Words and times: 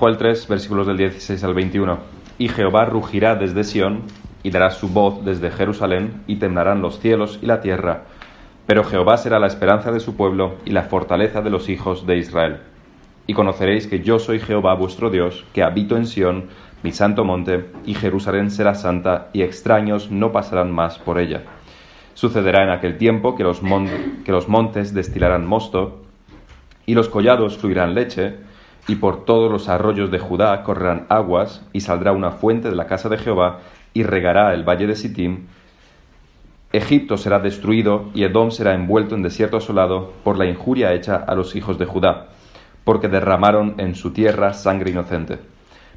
Joel 0.00 0.16
3, 0.16 0.48
versículos 0.48 0.86
del 0.86 0.96
16 0.96 1.44
al 1.44 1.52
21. 1.52 1.98
Y 2.38 2.48
Jehová 2.48 2.86
rugirá 2.86 3.34
desde 3.34 3.64
Sión 3.64 4.04
y 4.42 4.50
dará 4.50 4.70
su 4.70 4.88
voz 4.88 5.22
desde 5.26 5.50
Jerusalén 5.50 6.22
y 6.26 6.36
temblarán 6.36 6.80
los 6.80 7.00
cielos 7.00 7.38
y 7.42 7.44
la 7.44 7.60
tierra. 7.60 8.04
Pero 8.66 8.82
Jehová 8.82 9.18
será 9.18 9.38
la 9.38 9.46
esperanza 9.46 9.92
de 9.92 10.00
su 10.00 10.16
pueblo 10.16 10.54
y 10.64 10.70
la 10.70 10.84
fortaleza 10.84 11.42
de 11.42 11.50
los 11.50 11.68
hijos 11.68 12.06
de 12.06 12.16
Israel. 12.16 12.60
Y 13.26 13.34
conoceréis 13.34 13.86
que 13.88 14.00
yo 14.00 14.18
soy 14.18 14.40
Jehová 14.40 14.72
vuestro 14.72 15.10
Dios, 15.10 15.44
que 15.52 15.62
habito 15.62 15.98
en 15.98 16.06
Sión, 16.06 16.46
mi 16.82 16.92
santo 16.92 17.26
monte, 17.26 17.66
y 17.84 17.92
Jerusalén 17.92 18.50
será 18.50 18.74
santa, 18.74 19.28
y 19.34 19.42
extraños 19.42 20.10
no 20.10 20.32
pasarán 20.32 20.72
más 20.72 20.98
por 20.98 21.18
ella. 21.18 21.42
Sucederá 22.14 22.64
en 22.64 22.70
aquel 22.70 22.96
tiempo 22.96 23.36
que 23.36 23.42
los, 23.42 23.60
que 24.24 24.32
los 24.32 24.48
montes 24.48 24.94
destilarán 24.94 25.46
mosto, 25.46 26.00
y 26.86 26.94
los 26.94 27.10
collados 27.10 27.58
fluirán 27.58 27.94
leche, 27.94 28.48
y 28.90 28.96
por 28.96 29.24
todos 29.24 29.52
los 29.52 29.68
arroyos 29.68 30.10
de 30.10 30.18
Judá 30.18 30.64
correrán 30.64 31.06
aguas, 31.08 31.64
y 31.72 31.82
saldrá 31.82 32.10
una 32.10 32.32
fuente 32.32 32.70
de 32.70 32.74
la 32.74 32.88
casa 32.88 33.08
de 33.08 33.18
Jehová, 33.18 33.60
y 33.94 34.02
regará 34.02 34.52
el 34.52 34.68
valle 34.68 34.88
de 34.88 34.96
Sittim. 34.96 35.46
Egipto 36.72 37.16
será 37.16 37.38
destruido, 37.38 38.10
y 38.14 38.24
Edom 38.24 38.50
será 38.50 38.74
envuelto 38.74 39.14
en 39.14 39.22
desierto 39.22 39.58
asolado 39.58 40.12
por 40.24 40.36
la 40.36 40.46
injuria 40.46 40.92
hecha 40.92 41.14
a 41.14 41.36
los 41.36 41.54
hijos 41.54 41.78
de 41.78 41.86
Judá, 41.86 42.30
porque 42.82 43.06
derramaron 43.06 43.76
en 43.78 43.94
su 43.94 44.12
tierra 44.12 44.54
sangre 44.54 44.90
inocente. 44.90 45.38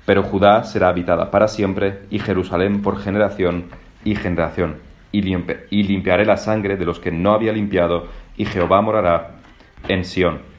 Pero 0.06 0.22
Judá 0.22 0.64
será 0.64 0.90
habitada 0.90 1.32
para 1.32 1.48
siempre, 1.48 2.02
y 2.12 2.20
Jerusalén 2.20 2.84
por 2.84 3.00
generación 3.00 3.70
y 4.06 4.14
generación. 4.14 4.76
Y, 5.12 5.36
y 5.72 5.84
limpiaré 5.84 6.26
la 6.26 6.38
sangre 6.38 6.78
de 6.78 6.86
los 6.86 7.00
que 7.00 7.10
no 7.10 7.34
había 7.34 7.54
limpiado, 7.54 8.06
y 8.38 8.46
Jehová 8.46 8.82
morará 8.82 9.32
en 9.88 10.06
Sión 10.06 10.53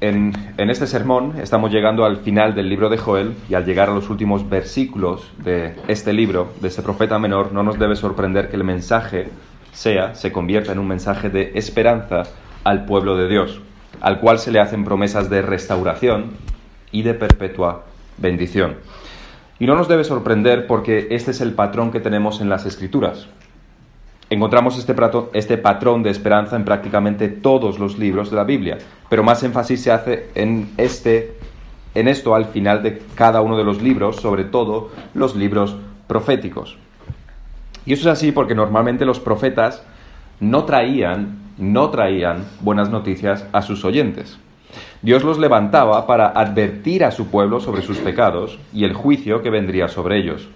en, 0.00 0.34
este 0.58 0.86
sermón 0.86 1.34
estamos 1.40 1.70
llegando 1.70 2.04
al 2.04 2.18
final 2.18 2.54
del 2.54 2.68
libro 2.68 2.88
de 2.88 2.98
Joel 2.98 3.34
y 3.48 3.54
al 3.54 3.64
llegar 3.64 3.88
a 3.88 3.94
los 3.94 4.10
últimos 4.10 4.48
versículos 4.48 5.30
de 5.42 5.74
este 5.88 6.12
libro, 6.12 6.52
de 6.60 6.68
este 6.68 6.82
profeta 6.82 7.18
menor, 7.18 7.52
no 7.52 7.62
nos 7.62 7.78
debe 7.78 7.96
sorprender 7.96 8.50
que 8.50 8.56
el 8.56 8.64
mensaje 8.64 9.28
sea, 9.72 10.14
se 10.14 10.32
convierta 10.32 10.72
en 10.72 10.78
un 10.78 10.88
mensaje 10.88 11.30
de 11.30 11.52
esperanza 11.54 12.24
al 12.64 12.84
pueblo 12.84 13.16
de 13.16 13.28
Dios, 13.28 13.60
al 14.00 14.20
cual 14.20 14.38
se 14.38 14.50
le 14.50 14.60
hacen 14.60 14.84
promesas 14.84 15.30
de 15.30 15.42
restauración 15.42 16.32
y 16.92 17.02
de 17.02 17.14
perpetua 17.14 17.84
bendición. 18.18 18.76
Y 19.58 19.66
no 19.66 19.76
nos 19.76 19.88
debe 19.88 20.04
sorprender 20.04 20.66
porque 20.66 21.08
este 21.10 21.30
es 21.30 21.40
el 21.40 21.54
patrón 21.54 21.90
que 21.90 22.00
tenemos 22.00 22.42
en 22.42 22.50
las 22.50 22.66
escrituras. 22.66 23.28
Encontramos 24.28 24.76
este, 24.76 24.94
este, 25.34 25.56
patrón 25.56 26.02
de 26.02 26.10
esperanza 26.10 26.56
en 26.56 26.64
prácticamente 26.64 27.28
todos 27.28 27.78
los 27.78 27.96
libros 27.96 28.30
de 28.30 28.36
la 28.36 28.42
Biblia, 28.42 28.78
pero 29.08 29.22
más 29.22 29.42
énfasis 29.44 29.82
se 29.82 29.92
hace 29.92 30.30
en, 30.34 30.70
este, 30.78 31.34
en 31.94 32.08
esto 32.08 32.34
al 32.34 32.46
final 32.46 32.82
de 32.82 33.02
cada 33.14 33.40
uno 33.40 33.56
de 33.56 33.62
los 33.62 33.80
libros, 33.80 34.16
sobre 34.16 34.42
todo 34.42 34.90
los 35.14 35.36
libros 35.36 35.76
proféticos. 36.08 36.76
Y 37.84 37.92
eso 37.92 38.10
es 38.10 38.18
así 38.18 38.32
porque 38.32 38.56
normalmente 38.56 39.04
los 39.04 39.20
profetas 39.20 39.84
no 40.40 40.64
traían, 40.64 41.38
no 41.56 41.90
traían 41.90 42.46
buenas 42.60 42.90
noticias 42.90 43.46
a 43.52 43.62
sus 43.62 43.84
oyentes. 43.84 44.40
Dios 45.02 45.22
los 45.22 45.38
levantaba 45.38 46.04
para 46.08 46.30
advertir 46.30 47.04
a 47.04 47.12
su 47.12 47.28
pueblo 47.28 47.60
sobre 47.60 47.82
sus 47.82 47.98
pecados 47.98 48.58
y 48.72 48.84
el 48.84 48.92
juicio 48.92 49.40
que 49.40 49.50
vendría 49.50 49.86
sobre 49.86 50.18
ellos. 50.18 50.48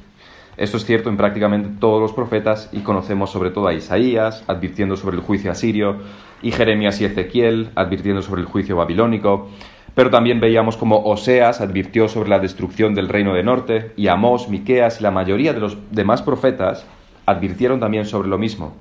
Esto 0.56 0.76
es 0.76 0.84
cierto 0.84 1.08
en 1.08 1.16
prácticamente 1.16 1.70
todos 1.78 2.00
los 2.00 2.12
profetas 2.12 2.68
y 2.72 2.80
conocemos 2.80 3.30
sobre 3.30 3.50
todo 3.50 3.68
a 3.68 3.74
Isaías, 3.74 4.44
advirtiendo 4.46 4.96
sobre 4.96 5.16
el 5.16 5.22
juicio 5.22 5.50
asirio, 5.50 5.96
y 6.42 6.52
Jeremías 6.52 7.00
y 7.00 7.04
Ezequiel, 7.04 7.70
advirtiendo 7.74 8.22
sobre 8.22 8.42
el 8.42 8.46
juicio 8.46 8.76
babilónico. 8.76 9.48
Pero 9.94 10.10
también 10.10 10.40
veíamos 10.40 10.76
como 10.76 11.04
Oseas 11.04 11.60
advirtió 11.60 12.08
sobre 12.08 12.28
la 12.28 12.38
destrucción 12.38 12.94
del 12.94 13.08
reino 13.08 13.34
de 13.34 13.42
norte, 13.42 13.92
y 13.96 14.08
Amós, 14.08 14.48
Miqueas 14.48 15.00
y 15.00 15.02
la 15.02 15.10
mayoría 15.10 15.52
de 15.52 15.60
los 15.60 15.78
demás 15.90 16.22
profetas 16.22 16.86
advirtieron 17.26 17.80
también 17.80 18.04
sobre 18.04 18.28
lo 18.28 18.38
mismo. 18.38 18.74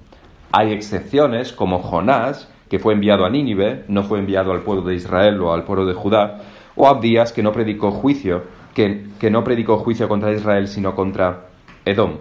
Hay 0.52 0.72
excepciones 0.72 1.54
como 1.54 1.80
Jonás, 1.80 2.52
que 2.70 2.80
fue 2.80 2.94
enviado 2.94 3.26
a 3.26 3.30
Nínive, 3.30 3.84
no 3.88 4.04
fue 4.04 4.20
enviado 4.20 4.52
al 4.52 4.62
pueblo 4.62 4.84
de 4.84 4.96
Israel 4.96 5.42
o 5.42 5.54
al 5.54 5.64
pueblo 5.64 5.86
de 5.86 5.94
Judá, 5.94 6.42
o 6.76 6.88
Abdías, 6.88 7.34
que 7.34 7.44
no 7.44 7.52
predicó 7.52 7.92
juicio, 7.92 8.44
que, 8.74 9.06
que 9.20 9.30
no 9.30 9.44
predicó 9.44 9.78
juicio 9.78 10.08
contra 10.08 10.32
Israel, 10.32 10.68
sino 10.68 10.96
contra 10.96 11.49
Edom. 11.90 12.18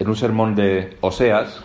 En 0.00 0.08
un 0.08 0.16
sermón 0.16 0.56
de 0.56 0.96
Oseas 1.00 1.62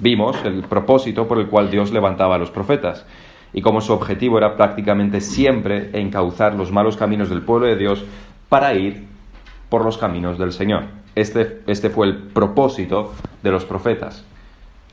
vimos 0.00 0.36
el 0.44 0.64
propósito 0.64 1.28
por 1.28 1.38
el 1.38 1.46
cual 1.46 1.70
Dios 1.70 1.92
levantaba 1.92 2.34
a 2.34 2.38
los 2.38 2.50
profetas 2.50 3.06
y 3.52 3.62
cómo 3.62 3.80
su 3.80 3.92
objetivo 3.92 4.36
era 4.36 4.56
prácticamente 4.56 5.20
siempre 5.20 5.90
encauzar 5.92 6.54
los 6.54 6.72
malos 6.72 6.96
caminos 6.96 7.28
del 7.30 7.42
pueblo 7.42 7.68
de 7.68 7.76
Dios 7.76 8.04
para 8.48 8.74
ir 8.74 9.06
por 9.68 9.84
los 9.84 9.98
caminos 9.98 10.36
del 10.36 10.52
Señor. 10.52 10.86
Este, 11.14 11.62
este 11.68 11.90
fue 11.90 12.08
el 12.08 12.16
propósito 12.16 13.14
de 13.44 13.52
los 13.52 13.64
profetas. 13.64 14.24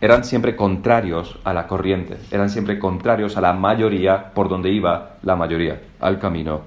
Eran 0.01 0.25
siempre 0.25 0.55
contrarios 0.55 1.39
a 1.43 1.53
la 1.53 1.65
corriente, 1.65 2.17
eran 2.29 2.51
siempre 2.51 2.77
contrarios 2.77 3.37
a 3.37 3.41
la 3.41 3.53
mayoría 3.53 4.33
por 4.33 4.49
donde 4.49 4.69
iba 4.69 5.15
la 5.23 5.35
mayoría, 5.35 5.81
al 5.99 6.19
camino 6.19 6.61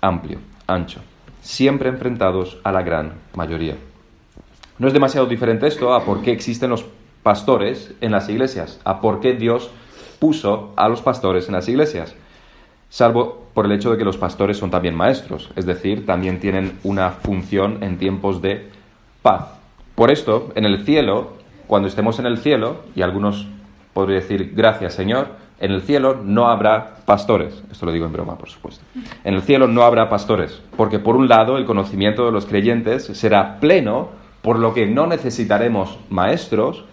amplio, 0.00 0.38
ancho 0.66 1.00
siempre 1.42 1.90
enfrentados 1.90 2.58
a 2.64 2.72
la 2.72 2.82
gran 2.82 3.14
mayoría. 3.34 3.76
No 4.78 4.86
es 4.88 4.94
demasiado 4.94 5.26
diferente 5.26 5.66
esto 5.66 5.92
a 5.92 6.04
por 6.04 6.22
qué 6.22 6.32
existen 6.32 6.70
los 6.70 6.86
pastores 7.22 7.94
en 8.00 8.12
las 8.12 8.28
iglesias, 8.28 8.80
a 8.84 9.00
por 9.00 9.20
qué 9.20 9.34
Dios 9.34 9.70
puso 10.18 10.72
a 10.76 10.88
los 10.88 11.02
pastores 11.02 11.48
en 11.48 11.54
las 11.54 11.68
iglesias, 11.68 12.14
salvo 12.88 13.46
por 13.54 13.66
el 13.66 13.72
hecho 13.72 13.90
de 13.90 13.98
que 13.98 14.04
los 14.04 14.16
pastores 14.16 14.56
son 14.56 14.70
también 14.70 14.94
maestros, 14.94 15.50
es 15.56 15.66
decir, 15.66 16.06
también 16.06 16.40
tienen 16.40 16.78
una 16.84 17.10
función 17.10 17.82
en 17.82 17.98
tiempos 17.98 18.40
de 18.40 18.70
paz. 19.20 19.48
Por 19.94 20.10
esto, 20.10 20.52
en 20.54 20.64
el 20.64 20.84
cielo, 20.84 21.32
cuando 21.66 21.88
estemos 21.88 22.18
en 22.18 22.26
el 22.26 22.38
cielo, 22.38 22.82
y 22.94 23.02
algunos 23.02 23.46
podrían 23.92 24.20
decir, 24.20 24.52
gracias 24.54 24.94
Señor, 24.94 25.41
en 25.62 25.70
el 25.70 25.82
cielo 25.82 26.20
no 26.24 26.48
habrá 26.48 26.96
pastores. 27.06 27.62
Esto 27.70 27.86
lo 27.86 27.92
digo 27.92 28.04
en 28.04 28.12
broma, 28.12 28.36
por 28.36 28.50
supuesto. 28.50 28.84
En 29.22 29.34
el 29.34 29.42
cielo 29.42 29.68
no 29.68 29.84
habrá 29.84 30.08
pastores, 30.08 30.60
porque 30.76 30.98
por 30.98 31.14
un 31.14 31.28
lado 31.28 31.56
el 31.56 31.66
conocimiento 31.66 32.26
de 32.26 32.32
los 32.32 32.46
creyentes 32.46 33.04
será 33.04 33.60
pleno, 33.60 34.08
por 34.42 34.58
lo 34.58 34.74
que 34.74 34.86
no 34.86 35.06
necesitaremos 35.06 36.00
maestros, 36.10 36.84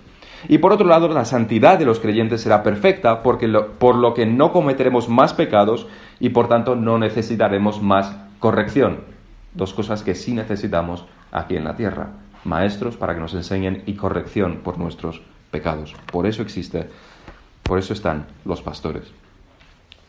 y 0.48 0.60
por 0.60 0.72
otro 0.72 0.86
lado 0.86 1.08
la 1.08 1.26
santidad 1.26 1.80
de 1.80 1.86
los 1.86 2.00
creyentes 2.00 2.42
será 2.42 2.62
perfecta, 2.62 3.24
porque 3.24 3.48
por 3.48 3.96
lo 3.96 4.14
que 4.14 4.28
no 4.28 4.52
cometeremos 4.52 5.10
más 5.10 5.34
pecados 5.34 5.88
y 6.20 6.30
por 6.30 6.48
tanto 6.48 6.76
no 6.76 7.00
necesitaremos 7.00 7.82
más 7.82 8.18
corrección. 8.38 9.00
Dos 9.56 9.74
cosas 9.74 10.04
que 10.04 10.14
sí 10.14 10.36
necesitamos 10.36 11.06
aquí 11.32 11.56
en 11.56 11.64
la 11.64 11.76
tierra. 11.76 12.12
Maestros 12.44 12.98
para 12.98 13.16
que 13.16 13.20
nos 13.20 13.34
enseñen 13.34 13.82
y 13.88 13.96
corrección 13.96 14.60
por 14.64 14.78
nuestros 14.78 15.24
pecados. 15.50 15.96
Por 16.12 16.28
eso 16.28 16.44
existe 16.44 16.88
por 17.70 17.78
eso 17.78 17.94
están 17.94 18.26
los 18.46 18.64
pastores. 18.64 19.04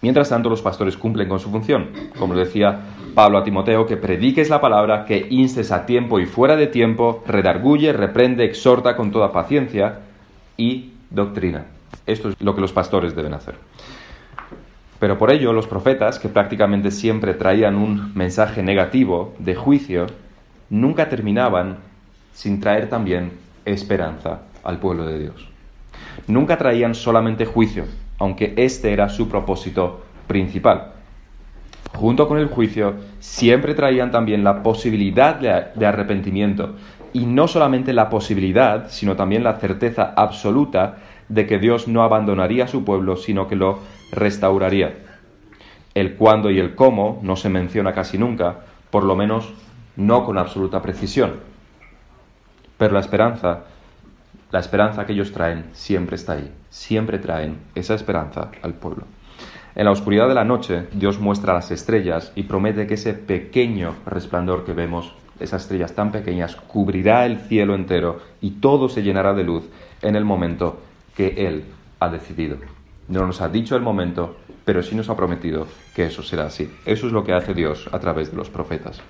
Mientras 0.00 0.30
tanto, 0.30 0.48
los 0.48 0.62
pastores 0.62 0.96
cumplen 0.96 1.28
con 1.28 1.38
su 1.38 1.50
función. 1.50 1.90
Como 2.18 2.34
decía 2.34 2.80
Pablo 3.14 3.36
a 3.36 3.44
Timoteo, 3.44 3.86
que 3.86 3.98
prediques 3.98 4.48
la 4.48 4.62
palabra, 4.62 5.04
que 5.04 5.26
instes 5.28 5.70
a 5.70 5.84
tiempo 5.84 6.18
y 6.18 6.24
fuera 6.24 6.56
de 6.56 6.68
tiempo, 6.68 7.22
redarguye, 7.26 7.92
reprende, 7.92 8.46
exhorta 8.46 8.96
con 8.96 9.10
toda 9.10 9.30
paciencia 9.30 10.00
y 10.56 10.94
doctrina. 11.10 11.66
Esto 12.06 12.30
es 12.30 12.40
lo 12.40 12.54
que 12.54 12.62
los 12.62 12.72
pastores 12.72 13.14
deben 13.14 13.34
hacer. 13.34 13.56
Pero 14.98 15.18
por 15.18 15.30
ello, 15.30 15.52
los 15.52 15.66
profetas, 15.66 16.18
que 16.18 16.30
prácticamente 16.30 16.90
siempre 16.90 17.34
traían 17.34 17.76
un 17.76 18.14
mensaje 18.14 18.62
negativo 18.62 19.34
de 19.38 19.54
juicio, 19.54 20.06
nunca 20.70 21.10
terminaban 21.10 21.76
sin 22.32 22.58
traer 22.58 22.88
también 22.88 23.32
esperanza 23.66 24.44
al 24.64 24.78
pueblo 24.78 25.04
de 25.04 25.18
Dios 25.18 25.49
nunca 26.26 26.58
traían 26.58 26.94
solamente 26.94 27.44
juicio, 27.44 27.84
aunque 28.18 28.54
este 28.56 28.92
era 28.92 29.08
su 29.08 29.28
propósito 29.28 30.02
principal. 30.26 30.92
Junto 31.94 32.28
con 32.28 32.38
el 32.38 32.46
juicio, 32.46 32.94
siempre 33.18 33.74
traían 33.74 34.10
también 34.10 34.44
la 34.44 34.62
posibilidad 34.62 35.34
de, 35.34 35.86
arrepentimiento, 35.86 36.76
y 37.12 37.26
no 37.26 37.48
solamente 37.48 37.92
la 37.92 38.08
posibilidad, 38.08 38.88
sino 38.88 39.16
también 39.16 39.42
la 39.42 39.54
certeza 39.54 40.14
absoluta 40.16 40.98
de 41.28 41.46
que 41.46 41.58
Dios 41.58 41.88
no 41.88 42.02
abandonaría 42.02 42.64
a 42.64 42.68
su 42.68 42.84
pueblo, 42.84 43.16
sino 43.16 43.48
que 43.48 43.56
lo 43.56 43.80
restauraría. 44.12 44.94
El 45.94 46.14
cuándo 46.14 46.50
y 46.50 46.60
el 46.60 46.76
cómo 46.76 47.18
no 47.22 47.34
se 47.34 47.48
menciona 47.48 47.92
casi 47.92 48.16
nunca, 48.16 48.60
por 48.90 49.02
lo 49.02 49.16
menos 49.16 49.52
no 49.96 50.24
con 50.24 50.38
absoluta 50.38 50.80
precisión. 50.80 51.40
Pero 52.78 52.94
la 52.94 53.00
esperanza 53.00 53.64
la 54.50 54.58
esperanza 54.60 55.06
que 55.06 55.12
ellos 55.12 55.32
traen 55.32 55.66
siempre 55.72 56.16
está 56.16 56.32
ahí, 56.32 56.52
siempre 56.70 57.18
traen 57.18 57.58
esa 57.74 57.94
esperanza 57.94 58.50
al 58.62 58.74
pueblo. 58.74 59.04
En 59.74 59.84
la 59.84 59.92
oscuridad 59.92 60.28
de 60.28 60.34
la 60.34 60.44
noche, 60.44 60.88
Dios 60.92 61.20
muestra 61.20 61.54
las 61.54 61.70
estrellas 61.70 62.32
y 62.34 62.42
promete 62.42 62.86
que 62.86 62.94
ese 62.94 63.14
pequeño 63.14 63.94
resplandor 64.04 64.64
que 64.64 64.72
vemos, 64.72 65.14
esas 65.38 65.62
estrellas 65.62 65.94
tan 65.94 66.10
pequeñas, 66.10 66.56
cubrirá 66.56 67.24
el 67.24 67.38
cielo 67.38 67.74
entero 67.74 68.18
y 68.40 68.50
todo 68.52 68.88
se 68.88 69.02
llenará 69.02 69.32
de 69.32 69.44
luz 69.44 69.68
en 70.02 70.16
el 70.16 70.24
momento 70.24 70.80
que 71.16 71.46
Él 71.46 71.64
ha 72.00 72.08
decidido. 72.08 72.56
No 73.06 73.26
nos 73.26 73.40
ha 73.40 73.48
dicho 73.48 73.76
el 73.76 73.82
momento, 73.82 74.36
pero 74.64 74.82
sí 74.82 74.96
nos 74.96 75.08
ha 75.08 75.16
prometido 75.16 75.66
que 75.94 76.06
eso 76.06 76.22
será 76.22 76.46
así. 76.46 76.70
Eso 76.84 77.06
es 77.06 77.12
lo 77.12 77.24
que 77.24 77.32
hace 77.32 77.54
Dios 77.54 77.88
a 77.92 77.98
través 78.00 78.30
de 78.30 78.36
los 78.36 78.50
profetas. 78.50 79.00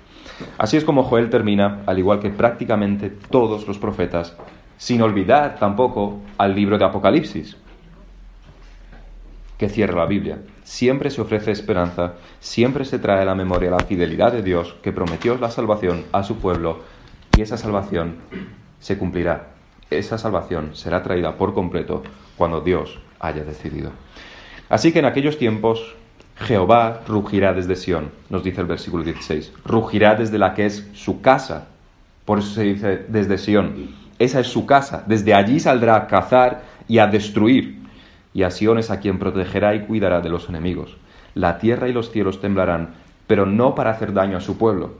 Así 0.57 0.77
es 0.77 0.83
como 0.83 1.03
Joel 1.03 1.29
termina, 1.29 1.81
al 1.85 1.99
igual 1.99 2.19
que 2.19 2.29
prácticamente 2.29 3.09
todos 3.09 3.67
los 3.67 3.77
profetas, 3.77 4.35
sin 4.81 4.99
olvidar 5.03 5.59
tampoco 5.59 6.21
al 6.39 6.55
libro 6.55 6.79
de 6.79 6.85
Apocalipsis, 6.85 7.55
que 9.59 9.69
cierra 9.69 9.99
la 9.99 10.07
Biblia. 10.07 10.39
Siempre 10.63 11.11
se 11.11 11.21
ofrece 11.21 11.51
esperanza, 11.51 12.13
siempre 12.39 12.83
se 12.83 12.97
trae 12.97 13.21
a 13.21 13.25
la 13.25 13.35
memoria 13.35 13.69
la 13.69 13.85
fidelidad 13.85 14.31
de 14.31 14.41
Dios 14.41 14.75
que 14.81 14.91
prometió 14.91 15.37
la 15.37 15.51
salvación 15.51 16.05
a 16.11 16.23
su 16.23 16.37
pueblo 16.37 16.79
y 17.37 17.43
esa 17.43 17.57
salvación 17.57 18.15
se 18.79 18.97
cumplirá. 18.97 19.49
Esa 19.91 20.17
salvación 20.17 20.71
será 20.73 21.03
traída 21.03 21.37
por 21.37 21.53
completo 21.53 22.01
cuando 22.35 22.61
Dios 22.61 22.97
haya 23.19 23.43
decidido. 23.43 23.91
Así 24.67 24.91
que 24.91 24.97
en 24.97 25.05
aquellos 25.05 25.37
tiempos 25.37 25.93
Jehová 26.37 27.01
rugirá 27.07 27.53
desde 27.53 27.75
Sión, 27.75 28.09
nos 28.31 28.43
dice 28.43 28.61
el 28.61 28.67
versículo 28.67 29.03
16. 29.03 29.53
Rugirá 29.63 30.15
desde 30.15 30.39
la 30.39 30.55
que 30.55 30.65
es 30.65 30.89
su 30.95 31.21
casa. 31.21 31.67
Por 32.25 32.39
eso 32.39 32.55
se 32.55 32.63
dice 32.63 33.05
desde 33.09 33.37
Sión. 33.37 34.00
Esa 34.21 34.39
es 34.39 34.47
su 34.47 34.67
casa. 34.67 35.03
Desde 35.07 35.33
allí 35.33 35.59
saldrá 35.59 35.95
a 35.95 36.05
cazar 36.05 36.61
y 36.87 36.99
a 36.99 37.07
destruir. 37.07 37.81
Y 38.35 38.43
a 38.43 38.51
Sión 38.51 38.77
es 38.77 38.91
a 38.91 38.99
quien 38.99 39.17
protegerá 39.17 39.73
y 39.73 39.81
cuidará 39.81 40.21
de 40.21 40.29
los 40.29 40.47
enemigos. 40.47 40.95
La 41.33 41.57
tierra 41.57 41.89
y 41.89 41.93
los 41.93 42.11
cielos 42.11 42.39
temblarán, 42.39 42.93
pero 43.25 43.47
no 43.47 43.73
para 43.73 43.89
hacer 43.89 44.13
daño 44.13 44.37
a 44.37 44.41
su 44.41 44.59
pueblo, 44.59 44.91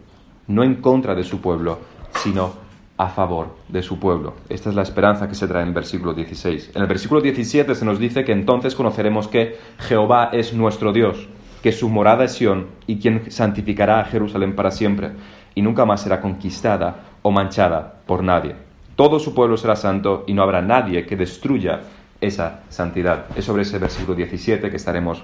no 0.47 0.63
en 0.63 0.73
contra 0.73 1.13
de 1.13 1.23
su 1.23 1.39
pueblo, 1.39 1.77
sino 2.23 2.53
a 2.97 3.09
favor 3.09 3.55
de 3.67 3.83
su 3.83 3.99
pueblo. 3.99 4.33
Esta 4.49 4.69
es 4.69 4.75
la 4.75 4.81
esperanza 4.81 5.29
que 5.29 5.35
se 5.35 5.47
trae 5.47 5.61
en 5.61 5.67
el 5.67 5.75
versículo 5.75 6.15
16. 6.15 6.71
En 6.73 6.81
el 6.81 6.87
versículo 6.87 7.21
17 7.21 7.75
se 7.75 7.85
nos 7.85 7.99
dice 7.99 8.25
que 8.25 8.31
entonces 8.31 8.73
conoceremos 8.73 9.27
que 9.27 9.59
Jehová 9.77 10.31
es 10.33 10.51
nuestro 10.55 10.93
Dios, 10.93 11.27
que 11.61 11.71
su 11.71 11.89
morada 11.89 12.23
es 12.23 12.31
Sión 12.31 12.69
y 12.87 12.97
quien 12.97 13.29
santificará 13.29 13.99
a 13.99 14.05
Jerusalén 14.05 14.55
para 14.55 14.71
siempre, 14.71 15.11
y 15.53 15.61
nunca 15.61 15.85
más 15.85 16.01
será 16.01 16.21
conquistada 16.21 17.03
o 17.21 17.29
manchada 17.29 18.01
por 18.07 18.23
nadie. 18.23 18.70
Todo 19.01 19.17
su 19.17 19.33
pueblo 19.33 19.57
será 19.57 19.75
santo 19.75 20.25
y 20.27 20.35
no 20.35 20.43
habrá 20.43 20.61
nadie 20.61 21.07
que 21.07 21.15
destruya 21.15 21.79
esa 22.21 22.59
santidad. 22.69 23.25
Es 23.35 23.45
sobre 23.45 23.63
ese 23.63 23.79
versículo 23.79 24.15
17 24.15 24.69
que 24.69 24.75
estaremos 24.75 25.23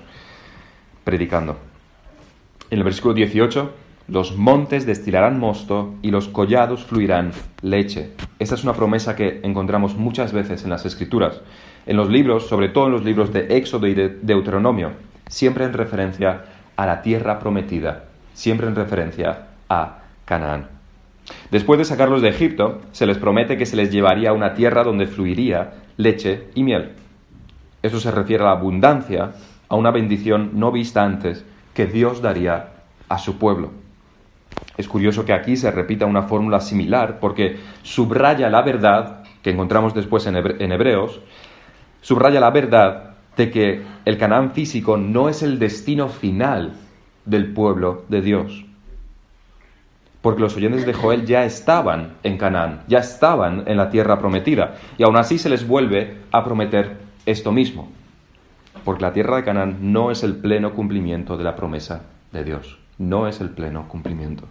predicando. 1.03 1.57
En 2.71 2.79
el 2.79 2.83
versículo 2.83 3.13
18 3.13 3.71
los 4.07 4.35
montes 4.35 4.87
destilarán 4.87 5.39
mosto 5.39 5.93
y 6.01 6.09
los 6.09 6.27
collados 6.27 6.85
fluirán 6.85 7.33
leche. 7.61 8.13
Esta 8.39 8.55
es 8.55 8.63
una 8.63 8.73
promesa 8.73 9.15
que 9.15 9.41
encontramos 9.43 9.93
muchas 9.95 10.33
veces 10.33 10.63
en 10.63 10.71
las 10.71 10.83
Escrituras, 10.87 11.41
en 11.85 11.97
los 11.97 12.09
libros, 12.09 12.47
sobre 12.47 12.69
todo 12.69 12.87
en 12.87 12.93
los 12.93 13.05
libros 13.05 13.31
de 13.31 13.57
Éxodo 13.57 13.85
y 13.85 13.93
de 13.93 14.09
Deuteronomio, 14.09 14.93
siempre 15.27 15.65
en 15.65 15.73
referencia 15.73 16.45
a 16.75 16.87
la 16.87 17.03
tierra 17.03 17.37
prometida, 17.37 18.05
siempre 18.33 18.65
en 18.65 18.75
referencia 18.75 19.49
a 19.69 19.99
Canaán. 20.25 20.76
Después 21.51 21.77
de 21.77 21.85
sacarlos 21.85 22.21
de 22.21 22.29
Egipto, 22.29 22.81
se 22.91 23.05
les 23.05 23.17
promete 23.17 23.57
que 23.57 23.65
se 23.65 23.75
les 23.75 23.91
llevaría 23.91 24.29
a 24.29 24.33
una 24.33 24.53
tierra 24.53 24.83
donde 24.83 25.07
fluiría 25.07 25.73
leche 25.97 26.47
y 26.55 26.63
miel. 26.63 26.91
Eso 27.81 27.99
se 27.99 28.11
refiere 28.11 28.43
a 28.43 28.47
la 28.47 28.53
abundancia, 28.53 29.31
a 29.69 29.75
una 29.75 29.91
bendición 29.91 30.51
no 30.53 30.71
vista 30.71 31.03
antes 31.03 31.45
que 31.73 31.85
Dios 31.85 32.21
daría 32.21 32.69
a 33.09 33.17
su 33.17 33.37
pueblo. 33.37 33.71
Es 34.77 34.87
curioso 34.87 35.25
que 35.25 35.33
aquí 35.33 35.55
se 35.55 35.71
repita 35.71 36.05
una 36.05 36.23
fórmula 36.23 36.59
similar 36.59 37.19
porque 37.19 37.57
subraya 37.83 38.49
la 38.49 38.61
verdad, 38.61 39.23
que 39.41 39.51
encontramos 39.51 39.93
después 39.93 40.25
en 40.27 40.35
Hebreos, 40.35 41.21
subraya 42.01 42.39
la 42.39 42.51
verdad 42.51 43.15
de 43.35 43.51
que 43.51 43.83
el 44.05 44.17
Canaán 44.17 44.51
físico 44.51 44.97
no 44.97 45.29
es 45.29 45.43
el 45.43 45.59
destino 45.59 46.09
final 46.09 46.73
del 47.25 47.53
pueblo 47.53 48.03
de 48.09 48.21
Dios. 48.21 48.66
Porque 50.27 50.41
los 50.41 50.57
oyentes 50.57 50.85
de 50.85 50.91
Joel 50.91 51.25
ya 51.25 51.45
estaban 51.45 52.17
en 52.21 52.37
Canaán, 52.37 52.81
ya 52.89 52.99
estaban 52.99 53.63
en 53.65 53.77
la 53.77 53.89
tierra 53.89 54.19
prometida, 54.19 54.75
y 54.97 55.03
aún 55.03 55.15
así 55.15 55.37
se 55.37 55.47
les 55.47 55.65
vuelve 55.65 56.17
a 56.33 56.43
prometer 56.43 56.97
esto 57.25 57.53
mismo. 57.53 57.89
Porque 58.83 59.03
la 59.03 59.13
tierra 59.13 59.37
de 59.37 59.45
Canaán 59.45 59.77
no 59.93 60.11
es 60.11 60.23
el 60.23 60.35
pleno 60.35 60.73
cumplimiento 60.73 61.37
de 61.37 61.45
la 61.45 61.55
promesa 61.55 62.01
de 62.33 62.43
Dios, 62.43 62.77
no 62.97 63.29
es 63.29 63.39
el 63.39 63.51
pleno 63.51 63.87
cumplimiento. 63.87 64.43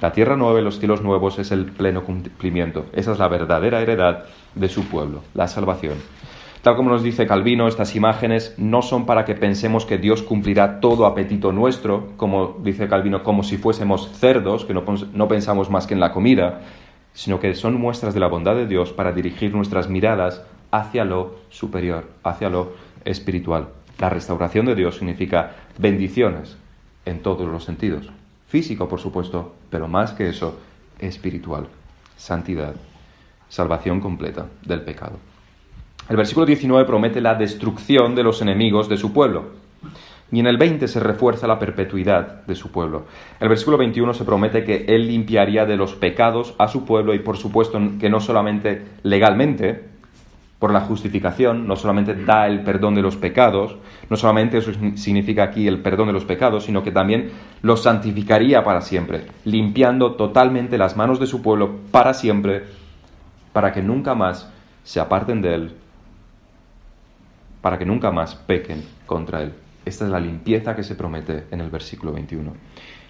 La 0.00 0.12
tierra 0.12 0.36
nueva 0.36 0.60
y 0.60 0.62
los 0.62 0.78
cielos 0.78 1.02
nuevos 1.02 1.36
es 1.40 1.50
el 1.50 1.64
pleno 1.64 2.04
cumplimiento. 2.04 2.86
Esa 2.92 3.10
es 3.10 3.18
la 3.18 3.26
verdadera 3.26 3.80
heredad 3.80 4.26
de 4.54 4.68
su 4.68 4.84
pueblo, 4.84 5.24
la 5.34 5.48
salvación. 5.48 5.96
Tal 6.62 6.76
como 6.76 6.90
nos 6.90 7.02
dice 7.02 7.26
Calvino, 7.26 7.66
estas 7.66 7.96
imágenes 7.96 8.54
no 8.56 8.82
son 8.82 9.04
para 9.04 9.24
que 9.24 9.34
pensemos 9.34 9.84
que 9.84 9.98
Dios 9.98 10.22
cumplirá 10.22 10.80
todo 10.80 11.06
apetito 11.06 11.50
nuestro, 11.50 12.12
como 12.16 12.56
dice 12.62 12.88
Calvino, 12.88 13.24
como 13.24 13.42
si 13.42 13.58
fuésemos 13.58 14.10
cerdos, 14.12 14.64
que 14.64 14.72
no, 14.72 14.84
no 15.12 15.28
pensamos 15.28 15.70
más 15.70 15.86
que 15.86 15.94
en 15.94 16.00
la 16.00 16.12
comida, 16.12 16.60
sino 17.14 17.40
que 17.40 17.54
son 17.54 17.80
muestras 17.80 18.14
de 18.14 18.20
la 18.20 18.28
bondad 18.28 18.54
de 18.54 18.66
Dios 18.66 18.92
para 18.92 19.12
dirigir 19.12 19.52
nuestras 19.54 19.88
miradas 19.88 20.42
hacia 20.70 21.04
lo 21.04 21.34
superior, 21.50 22.08
hacia 22.22 22.48
lo 22.48 22.72
espiritual. 23.04 23.68
La 23.98 24.08
restauración 24.08 24.64
de 24.66 24.76
Dios 24.76 24.96
significa 24.96 25.56
bendiciones 25.78 26.56
en 27.04 27.20
todos 27.22 27.48
los 27.48 27.64
sentidos 27.64 28.10
físico 28.52 28.86
por 28.86 29.00
supuesto, 29.00 29.54
pero 29.70 29.88
más 29.88 30.12
que 30.12 30.28
eso, 30.28 30.60
espiritual, 30.98 31.68
santidad, 32.18 32.74
salvación 33.48 33.98
completa 33.98 34.46
del 34.66 34.82
pecado. 34.82 35.31
El 36.08 36.16
versículo 36.16 36.46
19 36.46 36.84
promete 36.84 37.20
la 37.20 37.34
destrucción 37.34 38.14
de 38.14 38.22
los 38.22 38.42
enemigos 38.42 38.88
de 38.88 38.96
su 38.96 39.12
pueblo. 39.12 39.50
Y 40.32 40.40
en 40.40 40.46
el 40.46 40.56
20 40.56 40.88
se 40.88 40.98
refuerza 40.98 41.46
la 41.46 41.58
perpetuidad 41.58 42.44
de 42.46 42.54
su 42.54 42.72
pueblo. 42.72 43.04
El 43.38 43.48
versículo 43.48 43.76
21 43.76 44.14
se 44.14 44.24
promete 44.24 44.64
que 44.64 44.86
Él 44.88 45.06
limpiaría 45.06 45.66
de 45.66 45.76
los 45.76 45.94
pecados 45.94 46.54
a 46.58 46.68
su 46.68 46.84
pueblo 46.84 47.14
y 47.14 47.18
por 47.18 47.36
supuesto 47.36 47.78
que 48.00 48.08
no 48.08 48.18
solamente 48.18 48.82
legalmente, 49.02 49.92
por 50.58 50.72
la 50.72 50.80
justificación, 50.80 51.66
no 51.66 51.76
solamente 51.76 52.14
da 52.14 52.46
el 52.46 52.62
perdón 52.62 52.94
de 52.94 53.02
los 53.02 53.16
pecados, 53.16 53.76
no 54.08 54.16
solamente 54.16 54.58
eso 54.58 54.70
significa 54.94 55.42
aquí 55.42 55.66
el 55.66 55.80
perdón 55.80 56.06
de 56.06 56.12
los 56.12 56.24
pecados, 56.24 56.64
sino 56.64 56.84
que 56.84 56.92
también 56.92 57.32
los 57.62 57.82
santificaría 57.82 58.62
para 58.62 58.80
siempre, 58.80 59.26
limpiando 59.44 60.12
totalmente 60.12 60.78
las 60.78 60.96
manos 60.96 61.18
de 61.18 61.26
su 61.26 61.42
pueblo 61.42 61.78
para 61.90 62.14
siempre, 62.14 62.62
para 63.52 63.72
que 63.72 63.82
nunca 63.82 64.14
más 64.14 64.52
se 64.84 65.00
aparten 65.00 65.42
de 65.42 65.54
él, 65.54 65.74
para 67.62 67.78
que 67.78 67.86
nunca 67.86 68.10
más 68.10 68.34
pequen 68.34 68.84
contra 69.06 69.42
él. 69.42 69.54
Esta 69.86 70.04
es 70.04 70.10
la 70.10 70.20
limpieza 70.20 70.76
que 70.76 70.82
se 70.82 70.94
promete 70.94 71.44
en 71.50 71.60
el 71.60 71.70
versículo 71.70 72.12
21. 72.12 72.52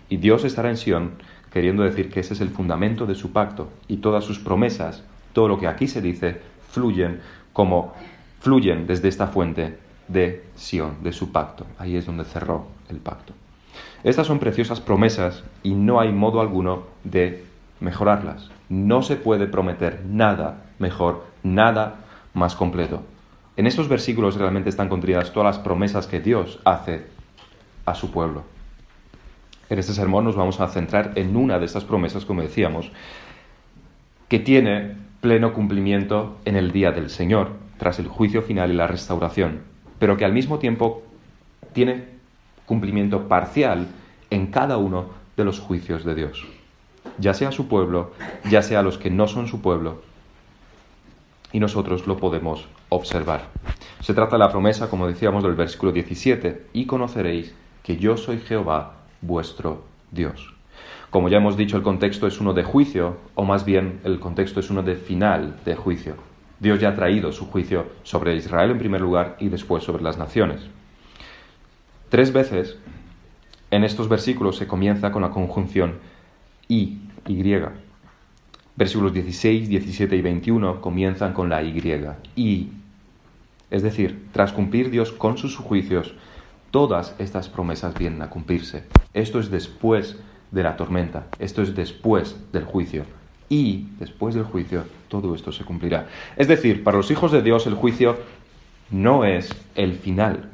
Y 0.08 0.18
Dios 0.18 0.44
estará 0.44 0.68
en 0.68 0.76
Sión, 0.76 1.12
queriendo 1.52 1.82
decir 1.82 2.10
que 2.10 2.20
ese 2.20 2.34
es 2.34 2.40
el 2.40 2.50
fundamento 2.50 3.06
de 3.06 3.14
su 3.14 3.32
pacto, 3.32 3.70
y 3.88 3.96
todas 3.96 4.24
sus 4.24 4.38
promesas, 4.38 5.02
todo 5.32 5.48
lo 5.48 5.58
que 5.58 5.66
aquí 5.66 5.88
se 5.88 6.00
dice, 6.00 6.40
fluyen 6.70 7.20
como 7.52 7.94
fluyen 8.40 8.86
desde 8.86 9.08
esta 9.08 9.26
fuente 9.26 9.78
de 10.08 10.44
Sión, 10.54 11.02
de 11.02 11.12
su 11.12 11.32
pacto. 11.32 11.66
Ahí 11.78 11.96
es 11.96 12.06
donde 12.06 12.24
cerró 12.24 12.66
el 12.88 12.98
pacto. 12.98 13.32
Estas 14.04 14.26
son 14.26 14.38
preciosas 14.38 14.80
promesas 14.80 15.44
y 15.62 15.74
no 15.74 16.00
hay 16.00 16.12
modo 16.12 16.40
alguno 16.40 16.84
de 17.04 17.44
mejorarlas. 17.80 18.50
No 18.68 19.02
se 19.02 19.16
puede 19.16 19.46
prometer 19.46 20.02
nada 20.04 20.64
mejor, 20.78 21.24
nada 21.42 22.00
más 22.34 22.56
completo. 22.56 23.02
En 23.56 23.66
estos 23.66 23.88
versículos 23.88 24.36
realmente 24.36 24.70
están 24.70 24.88
contenidas 24.88 25.32
todas 25.32 25.56
las 25.56 25.64
promesas 25.64 26.06
que 26.06 26.20
Dios 26.20 26.58
hace 26.64 27.04
a 27.84 27.94
su 27.94 28.10
pueblo. 28.10 28.44
En 29.68 29.78
este 29.78 29.92
sermón 29.92 30.24
nos 30.24 30.36
vamos 30.36 30.60
a 30.60 30.68
centrar 30.68 31.12
en 31.16 31.36
una 31.36 31.58
de 31.58 31.66
estas 31.66 31.84
promesas, 31.84 32.24
como 32.24 32.42
decíamos, 32.42 32.90
que 34.28 34.38
tiene 34.38 34.96
pleno 35.20 35.52
cumplimiento 35.52 36.38
en 36.44 36.56
el 36.56 36.72
día 36.72 36.92
del 36.92 37.10
Señor, 37.10 37.52
tras 37.78 37.98
el 37.98 38.08
juicio 38.08 38.42
final 38.42 38.70
y 38.70 38.74
la 38.74 38.86
restauración, 38.86 39.60
pero 39.98 40.16
que 40.16 40.24
al 40.24 40.32
mismo 40.32 40.58
tiempo 40.58 41.02
tiene 41.72 42.06
cumplimiento 42.64 43.28
parcial 43.28 43.88
en 44.30 44.46
cada 44.46 44.78
uno 44.78 45.10
de 45.36 45.44
los 45.44 45.60
juicios 45.60 46.04
de 46.04 46.14
Dios, 46.14 46.46
ya 47.18 47.34
sea 47.34 47.52
su 47.52 47.68
pueblo, 47.68 48.12
ya 48.50 48.62
sea 48.62 48.82
los 48.82 48.98
que 48.98 49.10
no 49.10 49.28
son 49.28 49.46
su 49.46 49.60
pueblo, 49.60 50.02
y 51.52 51.60
nosotros 51.60 52.06
lo 52.06 52.16
podemos 52.16 52.66
observar. 52.92 53.48
Se 54.00 54.14
trata 54.14 54.36
de 54.36 54.40
la 54.40 54.50
promesa, 54.50 54.88
como 54.88 55.06
decíamos, 55.06 55.42
del 55.42 55.54
versículo 55.54 55.92
17, 55.92 56.66
y 56.72 56.86
conoceréis 56.86 57.54
que 57.82 57.96
yo 57.96 58.16
soy 58.16 58.38
Jehová, 58.38 58.94
vuestro 59.20 59.84
Dios. 60.10 60.54
Como 61.10 61.28
ya 61.28 61.36
hemos 61.36 61.56
dicho, 61.56 61.76
el 61.76 61.82
contexto 61.82 62.26
es 62.26 62.40
uno 62.40 62.54
de 62.54 62.64
juicio, 62.64 63.18
o 63.34 63.44
más 63.44 63.64
bien 63.64 64.00
el 64.04 64.18
contexto 64.18 64.60
es 64.60 64.70
uno 64.70 64.82
de 64.82 64.96
final 64.96 65.56
de 65.64 65.76
juicio. 65.76 66.16
Dios 66.58 66.80
ya 66.80 66.90
ha 66.90 66.94
traído 66.94 67.32
su 67.32 67.46
juicio 67.46 67.86
sobre 68.02 68.36
Israel 68.36 68.70
en 68.70 68.78
primer 68.78 69.00
lugar 69.00 69.36
y 69.40 69.48
después 69.48 69.84
sobre 69.84 70.02
las 70.02 70.16
naciones. 70.16 70.62
Tres 72.08 72.32
veces 72.32 72.78
en 73.70 73.84
estos 73.84 74.08
versículos 74.08 74.56
se 74.56 74.66
comienza 74.66 75.10
con 75.12 75.22
la 75.22 75.30
conjunción 75.30 75.98
y, 76.68 76.98
y. 77.26 77.56
Versículos 78.76 79.12
16, 79.12 79.68
17 79.68 80.16
y 80.16 80.22
21 80.22 80.80
comienzan 80.80 81.32
con 81.32 81.48
la 81.48 81.62
y, 81.62 81.78
y. 82.36 82.68
Es 83.72 83.82
decir, 83.82 84.28
tras 84.32 84.52
cumplir 84.52 84.90
Dios 84.90 85.12
con 85.12 85.38
sus 85.38 85.56
juicios, 85.56 86.12
todas 86.70 87.14
estas 87.18 87.48
promesas 87.48 87.96
vienen 87.96 88.20
a 88.20 88.28
cumplirse. 88.28 88.84
Esto 89.14 89.40
es 89.40 89.50
después 89.50 90.18
de 90.50 90.62
la 90.62 90.76
tormenta, 90.76 91.28
esto 91.38 91.62
es 91.62 91.74
después 91.74 92.36
del 92.52 92.64
juicio. 92.64 93.06
Y 93.48 93.86
después 93.98 94.34
del 94.34 94.44
juicio 94.44 94.84
todo 95.08 95.34
esto 95.34 95.52
se 95.52 95.64
cumplirá. 95.64 96.06
Es 96.36 96.48
decir, 96.48 96.84
para 96.84 96.98
los 96.98 97.10
hijos 97.10 97.32
de 97.32 97.40
Dios 97.40 97.66
el 97.66 97.72
juicio 97.74 98.18
no 98.90 99.24
es 99.24 99.56
el 99.74 99.94
final. 99.94 100.50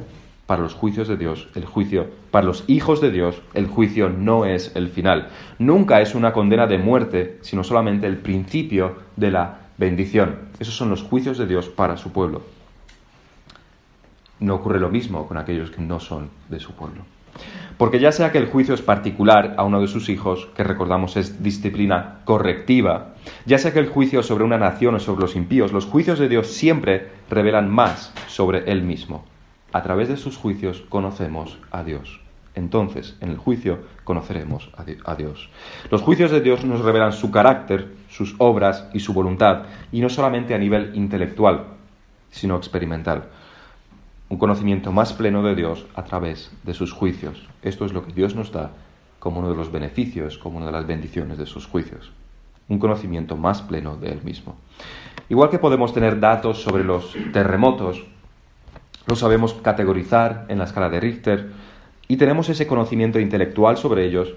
Para 0.47 0.63
los 0.63 0.75
juicios 0.75 1.09
de 1.09 1.17
Dios, 1.17 1.49
el 1.57 1.65
juicio, 1.65 2.07
para 2.31 2.47
los 2.47 2.63
hijos 2.69 3.01
de 3.01 3.11
Dios, 3.11 3.43
el 3.53 3.67
juicio 3.67 4.11
no 4.11 4.45
es 4.45 4.71
el 4.77 4.91
final. 4.91 5.31
Nunca 5.59 6.01
es 6.01 6.15
una 6.15 6.33
condena 6.33 6.69
de 6.69 6.79
muerte, 6.79 7.39
sino 7.43 7.65
solamente 7.65 8.07
el 8.07 8.19
principio 8.19 8.95
de 9.17 9.33
la 9.33 9.59
bendición. 9.77 10.37
Esos 10.61 10.77
son 10.77 10.89
los 10.89 11.03
juicios 11.03 11.37
de 11.37 11.47
Dios 11.47 11.69
para 11.69 11.97
su 11.97 12.13
pueblo. 12.13 12.58
No 14.41 14.55
ocurre 14.55 14.81
lo 14.81 14.89
mismo 14.89 15.27
con 15.27 15.37
aquellos 15.37 15.71
que 15.71 15.83
no 15.83 16.01
son 16.01 16.31
de 16.49 16.61
su 16.61 16.73
pueblo. 16.73 17.03
Porque 17.77 18.01
ya 18.01 18.11
sea 18.11 18.33
que 18.33 18.39
el 18.39 18.47
juicio 18.47 18.75
es 18.75 18.83
particular 18.83 19.55
a 19.57 19.65
uno 19.65 19.81
de 19.81 19.87
sus 19.87 20.09
hijos, 20.09 20.49
que 20.57 20.65
recordamos 20.65 21.17
es 21.17 21.43
disciplina 21.43 22.21
correctiva, 22.25 23.15
ya 23.47 23.59
sea 23.59 23.73
que 23.73 23.79
el 23.79 23.89
juicio 23.89 24.23
sobre 24.23 24.45
una 24.45 24.59
nación 24.59 24.97
o 24.97 25.01
sobre 25.01 25.23
los 25.23 25.37
impíos, 25.37 25.73
los 25.73 25.87
juicios 25.87 26.19
de 26.19 26.29
Dios 26.29 26.49
siempre 26.49 27.09
revelan 27.31 27.71
más 27.71 28.13
sobre 28.27 28.71
Él 28.71 28.83
mismo. 28.83 29.25
A 29.73 29.83
través 29.83 30.09
de 30.09 30.17
sus 30.17 30.37
juicios 30.37 30.83
conocemos 30.89 31.59
a 31.71 31.85
Dios. 31.85 32.21
Entonces, 32.55 33.17
en 33.21 33.29
el 33.29 33.37
juicio 33.37 33.79
conoceremos 34.03 34.71
a 34.75 35.15
Dios. 35.15 35.49
Los 35.91 36.03
juicios 36.03 36.33
de 36.33 36.41
Dios 36.41 36.65
nos 36.65 36.81
revelan 36.81 37.13
su 37.13 37.31
carácter, 37.31 37.95
sus 38.09 38.35
obras 38.39 38.89
y 38.93 38.99
su 38.99 39.13
voluntad, 39.13 39.67
y 39.93 40.01
no 40.01 40.09
solamente 40.09 40.55
a 40.55 40.59
nivel 40.59 40.91
intelectual, 40.97 41.67
sino 42.31 42.57
experimental 42.57 43.29
un 44.31 44.37
conocimiento 44.37 44.93
más 44.93 45.15
pleno 45.15 45.43
de 45.43 45.55
Dios 45.55 45.87
a 45.95 46.05
través 46.05 46.53
de 46.63 46.75
sus 46.75 46.93
juicios. 46.93 47.49
Esto 47.63 47.87
es 47.87 47.93
lo 47.93 48.05
que 48.05 48.13
Dios 48.13 48.35
nos 48.35 48.53
da 48.53 48.73
como 49.19 49.41
uno 49.41 49.49
de 49.49 49.57
los 49.57 49.73
beneficios, 49.73 50.39
como 50.39 50.59
una 50.59 50.67
de 50.67 50.73
las 50.73 50.87
bendiciones 50.87 51.39
de 51.39 51.47
sus 51.47 51.67
juicios. 51.67 52.13
Un 52.69 52.79
conocimiento 52.79 53.37
más 53.37 53.63
pleno 53.63 53.97
de 53.97 54.11
Él 54.11 54.21
mismo. 54.23 54.57
Igual 55.31 55.51
que 55.51 55.59
podemos 55.59 55.95
tener 55.95 56.21
datos 56.21 56.63
sobre 56.63 56.85
los 56.85 57.17
terremotos, 57.33 58.05
lo 59.07 59.17
sabemos 59.17 59.55
categorizar 59.55 60.45
en 60.49 60.59
la 60.59 60.65
escala 60.65 60.91
de 60.91 61.01
Richter 61.01 61.51
y 62.07 62.19
tenemos 62.19 62.49
ese 62.51 62.67
conocimiento 62.67 63.19
intelectual 63.19 63.79
sobre 63.79 64.05
ellos, 64.05 64.35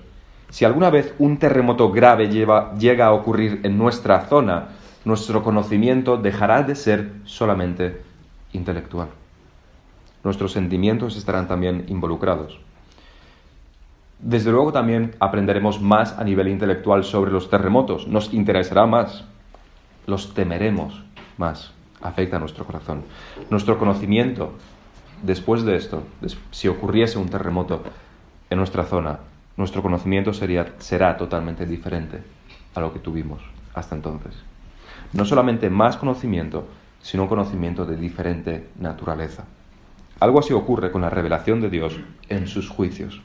si 0.49 0.65
alguna 0.65 0.89
vez 0.89 1.13
un 1.19 1.37
terremoto 1.37 1.91
grave 1.91 2.29
llega 2.29 3.05
a 3.05 3.13
ocurrir 3.13 3.61
en 3.63 3.77
nuestra 3.77 4.21
zona, 4.21 4.69
nuestro 5.05 5.43
conocimiento 5.43 6.17
dejará 6.17 6.63
de 6.63 6.75
ser 6.75 7.11
solamente 7.23 8.01
intelectual 8.51 9.20
nuestros 10.23 10.51
sentimientos 10.51 11.17
estarán 11.17 11.47
también 11.47 11.85
involucrados. 11.87 12.59
Desde 14.19 14.51
luego 14.51 14.71
también 14.71 15.15
aprenderemos 15.19 15.81
más 15.81 16.17
a 16.19 16.23
nivel 16.23 16.47
intelectual 16.47 17.03
sobre 17.03 17.31
los 17.31 17.49
terremotos, 17.49 18.07
nos 18.07 18.33
interesará 18.33 18.85
más, 18.85 19.25
los 20.05 20.33
temeremos 20.33 21.01
más, 21.37 21.73
afecta 22.01 22.37
a 22.37 22.39
nuestro 22.39 22.65
corazón. 22.65 23.03
Nuestro 23.49 23.79
conocimiento, 23.79 24.53
después 25.23 25.63
de 25.63 25.75
esto, 25.75 26.03
si 26.51 26.67
ocurriese 26.67 27.17
un 27.17 27.29
terremoto 27.29 27.83
en 28.49 28.57
nuestra 28.59 28.83
zona, 28.83 29.19
nuestro 29.57 29.81
conocimiento 29.81 30.33
sería, 30.33 30.73
será 30.77 31.17
totalmente 31.17 31.65
diferente 31.65 32.23
a 32.75 32.79
lo 32.79 32.93
que 32.93 32.99
tuvimos 32.99 33.41
hasta 33.73 33.95
entonces. 33.95 34.35
No 35.13 35.25
solamente 35.25 35.69
más 35.69 35.97
conocimiento, 35.97 36.67
sino 37.01 37.23
un 37.23 37.29
conocimiento 37.29 37.85
de 37.85 37.97
diferente 37.97 38.69
naturaleza. 38.79 39.45
Algo 40.21 40.39
así 40.39 40.53
ocurre 40.53 40.91
con 40.91 41.01
la 41.01 41.09
revelación 41.09 41.61
de 41.61 41.71
Dios 41.71 41.99
en 42.29 42.47
sus 42.47 42.69
juicios. 42.69 43.19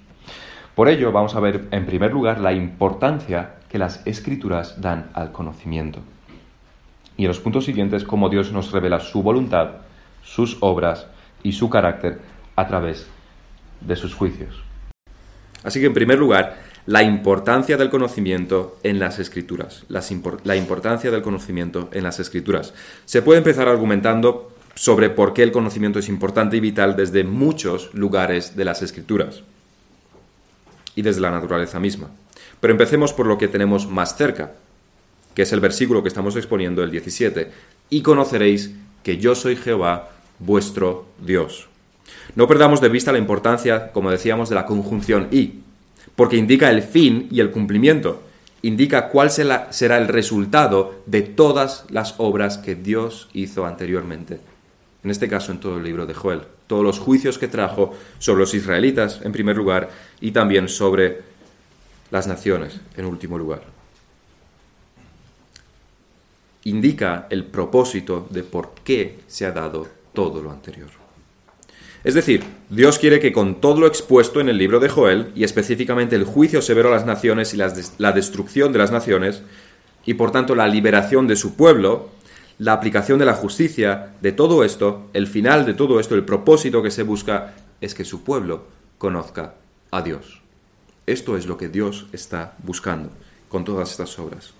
Por 0.75 0.89
ello 0.89 1.13
vamos 1.13 1.35
a 1.35 1.41
ver 1.41 1.69
en 1.71 1.85
primer 1.85 2.11
lugar 2.11 2.41
la 2.41 2.55
importancia 2.55 3.57
que 3.69 3.77
las 3.77 4.01
escrituras 4.07 4.81
dan 4.81 5.11
al 5.13 5.31
conocimiento. 5.31 6.01
Y 7.19 7.25
en 7.25 7.29
los 7.29 7.39
puntos 7.39 7.67
siguientes 7.67 8.03
cómo 8.03 8.31
Dios 8.31 8.51
nos 8.51 8.73
revela 8.73 8.99
su 9.01 9.23
voluntad, 9.23 9.73
sus 10.23 10.57
obras 10.61 11.07
y 11.43 11.53
su 11.53 11.69
carácter 11.69 12.19
a 12.57 12.67
través 12.67 13.07
de 13.83 13.95
sus 13.95 14.15
juicios. 14.15 14.63
Así 15.65 15.81
que 15.81 15.87
en 15.87 15.95
primer 15.95 16.19
lugar, 16.19 16.57
la 16.87 17.03
importancia 17.03 17.77
del 17.77 17.91
conocimiento 17.91 18.79
en 18.83 18.99
las 19.01 19.19
escrituras. 19.19 19.85
La, 19.89 20.57
importancia 20.57 21.11
del 21.11 21.21
conocimiento 21.21 21.91
en 21.93 22.05
las 22.05 22.21
escrituras. 22.21 22.73
Se 23.05 23.21
puede 23.21 23.39
empezar 23.39 23.69
argumentando 23.69 24.56
sobre 24.77 25.09
por 25.09 25.33
qué 25.33 25.43
el 25.43 25.53
conocimiento 25.53 25.99
es 25.99 26.09
importante 26.09 26.59
y 26.59 26.61
vital 26.61 26.97
desde 26.97 27.25
muchos 27.25 27.93
lugares 27.95 28.57
de 28.57 28.65
las 28.67 28.83
escrituras 28.83 29.43
y 30.95 31.03
desde 31.03 31.23
la 31.23 31.31
naturaleza 31.31 31.81
misma. 31.81 32.11
Pero 32.61 32.73
empecemos 32.73 33.15
por 33.15 33.27
lo 33.27 33.39
que 33.39 33.49
tenemos 33.49 33.89
más 33.89 34.17
cerca, 34.17 34.53
que 35.35 35.43
es 35.43 35.53
el 35.53 35.61
versículo 35.61 36.03
que 36.03 36.09
estamos 36.09 36.37
exponiendo, 36.37 36.83
el 36.83 36.91
17, 36.91 37.51
y 37.89 38.03
conoceréis 38.03 38.73
que 39.03 39.17
yo 39.17 39.35
soy 39.35 39.57
Jehová, 39.57 40.11
vuestro 40.39 41.07
Dios. 41.25 41.69
No 42.35 42.47
perdamos 42.47 42.83
de 42.83 42.91
vista 42.91 43.13
la 43.13 43.19
importancia, 43.19 43.93
como 43.93 44.11
decíamos, 44.11 44.51
de 44.51 44.57
la 44.57 44.67
conjunción 44.67 45.29
y, 45.31 45.61
porque 46.17 46.37
indica 46.37 46.69
el 46.69 46.83
fin 46.83 47.29
y 47.31 47.41
el 47.41 47.51
cumplimiento, 47.51 48.23
indica 48.61 49.09
cuál 49.09 49.31
será 49.31 49.99
el 49.99 50.09
resultado 50.09 50.97
de 51.07 51.23
todas 51.23 51.87
las 51.89 52.15
obras 52.19 52.59
que 52.59 52.75
Dios 52.75 53.29
hizo 53.33 53.65
anteriormente 53.65 54.39
en 55.07 55.11
este 55.11 55.29
caso 55.29 55.53
en 55.53 55.61
todo 55.61 55.77
el 55.77 55.85
libro 55.85 56.05
de 56.05 56.15
Joel, 56.15 56.43
todos 56.67 56.83
los 56.83 56.99
juicios 56.99 57.39
que 57.39 57.47
trajo 57.47 57.95
sobre 58.19 58.41
los 58.41 58.55
israelitas 58.55 59.21
en 59.23 59.31
primer 59.31 59.57
lugar 59.57 59.89
y 60.21 60.33
también 60.33 60.69
sobre 60.69 61.21
las 62.11 62.27
naciones 62.27 62.81
en 62.97 63.05
último 63.05 63.39
lugar. 63.39 63.63
Indica 66.65 67.29
el 67.31 67.45
propósito 67.45 68.27
de 68.31 68.43
por 68.43 68.73
qué 68.83 69.21
se 69.29 69.47
ha 69.47 69.53
dado 69.53 69.87
todo 70.13 70.43
lo 70.43 70.51
anterior. 70.51 70.89
Es 72.03 72.15
decir, 72.15 72.43
Dios 72.69 72.99
quiere 72.99 73.21
que 73.21 73.31
con 73.31 73.61
todo 73.61 73.79
lo 73.79 73.87
expuesto 73.87 74.41
en 74.41 74.49
el 74.49 74.59
libro 74.59 74.81
de 74.81 74.89
Joel, 74.89 75.31
y 75.37 75.45
específicamente 75.45 76.17
el 76.17 76.25
juicio 76.25 76.61
severo 76.61 76.89
a 76.89 76.97
las 76.97 77.07
naciones 77.07 77.55
y 77.55 77.59
la 77.59 78.13
destrucción 78.13 78.73
de 78.73 78.81
las 78.81 78.91
naciones, 78.91 79.45
y 80.05 80.15
por 80.15 80.33
tanto 80.33 80.57
la 80.57 80.67
liberación 80.67 81.29
de 81.29 81.37
su 81.37 81.55
pueblo, 81.55 82.11
la 82.59 82.73
aplicación 82.73 83.19
de 83.19 83.27
la 83.27 83.35
justicia, 83.35 84.15
de 84.21 84.33
todo 84.33 84.65
esto, 84.65 85.11
el 85.13 85.27
final 85.27 85.67
de 85.67 85.75
todo 85.75 86.01
esto, 86.01 86.15
el 86.15 86.25
propósito 86.25 86.83
que 86.83 86.91
se 86.91 87.03
busca 87.03 87.55
es 87.81 87.95
que 87.95 88.05
su 88.05 88.23
pueblo 88.25 88.65
conozca 88.99 89.55
a 89.91 90.03
Dios. 90.03 90.41
Esto 91.07 91.37
es 91.37 91.47
lo 91.47 91.59
que 91.59 91.69
Dios 91.69 92.07
está 92.13 92.55
buscando 92.63 93.11
con 93.49 93.65
todas 93.65 93.91
estas 93.91 94.19
obras. 94.19 94.55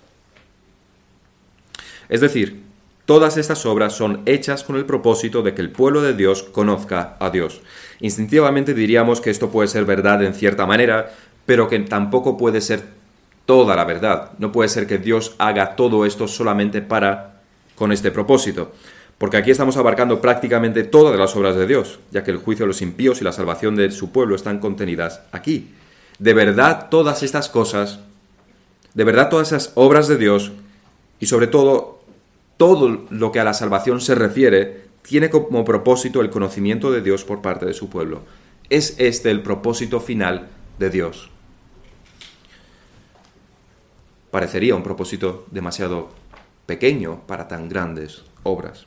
Es 2.07 2.21
decir, 2.21 2.63
todas 3.05 3.35
estas 3.35 3.65
obras 3.65 3.93
son 3.93 4.21
hechas 4.25 4.63
con 4.63 4.75
el 4.75 4.85
propósito 4.85 5.41
de 5.41 5.53
que 5.53 5.61
el 5.61 5.71
pueblo 5.71 6.01
de 6.01 6.13
Dios 6.13 6.43
conozca 6.43 7.17
a 7.19 7.31
Dios. 7.31 7.61
Instintivamente 7.99 8.73
diríamos 8.73 9.21
que 9.21 9.31
esto 9.31 9.49
puede 9.49 9.67
ser 9.67 9.85
verdad 9.85 10.23
en 10.23 10.35
cierta 10.35 10.65
manera, 10.65 11.11
pero 11.45 11.67
que 11.67 11.79
tampoco 11.79 12.37
puede 12.37 12.61
ser 12.61 12.83
toda 13.45 13.75
la 13.75 13.85
verdad. 13.85 14.31
No 14.37 14.51
puede 14.51 14.69
ser 14.69 14.87
que 14.87 14.99
Dios 14.99 15.35
haga 15.39 15.75
todo 15.75 16.05
esto 16.05 16.27
solamente 16.27 16.81
para 16.81 17.36
con 17.77 17.91
este 17.91 18.11
propósito, 18.11 18.71
porque 19.17 19.37
aquí 19.37 19.51
estamos 19.51 19.77
abarcando 19.77 20.19
prácticamente 20.19 20.83
todas 20.83 21.17
las 21.17 21.35
obras 21.35 21.55
de 21.55 21.67
Dios, 21.67 21.99
ya 22.11 22.23
que 22.23 22.31
el 22.31 22.37
juicio 22.37 22.63
de 22.63 22.67
los 22.67 22.81
impíos 22.81 23.21
y 23.21 23.23
la 23.23 23.31
salvación 23.31 23.75
de 23.75 23.91
su 23.91 24.11
pueblo 24.11 24.35
están 24.35 24.59
contenidas 24.59 25.21
aquí. 25.31 25.73
De 26.19 26.33
verdad 26.33 26.89
todas 26.89 27.21
estas 27.21 27.49
cosas, 27.49 27.99
de 28.95 29.03
verdad 29.03 29.29
todas 29.29 29.49
esas 29.49 29.71
obras 29.75 30.07
de 30.07 30.17
Dios, 30.17 30.51
y 31.19 31.27
sobre 31.27 31.47
todo 31.47 31.99
todo 32.57 33.05
lo 33.09 33.31
que 33.31 33.39
a 33.39 33.43
la 33.43 33.53
salvación 33.53 34.01
se 34.01 34.15
refiere, 34.15 34.87
tiene 35.03 35.29
como 35.29 35.63
propósito 35.63 36.21
el 36.21 36.31
conocimiento 36.31 36.91
de 36.91 37.01
Dios 37.01 37.23
por 37.23 37.41
parte 37.41 37.65
de 37.65 37.73
su 37.73 37.89
pueblo. 37.89 38.23
Es 38.69 38.95
este 38.97 39.29
el 39.29 39.41
propósito 39.41 39.99
final 39.99 40.47
de 40.79 40.89
Dios. 40.89 41.29
Parecería 44.31 44.75
un 44.75 44.83
propósito 44.83 45.45
demasiado 45.51 46.09
pequeño 46.67 47.21
para 47.25 47.47
tan 47.47 47.67
grandes 47.67 48.23
obras. 48.43 48.85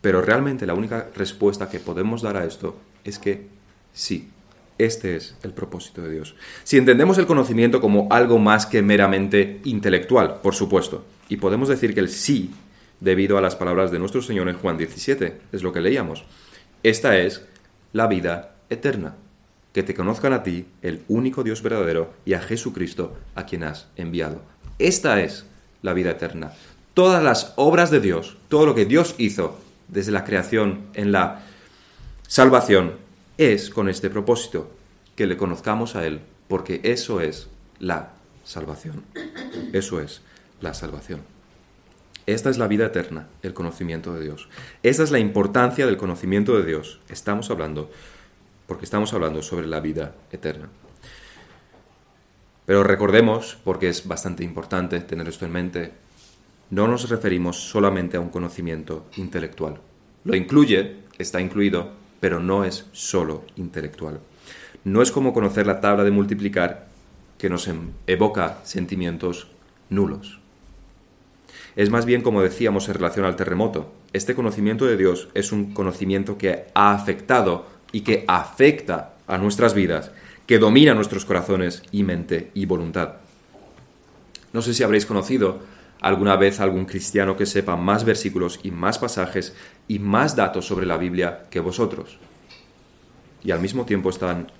Pero 0.00 0.22
realmente 0.22 0.66
la 0.66 0.74
única 0.74 1.08
respuesta 1.14 1.68
que 1.68 1.80
podemos 1.80 2.22
dar 2.22 2.38
a 2.38 2.46
esto 2.46 2.78
es 3.04 3.18
que 3.18 3.48
sí, 3.92 4.30
este 4.78 5.16
es 5.16 5.36
el 5.42 5.52
propósito 5.52 6.00
de 6.00 6.12
Dios. 6.12 6.34
Si 6.64 6.78
entendemos 6.78 7.18
el 7.18 7.26
conocimiento 7.26 7.80
como 7.80 8.08
algo 8.10 8.38
más 8.38 8.64
que 8.66 8.82
meramente 8.82 9.60
intelectual, 9.64 10.40
por 10.42 10.54
supuesto, 10.54 11.04
y 11.28 11.36
podemos 11.36 11.68
decir 11.68 11.92
que 11.92 12.00
el 12.00 12.08
sí, 12.08 12.50
debido 13.00 13.36
a 13.36 13.42
las 13.42 13.56
palabras 13.56 13.90
de 13.90 13.98
nuestro 13.98 14.22
Señor 14.22 14.48
en 14.48 14.56
Juan 14.56 14.78
17, 14.78 15.40
es 15.52 15.62
lo 15.62 15.72
que 15.72 15.80
leíamos, 15.80 16.24
esta 16.82 17.18
es 17.18 17.44
la 17.92 18.06
vida 18.06 18.56
eterna, 18.70 19.16
que 19.72 19.82
te 19.82 19.94
conozcan 19.94 20.32
a 20.32 20.42
ti, 20.42 20.66
el 20.82 21.02
único 21.08 21.42
Dios 21.42 21.62
verdadero, 21.62 22.12
y 22.24 22.34
a 22.34 22.40
Jesucristo, 22.40 23.16
a 23.34 23.46
quien 23.46 23.64
has 23.64 23.88
enviado. 23.96 24.42
Esta 24.78 25.20
es 25.20 25.46
la 25.80 25.94
vida 25.94 26.10
eterna 26.10 26.52
todas 26.94 27.22
las 27.22 27.52
obras 27.56 27.90
de 27.90 28.00
Dios, 28.00 28.36
todo 28.48 28.66
lo 28.66 28.74
que 28.74 28.84
Dios 28.84 29.14
hizo 29.18 29.58
desde 29.88 30.12
la 30.12 30.24
creación 30.24 30.86
en 30.94 31.12
la 31.12 31.42
salvación, 32.26 32.94
es 33.38 33.70
con 33.70 33.88
este 33.88 34.10
propósito, 34.10 34.70
que 35.16 35.26
le 35.26 35.36
conozcamos 35.36 35.96
a 35.96 36.06
Él, 36.06 36.20
porque 36.48 36.80
eso 36.84 37.20
es 37.20 37.48
la 37.78 38.12
salvación. 38.44 39.04
Eso 39.72 40.00
es 40.00 40.22
la 40.60 40.74
salvación. 40.74 41.20
Esta 42.26 42.50
es 42.50 42.58
la 42.58 42.68
vida 42.68 42.86
eterna, 42.86 43.26
el 43.42 43.52
conocimiento 43.52 44.14
de 44.14 44.22
Dios. 44.22 44.48
Esta 44.82 45.02
es 45.02 45.10
la 45.10 45.18
importancia 45.18 45.86
del 45.86 45.96
conocimiento 45.96 46.56
de 46.56 46.64
Dios. 46.64 47.00
Estamos 47.08 47.50
hablando, 47.50 47.90
porque 48.66 48.84
estamos 48.84 49.12
hablando 49.12 49.42
sobre 49.42 49.66
la 49.66 49.80
vida 49.80 50.14
eterna. 50.30 50.68
Pero 52.64 52.84
recordemos, 52.84 53.58
porque 53.64 53.88
es 53.88 54.06
bastante 54.06 54.44
importante 54.44 55.00
tener 55.00 55.28
esto 55.28 55.46
en 55.46 55.52
mente, 55.52 55.92
no 56.72 56.88
nos 56.88 57.10
referimos 57.10 57.68
solamente 57.68 58.16
a 58.16 58.20
un 58.20 58.30
conocimiento 58.30 59.04
intelectual. 59.16 59.78
Lo 60.24 60.34
incluye, 60.34 60.96
está 61.18 61.38
incluido, 61.38 61.90
pero 62.18 62.40
no 62.40 62.64
es 62.64 62.86
solo 62.92 63.44
intelectual. 63.56 64.20
No 64.82 65.02
es 65.02 65.12
como 65.12 65.34
conocer 65.34 65.66
la 65.66 65.82
tabla 65.82 66.02
de 66.02 66.10
multiplicar 66.10 66.88
que 67.36 67.50
nos 67.50 67.68
em, 67.68 67.90
evoca 68.06 68.60
sentimientos 68.64 69.48
nulos. 69.90 70.40
Es 71.76 71.90
más 71.90 72.06
bien 72.06 72.22
como 72.22 72.40
decíamos 72.40 72.88
en 72.88 72.94
relación 72.94 73.26
al 73.26 73.36
terremoto. 73.36 73.92
Este 74.14 74.34
conocimiento 74.34 74.86
de 74.86 74.96
Dios 74.96 75.28
es 75.34 75.52
un 75.52 75.74
conocimiento 75.74 76.38
que 76.38 76.64
ha 76.72 76.94
afectado 76.94 77.66
y 77.92 78.00
que 78.00 78.24
afecta 78.26 79.12
a 79.26 79.36
nuestras 79.36 79.74
vidas, 79.74 80.10
que 80.46 80.58
domina 80.58 80.94
nuestros 80.94 81.26
corazones 81.26 81.82
y 81.92 82.02
mente 82.02 82.50
y 82.54 82.64
voluntad. 82.64 83.16
No 84.54 84.62
sé 84.62 84.72
si 84.72 84.82
habréis 84.82 85.04
conocido 85.04 85.60
alguna 86.02 86.36
vez 86.36 86.60
algún 86.60 86.84
cristiano 86.84 87.36
que 87.36 87.46
sepa 87.46 87.76
más 87.76 88.04
versículos 88.04 88.60
y 88.62 88.70
más 88.70 88.98
pasajes 88.98 89.54
y 89.88 89.98
más 89.98 90.36
datos 90.36 90.66
sobre 90.66 90.84
la 90.84 90.98
Biblia 90.98 91.44
que 91.48 91.60
vosotros. 91.60 92.18
Y 93.42 93.50
al 93.52 93.60
mismo 93.60 93.86
tiempo 93.86 94.10
están 94.10 94.52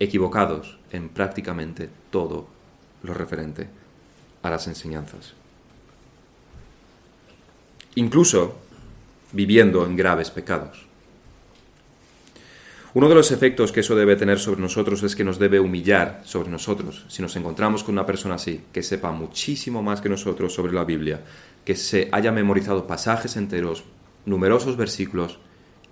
equivocados 0.00 0.78
en 0.90 1.08
prácticamente 1.08 1.88
todo 2.10 2.48
lo 3.04 3.14
referente 3.14 3.68
a 4.42 4.50
las 4.50 4.66
enseñanzas 4.66 5.34
incluso 7.94 8.56
viviendo 9.32 9.84
en 9.84 9.96
graves 9.96 10.30
pecados. 10.30 10.86
Uno 12.92 13.08
de 13.08 13.14
los 13.14 13.30
efectos 13.30 13.70
que 13.70 13.80
eso 13.80 13.94
debe 13.94 14.16
tener 14.16 14.40
sobre 14.40 14.60
nosotros 14.60 15.04
es 15.04 15.14
que 15.14 15.22
nos 15.22 15.38
debe 15.38 15.60
humillar 15.60 16.22
sobre 16.24 16.50
nosotros. 16.50 17.04
Si 17.06 17.22
nos 17.22 17.36
encontramos 17.36 17.84
con 17.84 17.94
una 17.94 18.04
persona 18.04 18.34
así, 18.34 18.62
que 18.72 18.82
sepa 18.82 19.12
muchísimo 19.12 19.80
más 19.80 20.00
que 20.00 20.08
nosotros 20.08 20.52
sobre 20.52 20.72
la 20.72 20.82
Biblia, 20.82 21.20
que 21.64 21.76
se 21.76 22.08
haya 22.10 22.32
memorizado 22.32 22.88
pasajes 22.88 23.36
enteros, 23.36 23.84
numerosos 24.26 24.76
versículos, 24.76 25.38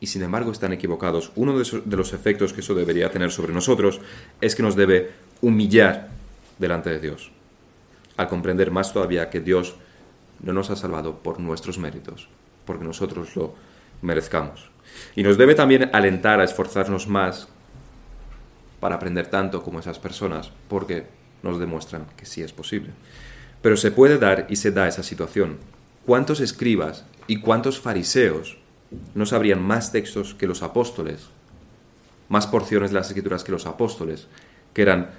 y 0.00 0.08
sin 0.08 0.22
embargo 0.22 0.50
están 0.50 0.72
equivocados, 0.72 1.30
uno 1.36 1.56
de, 1.56 1.96
los 1.96 2.12
efectos 2.12 2.52
que 2.52 2.60
eso 2.62 2.74
debería 2.74 3.10
tener 3.10 3.30
sobre 3.30 3.52
nosotros 3.52 4.00
es 4.40 4.56
que 4.56 4.62
nos 4.64 4.74
debe 4.74 5.10
humillar 5.40 6.10
delante 6.58 6.90
de 6.90 6.98
Dios, 6.98 7.30
al 8.16 8.28
comprender 8.28 8.72
más 8.72 8.92
todavía 8.92 9.30
que 9.30 9.40
Dios 9.40 9.76
no 10.40 10.52
nos 10.52 10.70
ha 10.70 10.76
salvado 10.76 11.18
por 11.18 11.38
nuestros 11.38 11.78
méritos, 11.78 12.28
porque 12.64 12.84
nosotros 12.84 13.34
lo 13.36 13.54
merezcamos. 14.02 14.70
Y 15.14 15.22
nos 15.22 15.38
debe 15.38 15.54
también 15.54 15.90
alentar 15.92 16.40
a 16.40 16.44
esforzarnos 16.44 17.08
más 17.08 17.48
para 18.80 18.96
aprender 18.96 19.26
tanto 19.26 19.62
como 19.62 19.80
esas 19.80 19.98
personas, 19.98 20.50
porque 20.68 21.06
nos 21.42 21.58
demuestran 21.58 22.06
que 22.16 22.26
sí 22.26 22.42
es 22.42 22.52
posible. 22.52 22.90
Pero 23.62 23.76
se 23.76 23.90
puede 23.90 24.18
dar 24.18 24.46
y 24.48 24.56
se 24.56 24.70
da 24.70 24.88
esa 24.88 25.02
situación. 25.02 25.58
¿Cuántos 26.06 26.40
escribas 26.40 27.04
y 27.26 27.40
cuántos 27.40 27.80
fariseos 27.80 28.56
no 29.14 29.26
sabrían 29.26 29.62
más 29.62 29.92
textos 29.92 30.34
que 30.34 30.46
los 30.46 30.62
apóstoles, 30.62 31.26
más 32.28 32.46
porciones 32.46 32.90
de 32.90 32.96
las 32.96 33.08
escrituras 33.08 33.44
que 33.44 33.52
los 33.52 33.66
apóstoles, 33.66 34.26
que 34.72 34.82
eran 34.82 35.10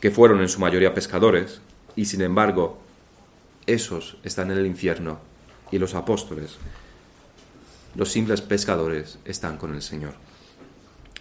que 0.00 0.10
fueron 0.10 0.40
en 0.40 0.48
su 0.48 0.60
mayoría 0.60 0.94
pescadores 0.94 1.60
y 1.94 2.06
sin 2.06 2.22
embargo 2.22 2.78
esos 3.66 4.16
están 4.24 4.50
en 4.50 4.58
el 4.58 4.66
infierno 4.66 5.18
y 5.70 5.78
los 5.78 5.94
apóstoles, 5.94 6.56
los 7.94 8.10
simples 8.10 8.40
pescadores, 8.40 9.18
están 9.24 9.56
con 9.56 9.74
el 9.74 9.82
Señor. 9.82 10.14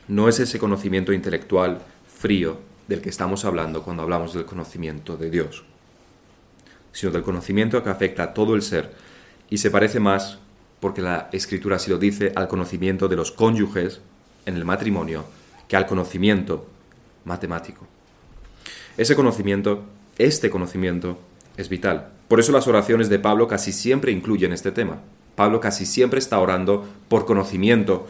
No 0.08 0.28
es 0.28 0.40
ese 0.40 0.60
conocimiento 0.60 1.14
intelectual 1.14 1.80
frío 2.08 2.60
del 2.88 3.02
que 3.02 3.10
estamos 3.10 3.46
hablando 3.46 3.84
cuando 3.84 4.04
hablamos 4.04 4.34
del 4.34 4.46
conocimiento 4.46 5.18
de 5.18 5.30
Dios, 5.30 5.64
sino 6.92 7.12
del 7.12 7.24
conocimiento 7.24 7.84
que 7.84 7.90
afecta 7.90 8.24
a 8.24 8.34
todo 8.34 8.56
el 8.56 8.62
ser 8.62 8.94
y 9.50 9.58
se 9.58 9.72
parece 9.72 10.00
más, 10.00 10.40
porque 10.80 11.02
la 11.02 11.30
Escritura 11.32 11.76
así 11.76 11.90
lo 11.90 11.98
dice, 11.98 12.32
al 12.36 12.48
conocimiento 12.48 13.08
de 13.08 13.16
los 13.16 13.32
cónyuges 13.32 14.02
en 14.46 14.56
el 14.56 14.66
matrimonio 14.66 15.26
que 15.68 15.76
al 15.76 15.86
conocimiento 15.86 16.68
matemático. 17.26 17.88
Ese 18.98 19.16
conocimiento, 19.16 19.84
este 20.18 20.50
conocimiento, 20.50 21.20
es 21.58 21.70
vital. 21.70 22.10
Por 22.28 22.40
eso 22.40 22.52
las 22.52 22.68
oraciones 22.68 23.10
de 23.10 23.20
Pablo 23.20 23.48
casi 23.48 23.72
siempre 23.72 24.12
incluyen 24.12 24.54
este 24.54 24.72
tema. 24.72 25.02
Pablo 25.40 25.62
casi 25.62 25.86
siempre 25.86 26.20
está 26.20 26.38
orando 26.38 26.86
por 27.08 27.26
conocimiento 27.26 28.08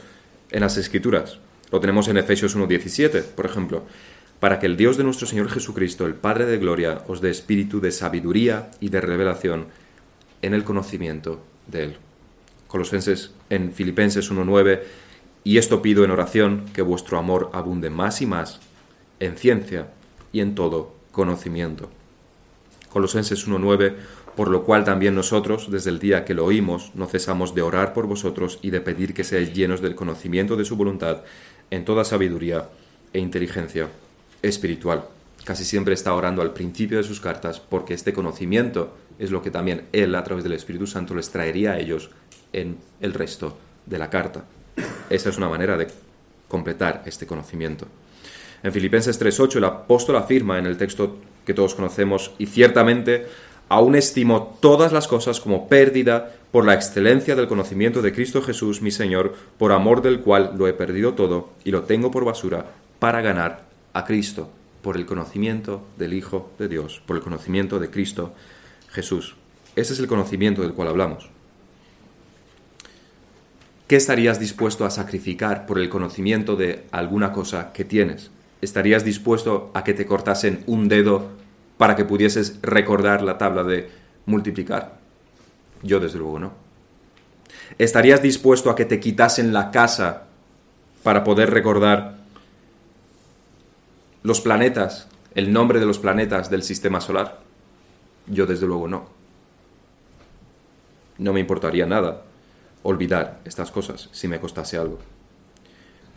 en 0.50 0.62
las 0.62 0.78
Escrituras. 0.78 1.38
Lo 1.72 1.80
tenemos 1.80 2.08
en 2.08 2.18
Efesios 2.18 2.58
1.17, 2.58 3.22
por 3.22 3.46
ejemplo. 3.46 3.84
Para 4.40 4.58
que 4.58 4.66
el 4.66 4.76
Dios 4.76 4.98
de 4.98 5.04
nuestro 5.04 5.28
Señor 5.28 5.48
Jesucristo, 5.48 6.08
el 6.08 6.16
Padre 6.16 6.48
de 6.48 6.58
Gloria, 6.58 7.04
os 7.08 7.22
dé 7.22 7.30
espíritu 7.30 7.82
de 7.82 7.92
sabiduría 7.92 8.72
y 8.80 8.90
de 8.90 9.00
revelación 9.00 9.68
en 10.42 10.56
el 10.56 10.64
conocimiento 10.64 11.40
de 11.68 11.84
Él. 11.84 11.98
Colosenses 12.66 13.30
en 13.52 13.74
Filipenses 13.74 14.32
1.9, 14.32 14.80
y 15.44 15.60
esto 15.60 15.84
pido 15.84 16.04
en 16.04 16.10
oración, 16.10 16.66
que 16.74 16.82
vuestro 16.82 17.20
amor 17.20 17.52
abunde 17.54 17.92
más 17.92 18.24
y 18.24 18.26
más 18.26 18.60
en 19.20 19.38
ciencia 19.38 19.92
y 20.34 20.40
en 20.40 20.56
todo 20.56 20.96
conocimiento 21.12 21.92
Colosenses 22.90 23.48
1.9, 23.48 23.96
por 24.36 24.50
lo 24.50 24.64
cual 24.64 24.84
también 24.84 25.16
nosotros, 25.16 25.70
desde 25.72 25.90
el 25.90 26.00
día 26.00 26.26
que 26.26 26.34
lo 26.34 26.46
oímos, 26.46 26.92
no 26.96 27.08
cesamos 27.08 27.56
de 27.56 27.62
orar 27.62 27.94
por 27.94 28.08
vosotros 28.08 28.60
y 28.62 28.70
de 28.70 28.82
pedir 28.82 29.14
que 29.14 29.24
seáis 29.24 29.54
llenos 29.54 29.82
del 29.82 29.96
conocimiento 29.96 30.56
de 30.56 30.66
su 30.66 30.76
voluntad 30.76 31.24
en 31.72 31.86
toda 31.86 32.04
sabiduría 32.04 32.70
e 33.14 33.20
inteligencia 33.20 33.90
espiritual. 34.42 35.06
Casi 35.44 35.66
siempre 35.66 35.94
está 35.94 36.14
orando 36.14 36.42
al 36.42 36.54
principio 36.54 36.98
de 36.98 37.04
sus 37.04 37.22
cartas 37.22 37.60
porque 37.60 37.94
este 37.94 38.14
conocimiento 38.14 38.96
es 39.18 39.32
lo 39.32 39.42
que 39.42 39.52
también 39.52 39.86
Él 39.92 40.16
a 40.16 40.24
través 40.24 40.44
del 40.44 40.54
Espíritu 40.54 40.88
Santo 40.88 41.16
les 41.16 41.30
traería 41.30 41.74
a 41.74 41.80
ellos 41.80 42.10
en 42.54 42.78
el 43.02 43.14
resto 43.14 43.58
de 43.86 43.98
la 43.98 44.10
carta. 44.10 44.46
Esa 45.10 45.30
es 45.30 45.38
una 45.38 45.50
manera 45.50 45.78
de 45.78 45.88
completar 46.48 47.04
este 47.06 47.26
conocimiento. 47.26 47.88
En 48.64 48.74
Filipenses 48.74 49.20
3.8 49.22 49.58
el 49.58 49.64
apóstol 49.64 50.18
afirma 50.18 50.58
en 50.58 50.66
el 50.66 50.78
texto 50.78 51.18
que 51.46 51.54
todos 51.54 51.74
conocemos, 51.74 52.32
y 52.38 52.46
ciertamente 52.46 53.26
aún 53.70 53.96
estimo 53.96 54.58
todas 54.60 54.92
las 54.92 55.08
cosas 55.08 55.40
como 55.40 55.70
pérdida 55.70 56.34
por 56.52 56.66
la 56.66 56.74
excelencia 56.74 57.36
del 57.36 57.48
conocimiento 57.48 58.02
de 58.02 58.12
Cristo 58.12 58.42
Jesús, 58.42 58.82
mi 58.82 58.92
Señor, 58.92 59.36
por 59.58 59.72
amor 59.72 60.02
del 60.02 60.22
cual 60.22 60.54
lo 60.58 60.68
he 60.68 60.74
perdido 60.74 61.14
todo 61.14 61.52
y 61.64 61.72
lo 61.72 61.84
tengo 61.84 62.10
por 62.10 62.26
basura 62.26 62.66
para 62.98 63.22
ganar 63.22 63.66
a 63.94 64.06
Cristo, 64.06 64.50
por 64.82 64.98
el 64.98 65.06
conocimiento 65.06 65.86
del 65.98 66.14
Hijo 66.14 66.52
de 66.58 66.68
Dios, 66.68 67.02
por 67.06 67.16
el 67.16 67.22
conocimiento 67.22 67.80
de 67.80 67.92
Cristo 67.92 68.34
Jesús. 68.90 69.36
Ese 69.76 69.94
es 69.94 70.00
el 70.00 70.08
conocimiento 70.08 70.64
del 70.64 70.74
cual 70.74 70.90
hablamos. 70.90 71.30
¿Qué 73.88 73.96
estarías 73.96 74.40
dispuesto 74.40 74.86
a 74.86 74.92
sacrificar 74.92 75.66
por 75.66 75.80
el 75.80 75.90
conocimiento 75.90 76.56
de 76.56 76.84
alguna 76.92 77.32
cosa 77.32 77.72
que 77.72 77.86
tienes? 77.86 78.32
¿Estarías 78.62 79.04
dispuesto 79.04 79.72
a 79.74 79.84
que 79.84 79.94
te 79.94 80.06
cortasen 80.06 80.64
un 80.68 80.90
dedo 80.90 81.39
para 81.80 81.96
que 81.96 82.04
pudieses 82.04 82.60
recordar 82.62 83.22
la 83.22 83.38
tabla 83.38 83.64
de 83.64 83.90
multiplicar? 84.26 85.00
Yo 85.82 86.02
desde 86.02 86.20
luego 86.20 86.38
no. 86.38 86.52
¿Estarías 87.78 88.22
dispuesto 88.22 88.70
a 88.70 88.76
que 88.76 88.84
te 88.84 89.00
quitasen 89.00 89.54
la 89.54 89.72
casa 89.72 90.24
para 91.04 91.24
poder 91.24 91.52
recordar 91.52 92.18
los 94.24 94.42
planetas, 94.42 95.08
el 95.36 95.54
nombre 95.54 95.80
de 95.80 95.86
los 95.86 96.00
planetas 96.00 96.50
del 96.50 96.64
sistema 96.64 97.00
solar? 97.00 97.40
Yo 98.28 98.46
desde 98.46 98.68
luego 98.68 98.90
no. 98.90 99.08
No 101.18 101.32
me 101.32 101.40
importaría 101.40 101.86
nada 101.86 102.24
olvidar 102.84 103.40
estas 103.46 103.72
cosas 103.72 104.10
si 104.12 104.28
me 104.28 104.42
costase 104.42 104.76
algo. 104.76 105.00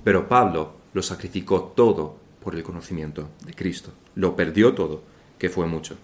Pero 0.03 0.29
Pablo 0.29 0.73
lo 0.93 1.03
sacrificó 1.03 1.73
todo 1.77 2.17
por 2.43 2.57
el 2.57 2.65
conocimiento 2.65 3.29
de 3.47 3.55
Cristo. 3.55 3.93
Lo 4.17 4.35
perdió 4.35 4.75
todo, 4.75 5.13
que 5.43 5.51
fue 5.51 5.67
mucho. 5.67 5.97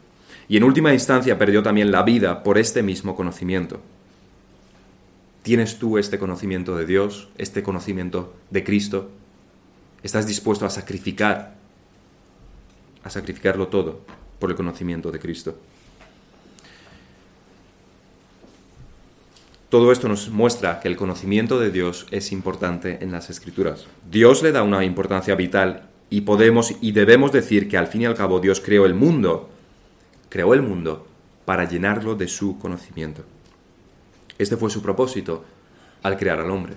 Y 0.48 0.56
en 0.56 0.64
última 0.64 0.92
instancia 0.92 1.38
perdió 1.38 1.62
también 1.62 1.92
la 1.92 2.02
vida 2.02 2.42
por 2.42 2.58
este 2.58 2.82
mismo 2.82 3.14
conocimiento. 3.14 3.80
¿Tienes 5.44 5.78
tú 5.78 5.96
este 5.96 6.18
conocimiento 6.18 6.76
de 6.76 6.84
Dios, 6.86 7.28
este 7.38 7.62
conocimiento 7.62 8.34
de 8.50 8.64
Cristo? 8.64 9.10
¿Estás 10.02 10.26
dispuesto 10.26 10.66
a 10.66 10.70
sacrificar, 10.70 11.54
a 13.04 13.10
sacrificarlo 13.10 13.68
todo 13.68 14.00
por 14.40 14.50
el 14.50 14.56
conocimiento 14.56 15.12
de 15.12 15.20
Cristo? 15.20 15.56
Todo 19.68 19.92
esto 19.92 20.08
nos 20.08 20.30
muestra 20.30 20.80
que 20.80 20.88
el 20.88 20.96
conocimiento 20.96 21.60
de 21.60 21.70
Dios 21.70 22.08
es 22.10 22.32
importante 22.32 23.04
en 23.04 23.12
las 23.12 23.30
Escrituras. 23.30 23.86
Dios 24.10 24.42
le 24.42 24.50
da 24.50 24.64
una 24.64 24.84
importancia 24.84 25.36
vital 25.36 25.87
y 26.10 26.22
podemos 26.22 26.74
y 26.80 26.92
debemos 26.92 27.32
decir 27.32 27.68
que 27.68 27.76
al 27.76 27.86
fin 27.86 28.02
y 28.02 28.06
al 28.06 28.14
cabo 28.14 28.40
Dios 28.40 28.60
creó 28.60 28.86
el 28.86 28.94
mundo, 28.94 29.48
creó 30.28 30.54
el 30.54 30.62
mundo 30.62 31.06
para 31.44 31.68
llenarlo 31.68 32.14
de 32.14 32.28
su 32.28 32.58
conocimiento. 32.58 33.22
Este 34.38 34.56
fue 34.56 34.70
su 34.70 34.82
propósito 34.82 35.44
al 36.02 36.16
crear 36.16 36.40
al 36.40 36.50
hombre, 36.50 36.74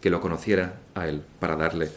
que 0.00 0.10
lo 0.10 0.20
conociera 0.20 0.80
a 0.94 1.08
él 1.08 1.22
para 1.38 1.56
darle 1.56 1.90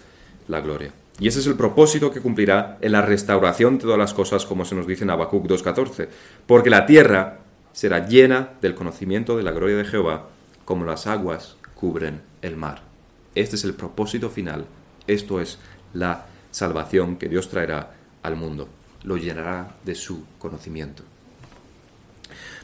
la 0.47 0.61
gloria. 0.61 0.91
Y 1.19 1.27
ese 1.27 1.39
es 1.39 1.47
el 1.47 1.55
propósito 1.55 2.11
que 2.11 2.21
cumplirá 2.21 2.77
en 2.81 2.91
la 2.91 3.01
restauración 3.01 3.77
de 3.77 3.83
todas 3.83 3.99
las 3.99 4.13
cosas, 4.13 4.45
como 4.45 4.65
se 4.65 4.75
nos 4.75 4.87
dice 4.87 5.03
en 5.03 5.11
Habacuc 5.11 5.45
2.14, 5.45 6.07
porque 6.47 6.69
la 6.69 6.85
tierra 6.85 7.39
será 7.71 8.07
llena 8.07 8.49
del 8.61 8.75
conocimiento 8.75 9.37
de 9.37 9.43
la 9.43 9.51
gloria 9.51 9.77
de 9.77 9.85
Jehová, 9.85 10.27
como 10.65 10.85
las 10.85 11.07
aguas 11.07 11.55
cubren 11.75 12.21
el 12.41 12.57
mar. 12.57 12.81
Este 13.35 13.55
es 13.55 13.63
el 13.63 13.73
propósito 13.73 14.29
final, 14.29 14.65
esto 15.07 15.39
es 15.39 15.59
la 15.93 16.25
salvación 16.53 17.17
que 17.17 17.27
Dios 17.27 17.49
traerá 17.49 17.91
al 18.21 18.37
mundo, 18.37 18.69
lo 19.03 19.17
llenará 19.17 19.75
de 19.83 19.95
su 19.95 20.23
conocimiento. 20.39 21.03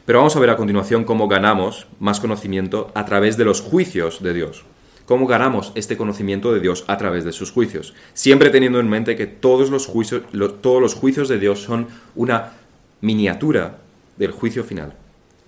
Pero 0.06 0.20
vamos 0.20 0.36
a 0.36 0.40
ver 0.40 0.52
a 0.52 0.58
continuación 0.58 1.04
cómo 1.04 1.28
ganamos 1.28 1.88
más 2.00 2.20
conocimiento 2.20 2.92
a 2.96 3.06
través 3.06 3.36
de 3.36 3.46
los 3.46 3.62
juicios 3.62 4.24
de 4.24 4.34
Dios. 4.34 4.64
¿Cómo 5.06 5.26
ganamos 5.26 5.72
este 5.76 5.98
conocimiento 5.98 6.54
de 6.54 6.60
Dios 6.60 6.86
a 6.88 6.98
través 6.98 7.26
de 7.26 7.32
sus 7.32 7.52
juicios? 7.52 7.96
Siempre 8.14 8.52
teniendo 8.52 8.80
en 8.80 8.88
mente 8.88 9.16
que 9.16 9.26
todos 9.26 9.72
los 9.72 9.88
juicios, 9.88 10.22
todos 10.62 10.82
los 10.82 10.94
juicios 10.94 11.28
de 11.28 11.40
Dios 11.40 11.64
son 11.64 11.88
una 12.16 12.54
miniatura 13.02 13.80
del 14.18 14.32
juicio 14.32 14.64
final. 14.64 14.94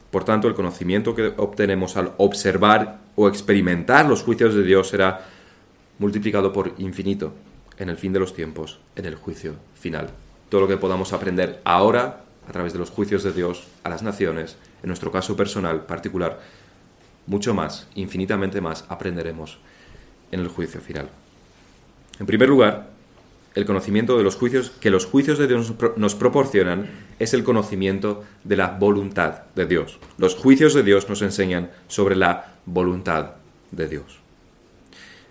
Por 0.09 0.23
tanto, 0.23 0.47
el 0.47 0.55
conocimiento 0.55 1.15
que 1.15 1.33
obtenemos 1.37 1.95
al 1.95 2.13
observar 2.17 3.01
o 3.15 3.27
experimentar 3.27 4.07
los 4.07 4.23
juicios 4.23 4.55
de 4.55 4.63
Dios 4.63 4.89
será 4.89 5.27
multiplicado 5.99 6.51
por 6.51 6.73
infinito 6.79 7.33
en 7.81 7.89
el 7.89 7.97
fin 7.97 8.13
de 8.13 8.19
los 8.19 8.35
tiempos, 8.35 8.79
en 8.95 9.05
el 9.05 9.15
juicio 9.15 9.55
final. 9.73 10.11
Todo 10.49 10.61
lo 10.61 10.67
que 10.67 10.77
podamos 10.77 11.13
aprender 11.13 11.61
ahora 11.63 12.21
a 12.47 12.51
través 12.51 12.73
de 12.73 12.79
los 12.79 12.91
juicios 12.91 13.23
de 13.23 13.33
Dios 13.33 13.67
a 13.83 13.89
las 13.89 14.03
naciones, 14.03 14.55
en 14.83 14.87
nuestro 14.87 15.11
caso 15.11 15.35
personal 15.35 15.87
particular, 15.87 16.39
mucho 17.25 17.55
más, 17.55 17.87
infinitamente 17.95 18.61
más, 18.61 18.85
aprenderemos 18.87 19.57
en 20.31 20.41
el 20.41 20.47
juicio 20.47 20.79
final. 20.79 21.09
En 22.19 22.27
primer 22.27 22.49
lugar, 22.49 22.91
el 23.55 23.65
conocimiento 23.65 24.15
de 24.15 24.23
los 24.23 24.35
juicios 24.35 24.69
que 24.69 24.91
los 24.91 25.07
juicios 25.07 25.39
de 25.39 25.47
Dios 25.47 25.73
nos 25.97 26.13
proporcionan 26.13 26.87
es 27.17 27.33
el 27.33 27.43
conocimiento 27.43 28.23
de 28.43 28.57
la 28.57 28.67
voluntad 28.67 29.41
de 29.55 29.65
Dios. 29.65 29.97
Los 30.19 30.35
juicios 30.35 30.75
de 30.75 30.83
Dios 30.83 31.09
nos 31.09 31.23
enseñan 31.23 31.71
sobre 31.87 32.15
la 32.15 32.53
voluntad 32.67 33.31
de 33.71 33.87
Dios. 33.87 34.20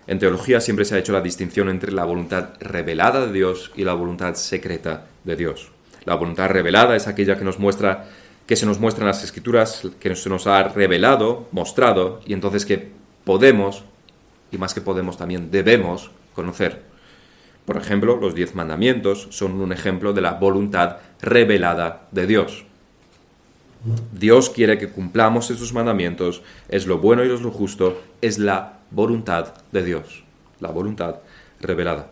En 0.07 0.19
teología 0.19 0.61
siempre 0.61 0.85
se 0.85 0.95
ha 0.95 0.99
hecho 0.99 1.13
la 1.13 1.21
distinción 1.21 1.69
entre 1.69 1.91
la 1.91 2.05
voluntad 2.05 2.49
revelada 2.59 3.25
de 3.25 3.33
Dios 3.33 3.71
y 3.75 3.83
la 3.83 3.93
voluntad 3.93 4.35
secreta 4.35 5.05
de 5.23 5.35
Dios. 5.35 5.71
La 6.05 6.15
voluntad 6.15 6.49
revelada 6.49 6.95
es 6.95 7.07
aquella 7.07 7.37
que 7.37 7.45
nos 7.45 7.59
muestra 7.59 8.07
que 8.47 8.55
se 8.55 8.65
nos 8.65 8.79
muestra 8.79 9.03
en 9.03 9.07
las 9.07 9.23
escrituras, 9.23 9.87
que 9.99 10.13
se 10.15 10.27
nos 10.27 10.45
ha 10.47 10.63
revelado, 10.63 11.47
mostrado 11.51 12.19
y 12.25 12.33
entonces 12.33 12.65
que 12.65 12.91
podemos 13.23 13.83
y 14.51 14.57
más 14.57 14.73
que 14.73 14.81
podemos 14.81 15.17
también 15.17 15.51
debemos 15.51 16.11
conocer. 16.33 16.81
Por 17.65 17.77
ejemplo, 17.77 18.17
los 18.17 18.35
diez 18.35 18.55
mandamientos 18.55 19.27
son 19.29 19.61
un 19.61 19.71
ejemplo 19.71 20.13
de 20.13 20.21
la 20.21 20.33
voluntad 20.33 20.97
revelada 21.21 22.07
de 22.11 22.27
Dios. 22.27 22.65
Dios 24.11 24.49
quiere 24.49 24.77
que 24.77 24.89
cumplamos 24.89 25.49
esos 25.49 25.73
mandamientos, 25.73 26.41
es 26.69 26.85
lo 26.85 26.99
bueno 26.99 27.25
y 27.25 27.31
es 27.31 27.41
lo 27.41 27.51
justo, 27.51 28.01
es 28.21 28.37
la 28.37 28.79
voluntad 28.91 29.53
de 29.71 29.83
Dios, 29.83 30.23
la 30.59 30.69
voluntad 30.69 31.15
revelada. 31.59 32.11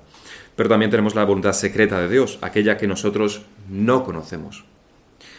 Pero 0.55 0.69
también 0.69 0.91
tenemos 0.91 1.15
la 1.15 1.25
voluntad 1.25 1.53
secreta 1.53 1.99
de 2.01 2.09
Dios, 2.09 2.39
aquella 2.41 2.77
que 2.77 2.87
nosotros 2.87 3.43
no 3.69 4.03
conocemos. 4.03 4.65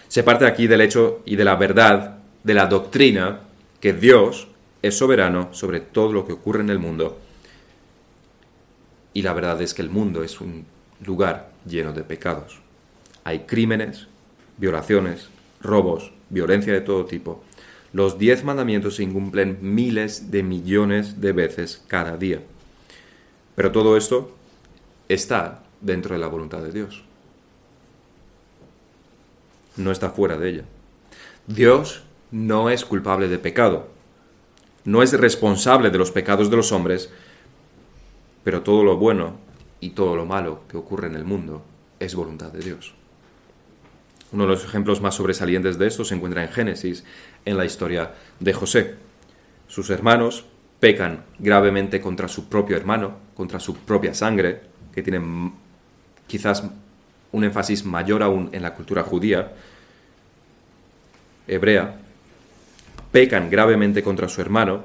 Se 0.08 0.22
parte 0.22 0.46
aquí 0.46 0.66
del 0.66 0.80
hecho 0.80 1.22
y 1.24 1.36
de 1.36 1.44
la 1.44 1.56
verdad, 1.56 2.18
de 2.42 2.54
la 2.54 2.66
doctrina, 2.66 3.40
que 3.80 3.92
Dios 3.92 4.48
es 4.82 4.96
soberano 4.96 5.48
sobre 5.52 5.80
todo 5.80 6.12
lo 6.12 6.26
que 6.26 6.32
ocurre 6.32 6.60
en 6.60 6.70
el 6.70 6.78
mundo 6.78 7.18
y 9.12 9.22
la 9.22 9.32
verdad 9.32 9.60
es 9.60 9.74
que 9.74 9.82
el 9.82 9.90
mundo 9.90 10.22
es 10.22 10.40
un 10.40 10.66
lugar 11.04 11.50
lleno 11.66 11.92
de 11.92 12.04
pecados. 12.04 12.60
Hay 13.24 13.40
crímenes, 13.40 14.06
violaciones, 14.56 15.28
robos, 15.60 16.12
violencia 16.30 16.72
de 16.72 16.80
todo 16.80 17.04
tipo. 17.04 17.42
Los 17.92 18.18
diez 18.18 18.44
mandamientos 18.44 18.96
se 18.96 19.02
incumplen 19.02 19.58
miles 19.60 20.30
de 20.30 20.42
millones 20.42 21.20
de 21.20 21.32
veces 21.32 21.82
cada 21.88 22.16
día. 22.16 22.40
Pero 23.56 23.72
todo 23.72 23.96
esto 23.96 24.34
está 25.08 25.64
dentro 25.80 26.14
de 26.14 26.20
la 26.20 26.28
voluntad 26.28 26.62
de 26.62 26.72
Dios. 26.72 27.02
No 29.76 29.90
está 29.90 30.10
fuera 30.10 30.36
de 30.36 30.48
ella. 30.48 30.64
Dios 31.46 32.04
no 32.30 32.70
es 32.70 32.84
culpable 32.84 33.28
de 33.28 33.38
pecado. 33.38 33.88
No 34.84 35.02
es 35.02 35.12
responsable 35.12 35.90
de 35.90 35.98
los 35.98 36.10
pecados 36.10 36.48
de 36.48 36.56
los 36.56 36.72
hombres, 36.72 37.10
pero 38.44 38.62
todo 38.62 38.84
lo 38.84 38.96
bueno 38.96 39.36
y 39.80 39.90
todo 39.90 40.16
lo 40.16 40.26
malo 40.26 40.62
que 40.68 40.76
ocurre 40.76 41.08
en 41.08 41.16
el 41.16 41.24
mundo 41.24 41.62
es 41.98 42.14
voluntad 42.14 42.52
de 42.52 42.60
Dios. 42.60 42.94
Uno 44.32 44.44
de 44.44 44.50
los 44.50 44.64
ejemplos 44.64 45.00
más 45.00 45.14
sobresalientes 45.14 45.78
de 45.78 45.86
esto 45.86 46.04
se 46.04 46.14
encuentra 46.14 46.42
en 46.42 46.50
Génesis, 46.50 47.04
en 47.44 47.56
la 47.56 47.64
historia 47.64 48.14
de 48.38 48.52
José. 48.52 48.94
Sus 49.66 49.90
hermanos 49.90 50.44
pecan 50.78 51.24
gravemente 51.38 52.00
contra 52.00 52.28
su 52.28 52.48
propio 52.48 52.76
hermano, 52.76 53.16
contra 53.34 53.60
su 53.60 53.74
propia 53.74 54.14
sangre, 54.14 54.60
que 54.94 55.02
tiene 55.02 55.52
quizás 56.26 56.62
un 57.32 57.44
énfasis 57.44 57.84
mayor 57.84 58.22
aún 58.22 58.48
en 58.52 58.62
la 58.62 58.74
cultura 58.74 59.02
judía, 59.02 59.52
hebrea, 61.46 62.00
pecan 63.12 63.50
gravemente 63.50 64.02
contra 64.02 64.28
su 64.28 64.40
hermano, 64.40 64.84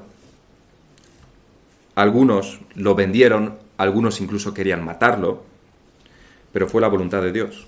algunos 1.94 2.60
lo 2.74 2.94
vendieron, 2.94 3.58
algunos 3.78 4.20
incluso 4.20 4.52
querían 4.52 4.84
matarlo, 4.84 5.44
pero 6.52 6.68
fue 6.68 6.80
la 6.80 6.88
voluntad 6.88 7.22
de 7.22 7.32
Dios. 7.32 7.66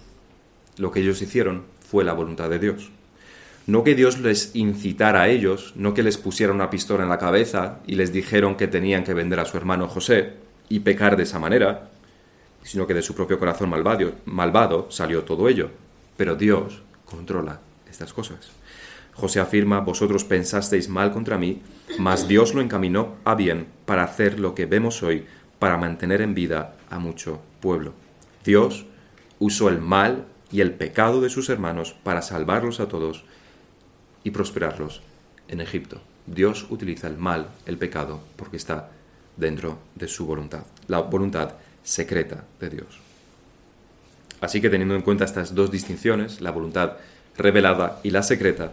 Lo 0.79 0.91
que 0.91 1.01
ellos 1.01 1.21
hicieron 1.21 1.65
fue 1.81 2.05
la 2.05 2.13
voluntad 2.13 2.49
de 2.49 2.59
Dios. 2.59 2.91
No 3.67 3.85
que 3.85 3.95
Dios 3.95 4.19
les 4.19 4.55
incitara 4.55 5.23
a 5.23 5.29
ellos, 5.29 5.75
no 5.77 5.93
que 5.93 6.03
les 6.03 6.17
pusiera 6.17 6.55
una 6.55 6.71
pistola 6.71 7.03
en 7.03 7.11
la 7.11 7.19
cabeza 7.19 7.81
y 7.87 7.97
les 7.97 8.13
dijeron 8.13 8.57
que 8.57 8.67
tenían 8.67 9.05
que 9.05 9.13
vender 9.13 9.41
a 9.41 9.45
su 9.45 9.59
hermano 9.59 9.89
José 9.89 10.35
y 10.71 10.81
pecar 10.81 11.17
de 11.17 11.25
esa 11.25 11.39
manera, 11.39 11.91
sino 12.63 12.87
que 12.87 12.95
de 12.95 13.03
su 13.03 13.15
propio 13.15 13.39
corazón 13.39 13.69
malvado, 13.69 14.91
salió 14.91 15.25
todo 15.25 15.49
ello. 15.49 15.71
Pero 16.17 16.35
Dios 16.35 16.81
controla 17.05 17.61
estas 17.89 18.13
cosas. 18.13 18.51
José 19.13 19.41
afirma, 19.41 19.81
vosotros 19.81 20.25
pensasteis 20.25 20.89
mal 20.89 21.13
contra 21.13 21.39
mí, 21.39 21.61
mas 21.99 22.29
Dios 22.29 22.55
lo 22.55 22.63
encaminó 22.63 23.17
a 23.25 23.35
bien 23.35 23.67
para 23.85 24.05
hacer 24.05 24.39
lo 24.39 24.55
que 24.55 24.67
vemos 24.67 25.03
hoy, 25.03 25.27
para 25.59 25.77
mantener 25.77 26.23
en 26.23 26.35
vida 26.35 26.77
a 26.89 26.99
mucho 26.99 27.41
pueblo. 27.61 27.93
Dios 28.45 28.87
usó 29.41 29.69
el 29.69 29.81
mal 29.81 30.25
y 30.51 30.61
el 30.61 30.73
pecado 30.73 31.21
de 31.21 31.31
sus 31.31 31.49
hermanos 31.49 31.95
para 32.03 32.23
salvarlos 32.23 32.81
a 32.81 32.89
todos 32.89 33.25
y 34.25 34.31
prosperarlos 34.31 35.03
en 35.49 35.61
Egipto. 35.61 36.01
Dios 36.27 36.67
utiliza 36.71 37.07
el 37.07 37.17
mal, 37.17 37.49
el 37.67 37.79
pecado, 37.79 38.21
porque 38.37 38.57
está 38.57 38.91
dentro 39.37 39.79
de 39.95 40.09
su 40.09 40.27
voluntad, 40.27 40.65
la 40.87 41.01
voluntad 41.01 41.55
secreta 41.83 42.45
de 42.61 42.71
Dios. 42.71 42.99
Así 44.41 44.61
que 44.61 44.71
teniendo 44.71 44.95
en 44.95 45.03
cuenta 45.03 45.25
estas 45.25 45.55
dos 45.55 45.71
distinciones, 45.71 46.41
la 46.41 46.51
voluntad 46.51 46.95
revelada 47.37 48.01
y 48.03 48.11
la 48.11 48.23
secreta, 48.23 48.73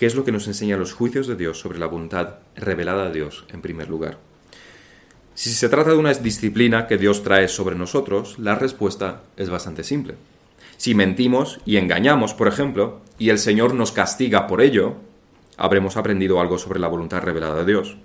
¿Qué 0.00 0.06
es 0.06 0.14
lo 0.14 0.24
que 0.24 0.32
nos 0.32 0.46
enseñan 0.46 0.80
los 0.80 0.94
juicios 0.94 1.26
de 1.26 1.36
Dios 1.36 1.60
sobre 1.60 1.78
la 1.78 1.84
voluntad 1.84 2.36
revelada 2.56 3.08
de 3.08 3.12
Dios 3.12 3.44
en 3.52 3.60
primer 3.60 3.90
lugar? 3.90 4.16
Si 5.34 5.50
se 5.50 5.68
trata 5.68 5.90
de 5.90 5.98
una 5.98 6.14
disciplina 6.14 6.86
que 6.86 6.96
Dios 6.96 7.22
trae 7.22 7.48
sobre 7.48 7.76
nosotros, 7.76 8.38
la 8.38 8.54
respuesta 8.54 9.20
es 9.36 9.50
bastante 9.50 9.84
simple. 9.84 10.14
Si 10.80 10.94
mentimos 10.94 11.60
y 11.66 11.76
engañamos, 11.76 12.32
por 12.32 12.48
ejemplo, 12.48 13.02
y 13.18 13.28
el 13.28 13.36
Señor 13.36 13.74
nos 13.74 13.92
castiga 13.92 14.46
por 14.46 14.62
ello, 14.62 14.94
habremos 15.58 15.98
aprendido 15.98 16.40
algo 16.40 16.56
sobre 16.56 16.80
la 16.80 16.88
voluntad 16.88 17.20
revelada 17.20 17.56
de 17.56 17.66
Dios. 17.66 17.98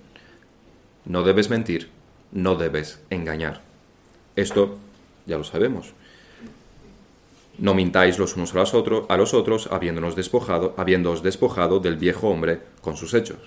No 1.06 1.22
debes 1.22 1.48
mentir, 1.48 1.88
no 2.32 2.54
debes 2.54 3.00
engañar. 3.08 3.62
Esto 4.36 4.76
ya 5.24 5.38
lo 5.38 5.44
sabemos. 5.44 5.94
No 7.56 7.72
mintáis 7.72 8.18
los 8.18 8.36
unos 8.36 8.54
a 8.54 8.58
los, 8.58 8.74
otros, 8.74 9.06
a 9.08 9.16
los 9.16 9.32
otros, 9.32 9.70
habiéndonos 9.72 10.14
despojado, 10.14 10.74
habiéndoos 10.76 11.22
despojado 11.22 11.80
del 11.80 11.96
viejo 11.96 12.28
hombre 12.28 12.60
con 12.82 12.98
sus 12.98 13.14
hechos. 13.14 13.38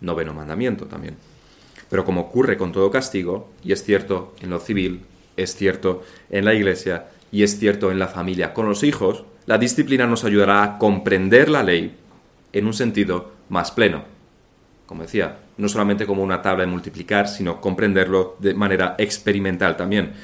Noveno 0.00 0.34
mandamiento 0.34 0.86
también. 0.86 1.14
Pero 1.88 2.04
como 2.04 2.22
ocurre 2.22 2.58
con 2.58 2.72
todo 2.72 2.90
castigo, 2.90 3.48
y 3.62 3.70
es 3.70 3.84
cierto 3.84 4.34
en 4.40 4.50
lo 4.50 4.58
civil, 4.58 5.02
es 5.36 5.54
cierto 5.54 6.02
en 6.30 6.44
la 6.44 6.54
iglesia 6.54 7.06
y 7.32 7.42
es 7.42 7.58
cierto 7.58 7.90
en 7.90 7.98
la 7.98 8.08
familia 8.08 8.52
con 8.52 8.66
los 8.66 8.82
hijos, 8.82 9.24
la 9.46 9.58
disciplina 9.58 10.06
nos 10.06 10.24
ayudará 10.24 10.62
a 10.62 10.78
comprender 10.78 11.48
la 11.48 11.62
ley 11.62 11.96
en 12.52 12.66
un 12.66 12.74
sentido 12.74 13.32
más 13.48 13.70
pleno. 13.70 14.04
como 14.86 15.02
decía, 15.02 15.38
no 15.56 15.68
solamente 15.68 16.04
como 16.04 16.22
una 16.22 16.42
tabla 16.42 16.64
de 16.64 16.70
multiplicar, 16.70 17.28
sino 17.28 17.60
comprenderlo 17.60 18.36
de 18.40 18.54
manera 18.54 18.96
experimental 18.98 19.76
también. 19.76 20.14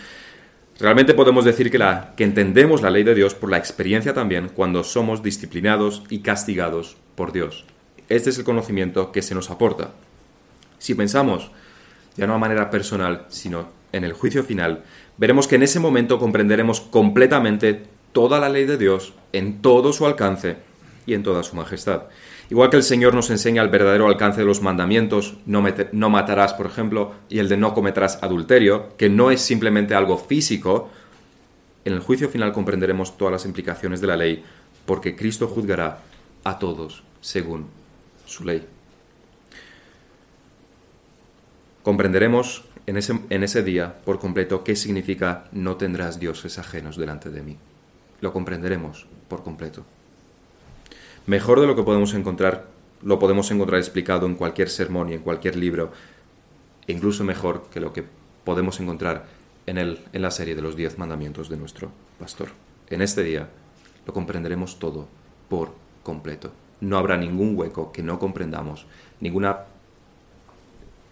Realmente 0.80 1.14
podemos 1.14 1.44
decir 1.44 1.70
que, 1.70 1.78
la, 1.78 2.14
que 2.16 2.24
entendemos 2.24 2.82
la 2.82 2.90
ley 2.90 3.04
de 3.04 3.14
Dios 3.14 3.34
por 3.34 3.48
la 3.48 3.58
experiencia 3.58 4.12
también 4.12 4.48
cuando 4.48 4.82
somos 4.82 5.22
disciplinados 5.22 6.02
y 6.10 6.18
castigados 6.18 6.96
por 7.14 7.32
Dios. 7.32 7.64
Este 8.08 8.30
es 8.30 8.38
el 8.38 8.44
conocimiento 8.44 9.12
que 9.12 9.22
se 9.22 9.34
nos 9.34 9.50
aporta. 9.50 9.90
Si 10.78 10.94
pensamos, 10.94 11.50
ya 12.16 12.26
no 12.26 12.34
de 12.34 12.38
manera 12.40 12.70
personal, 12.70 13.24
sino 13.28 13.68
en 13.92 14.04
el 14.04 14.12
juicio 14.12 14.44
final, 14.44 14.84
veremos 15.18 15.48
que 15.48 15.56
en 15.56 15.62
ese 15.62 15.80
momento 15.80 16.18
comprenderemos 16.18 16.80
completamente 16.80 17.84
toda 18.12 18.40
la 18.40 18.48
ley 18.48 18.64
de 18.64 18.78
Dios 18.78 19.14
en 19.32 19.60
todo 19.60 19.92
su 19.92 20.06
alcance 20.06 20.56
y 21.06 21.14
en 21.14 21.22
toda 21.22 21.42
su 21.42 21.56
majestad. 21.56 22.04
Igual 22.48 22.70
que 22.70 22.76
el 22.76 22.82
Señor 22.82 23.14
nos 23.14 23.30
enseña 23.30 23.62
el 23.62 23.68
verdadero 23.68 24.06
alcance 24.06 24.40
de 24.40 24.46
los 24.46 24.62
mandamientos, 24.62 25.36
no, 25.46 26.10
matarás, 26.10 26.54
por 26.54 26.66
ejemplo, 26.66 27.12
y 27.28 27.40
el 27.40 27.48
de 27.48 27.56
no 27.56 27.74
cometerás 27.74 28.22
adulterio, 28.22 28.96
que 28.96 29.08
no 29.08 29.30
es 29.30 29.40
simplemente 29.40 29.94
algo 29.94 30.16
físico, 30.16 30.88
en 31.84 31.92
el 31.92 32.00
juicio 32.00 32.28
final 32.28 32.52
comprenderemos 32.52 33.16
todas 33.16 33.32
las 33.32 33.46
implicaciones 33.46 34.00
de 34.00 34.06
la 34.06 34.16
ley, 34.16 34.44
porque 34.86 35.16
Cristo 35.16 35.48
juzgará 35.48 35.98
a 36.44 36.58
todos 36.58 37.02
según 37.20 37.66
su 38.26 38.44
ley. 38.44 38.64
Comprenderemos 41.82 42.64
en 42.86 42.96
ese, 42.96 43.62
día 43.62 43.96
por 44.04 44.18
completo 44.18 44.62
qué 44.62 44.76
significa 44.76 45.46
no 45.50 45.76
tendrás 45.76 46.20
dioses 46.20 46.58
ajenos 46.58 46.96
delante 46.96 47.30
de 47.30 47.42
mí. 47.42 47.56
Lo 48.20 48.32
comprenderemos 48.32 49.06
por 49.28 49.42
completo. 49.42 49.84
Mejor 51.26 51.60
de 51.60 51.66
lo 51.66 51.74
que 51.74 51.82
podemos 51.82 52.14
encontrar, 52.14 52.66
lo 53.02 53.18
podemos 53.18 53.50
encontrar 53.50 53.80
explicado 53.80 54.26
en 54.26 54.36
cualquier 54.36 54.70
sermón 54.70 55.10
y 55.10 55.14
en 55.14 55.20
cualquier 55.20 55.56
libro, 55.56 55.90
e 56.86 56.92
incluso 56.92 57.24
mejor 57.24 57.66
que 57.72 57.80
lo 57.80 57.92
que 57.92 58.04
podemos 58.44 58.78
encontrar 58.78 59.26
en 59.66 59.98
la 60.12 60.30
serie 60.30 60.54
de 60.54 60.62
los 60.62 60.76
diez 60.76 60.96
mandamientos 60.96 61.48
de 61.48 61.56
nuestro 61.56 61.90
pastor. 62.20 62.50
En 62.88 63.02
este 63.02 63.24
día 63.24 63.48
lo 64.06 64.12
comprenderemos 64.12 64.78
todo 64.78 65.08
por 65.48 65.72
completo. 66.04 66.52
No 66.80 66.98
habrá 66.98 67.16
ningún 67.16 67.56
hueco 67.56 67.90
que 67.90 68.04
no 68.04 68.20
comprendamos, 68.20 68.86
ninguna 69.20 69.64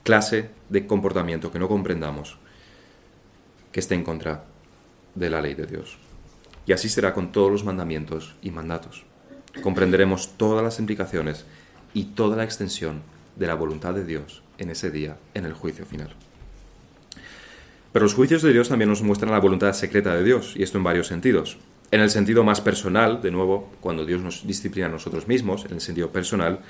clase 0.05 0.51
de 0.69 0.87
comportamiento 0.87 1.51
que 1.51 1.59
no 1.59 1.67
comprendamos 1.67 2.39
que 3.73 3.81
esté 3.81 3.97
en 3.97 4.05
contra 4.05 4.45
de 5.17 5.31
la 5.31 5.41
ley 5.41 5.55
de 5.55 5.67
Dios. 5.67 5.99
Y 6.67 6.73
así 6.73 6.89
será 6.89 7.13
con 7.13 7.33
todos 7.33 7.51
los 7.51 7.65
mandamientos 7.65 8.37
y 8.41 8.51
mandatos. 8.51 9.05
Comprenderemos 9.63 10.37
todas 10.37 10.63
las 10.63 10.79
implicaciones 10.79 11.45
y 11.93 12.05
toda 12.05 12.37
la 12.37 12.45
extensión 12.45 13.03
de 13.37 13.47
la 13.47 13.55
voluntad 13.55 13.95
de 13.95 14.05
Dios 14.05 14.43
en 14.59 14.71
ese 14.71 14.91
día, 14.91 15.17
en 15.35 15.45
el 15.45 15.53
juicio 15.55 15.85
final. 15.85 16.15
Pero 17.93 18.05
los 18.05 18.15
juicios 18.15 18.43
de 18.43 18.53
Dios 18.53 18.69
también 18.69 18.89
nos 18.89 19.03
muestran 19.03 19.33
la 19.33 19.41
voluntad 19.41 19.73
secreta 19.73 20.15
de 20.15 20.25
Dios, 20.25 20.55
y 20.57 20.63
esto 20.63 20.79
en 20.79 20.85
varios 20.85 21.07
sentidos. 21.07 21.59
En 21.91 22.01
el 22.01 22.11
sentido 22.11 22.43
más 22.43 22.61
personal, 22.61 23.23
de 23.23 23.31
nuevo, 23.31 23.71
cuando 23.81 24.05
Dios 24.05 24.21
nos 24.21 24.47
disciplina 24.47 24.89
a 24.89 24.91
nosotros 24.91 25.29
mismos, 25.29 25.65
en 25.65 25.75
el 25.75 25.81
sentido 25.81 26.11
personal, 26.11 26.61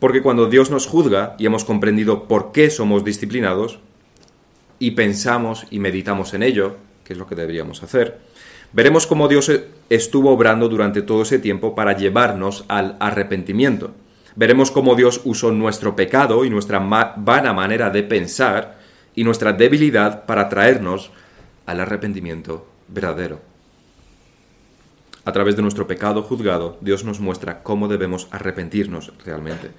porque 0.00 0.22
cuando 0.22 0.46
Dios 0.46 0.70
nos 0.70 0.86
juzga 0.86 1.36
y 1.38 1.46
hemos 1.46 1.64
comprendido 1.64 2.26
por 2.26 2.50
qué 2.50 2.70
somos 2.70 3.04
disciplinados, 3.04 3.78
y 4.80 4.92
pensamos 4.92 5.66
y 5.70 5.78
meditamos 5.78 6.34
en 6.34 6.42
ello, 6.42 6.76
que 7.04 7.12
es 7.12 7.18
lo 7.18 7.28
que 7.28 7.36
deberíamos 7.36 7.84
hacer, 7.84 8.18
veremos 8.72 9.06
cómo 9.06 9.28
Dios 9.28 9.52
estuvo 9.90 10.32
obrando 10.32 10.68
durante 10.68 11.02
todo 11.02 11.22
ese 11.22 11.38
tiempo 11.38 11.74
para 11.76 11.96
llevarnos 11.96 12.64
al 12.66 12.96
arrepentimiento. 12.98 13.92
Veremos 14.34 14.70
cómo 14.70 14.94
Dios 14.94 15.20
usó 15.24 15.52
nuestro 15.52 15.94
pecado 15.94 16.44
y 16.44 16.50
nuestra 16.50 16.78
vana 16.78 17.52
manera 17.52 17.90
de 17.90 18.02
pensar 18.02 18.78
y 19.14 19.22
nuestra 19.22 19.52
debilidad 19.52 20.24
para 20.24 20.48
traernos 20.48 21.10
al 21.66 21.80
arrepentimiento 21.80 22.66
verdadero. 22.88 23.49
A 25.24 25.32
través 25.32 25.54
de 25.54 25.62
nuestro 25.62 25.86
pecado 25.86 26.22
juzgado, 26.22 26.78
Dios 26.80 27.04
nos 27.04 27.20
muestra 27.20 27.62
cómo 27.62 27.88
debemos 27.88 28.28
arrepentirnos 28.30 29.12
realmente. 29.24 29.70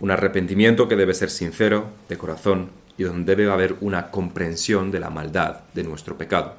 Un 0.00 0.10
arrepentimiento 0.10 0.86
que 0.86 0.96
debe 0.96 1.14
ser 1.14 1.30
sincero, 1.30 1.86
de 2.08 2.18
corazón, 2.18 2.70
y 2.98 3.04
donde 3.04 3.34
debe 3.34 3.50
haber 3.50 3.76
una 3.80 4.10
comprensión 4.10 4.90
de 4.90 5.00
la 5.00 5.08
maldad 5.08 5.60
de 5.72 5.82
nuestro 5.82 6.18
pecado. 6.18 6.56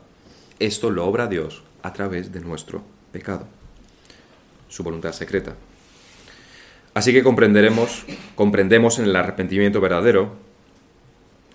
Esto 0.57 0.89
lo 0.89 1.05
obra 1.05 1.27
Dios 1.27 1.61
a 1.83 1.93
través 1.93 2.31
de 2.31 2.41
nuestro 2.41 2.83
pecado, 3.11 3.45
su 4.67 4.81
voluntad 4.83 5.11
secreta. 5.11 5.53
Así 6.95 7.13
que 7.13 7.23
comprenderemos, 7.23 8.03
comprendemos 8.35 8.97
en 8.97 9.05
el 9.05 9.15
arrepentimiento 9.15 9.79
verdadero, 9.79 10.33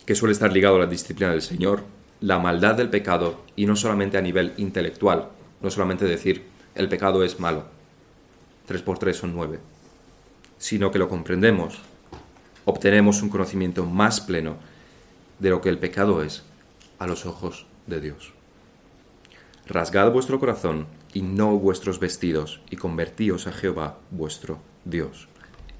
que 0.06 0.14
suele 0.14 0.32
estar 0.32 0.52
ligado 0.52 0.76
a 0.76 0.80
la 0.80 0.87
disciplina 0.87 1.32
del 1.32 1.42
Señor, 1.42 1.82
la 2.20 2.38
maldad 2.38 2.76
del 2.76 2.88
pecado 2.88 3.42
y 3.56 3.66
no 3.66 3.74
solamente 3.74 4.16
a 4.16 4.22
nivel 4.22 4.54
intelectual, 4.56 5.30
no 5.61 5.71
solamente 5.71 6.05
decir 6.05 6.45
el 6.75 6.88
pecado 6.88 7.25
es 7.25 7.40
malo, 7.40 7.64
tres 8.66 8.83
por 8.83 8.99
tres 8.99 9.16
son 9.16 9.35
nueve, 9.35 9.59
sino 10.59 10.90
que 10.90 10.99
lo 10.99 11.09
comprendemos, 11.09 11.79
obtenemos 12.64 13.23
un 13.23 13.29
conocimiento 13.29 13.87
más 13.87 14.21
pleno 14.21 14.57
de 15.38 15.51
lo 15.51 15.61
que 15.61 15.69
el 15.69 15.79
pecado 15.79 16.23
es 16.23 16.42
a 16.99 17.07
los 17.07 17.27
ojos 17.27 17.66
de 17.87 18.01
Dios. 18.01 18.33
Rasgad 19.66 20.12
vuestro 20.12 20.38
corazón 20.38 20.87
y 21.12 21.23
no 21.23 21.57
vuestros 21.59 21.99
vestidos, 21.99 22.61
y 22.71 22.77
convertíos 22.77 23.47
a 23.47 23.53
Jehová 23.53 23.99
vuestro 24.11 24.59
Dios. 24.85 25.29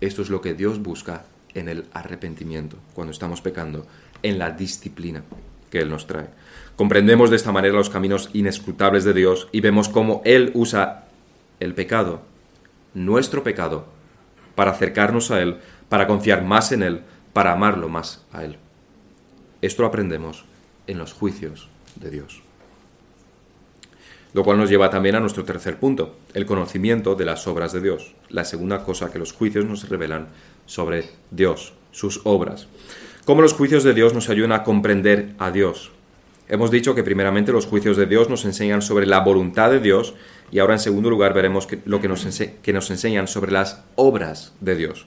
Esto 0.01 0.23
es 0.23 0.31
lo 0.31 0.41
que 0.41 0.55
Dios 0.55 0.83
busca 0.83 1.27
en 1.55 1.69
el 1.69 1.87
arrepentimiento, 1.93 2.79
cuando 2.95 3.13
estamos 3.13 3.41
pecando, 3.41 3.87
en 4.23 4.39
la 4.39 4.51
disciplina 4.51 5.23
que 5.71 5.81
Él 5.81 5.91
nos 5.91 6.07
trae. 6.07 6.29
Comprendemos 6.77 7.31
de 7.31 7.37
esta 7.37 7.53
manera 7.53 7.75
los 7.75 7.89
caminos 7.89 8.29
inescrutables 8.35 9.05
de 9.05 9.15
Dios 9.15 9.49
y 9.51 9.63
vemos 9.63 9.89
cómo 9.89 10.21
Él 10.27 10.51
usa 10.53 11.05
el 11.59 11.75
pecado, 11.75 12.21
nuestro 12.93 13.43
pecado, 13.43 13.87
para 14.55 14.73
acercarnos 14.73 15.31
a 15.31 15.41
Él, 15.41 15.57
para 15.89 16.07
confiar 16.07 16.45
más 16.45 16.73
en 16.73 16.83
Él, 16.83 17.01
para 17.33 17.53
amarlo 17.53 17.89
más 17.89 18.25
a 18.31 18.45
Él. 18.45 18.59
Esto 19.63 19.83
lo 19.83 19.89
aprendemos 19.89 20.45
en 20.87 20.99
los 20.99 21.15
juicios 21.15 21.69
de 21.97 22.11
Dios. 22.11 22.43
Lo 24.35 24.45
cual 24.45 24.59
nos 24.59 24.69
lleva 24.69 24.91
también 24.91 25.15
a 25.15 25.21
nuestro 25.21 25.45
tercer 25.45 25.79
punto, 25.79 26.17
el 26.35 26.45
conocimiento 26.45 27.15
de 27.15 27.25
las 27.25 27.47
obras 27.47 27.73
de 27.73 27.81
Dios, 27.81 28.15
la 28.29 28.45
segunda 28.45 28.85
cosa 28.85 29.11
que 29.11 29.19
los 29.19 29.33
juicios 29.33 29.65
nos 29.65 29.89
revelan 29.89 30.29
sobre 30.67 31.09
Dios, 31.31 31.73
sus 31.91 32.21
obras. 32.25 32.69
Cómo 33.25 33.41
los 33.41 33.55
juicios 33.55 33.83
de 33.83 33.95
Dios 33.95 34.13
nos 34.13 34.29
ayudan 34.29 34.53
a 34.53 34.63
comprender 34.63 35.35
a 35.39 35.51
Dios, 35.51 35.91
Hemos 36.49 36.71
dicho 36.71 36.95
que 36.95 37.03
primeramente 37.03 37.51
los 37.51 37.67
juicios 37.67 37.97
de 37.97 38.07
Dios 38.07 38.31
nos 38.31 38.45
enseñan 38.45 38.81
sobre 38.81 39.07
la 39.07 39.21
voluntad 39.21 39.71
de 39.71 39.81
Dios 39.81 40.15
y 40.53 40.61
ahora 40.61 40.75
en 40.75 40.81
segundo 40.81 41.11
lugar 41.11 41.35
veremos 41.35 41.67
lo 41.85 42.01
que 42.01 42.07
nos, 42.09 42.25
enseñan 42.25 43.27
sobre 43.27 43.51
las 43.51 43.83
obras 43.97 44.53
de 44.61 44.77
Dios. 44.77 45.07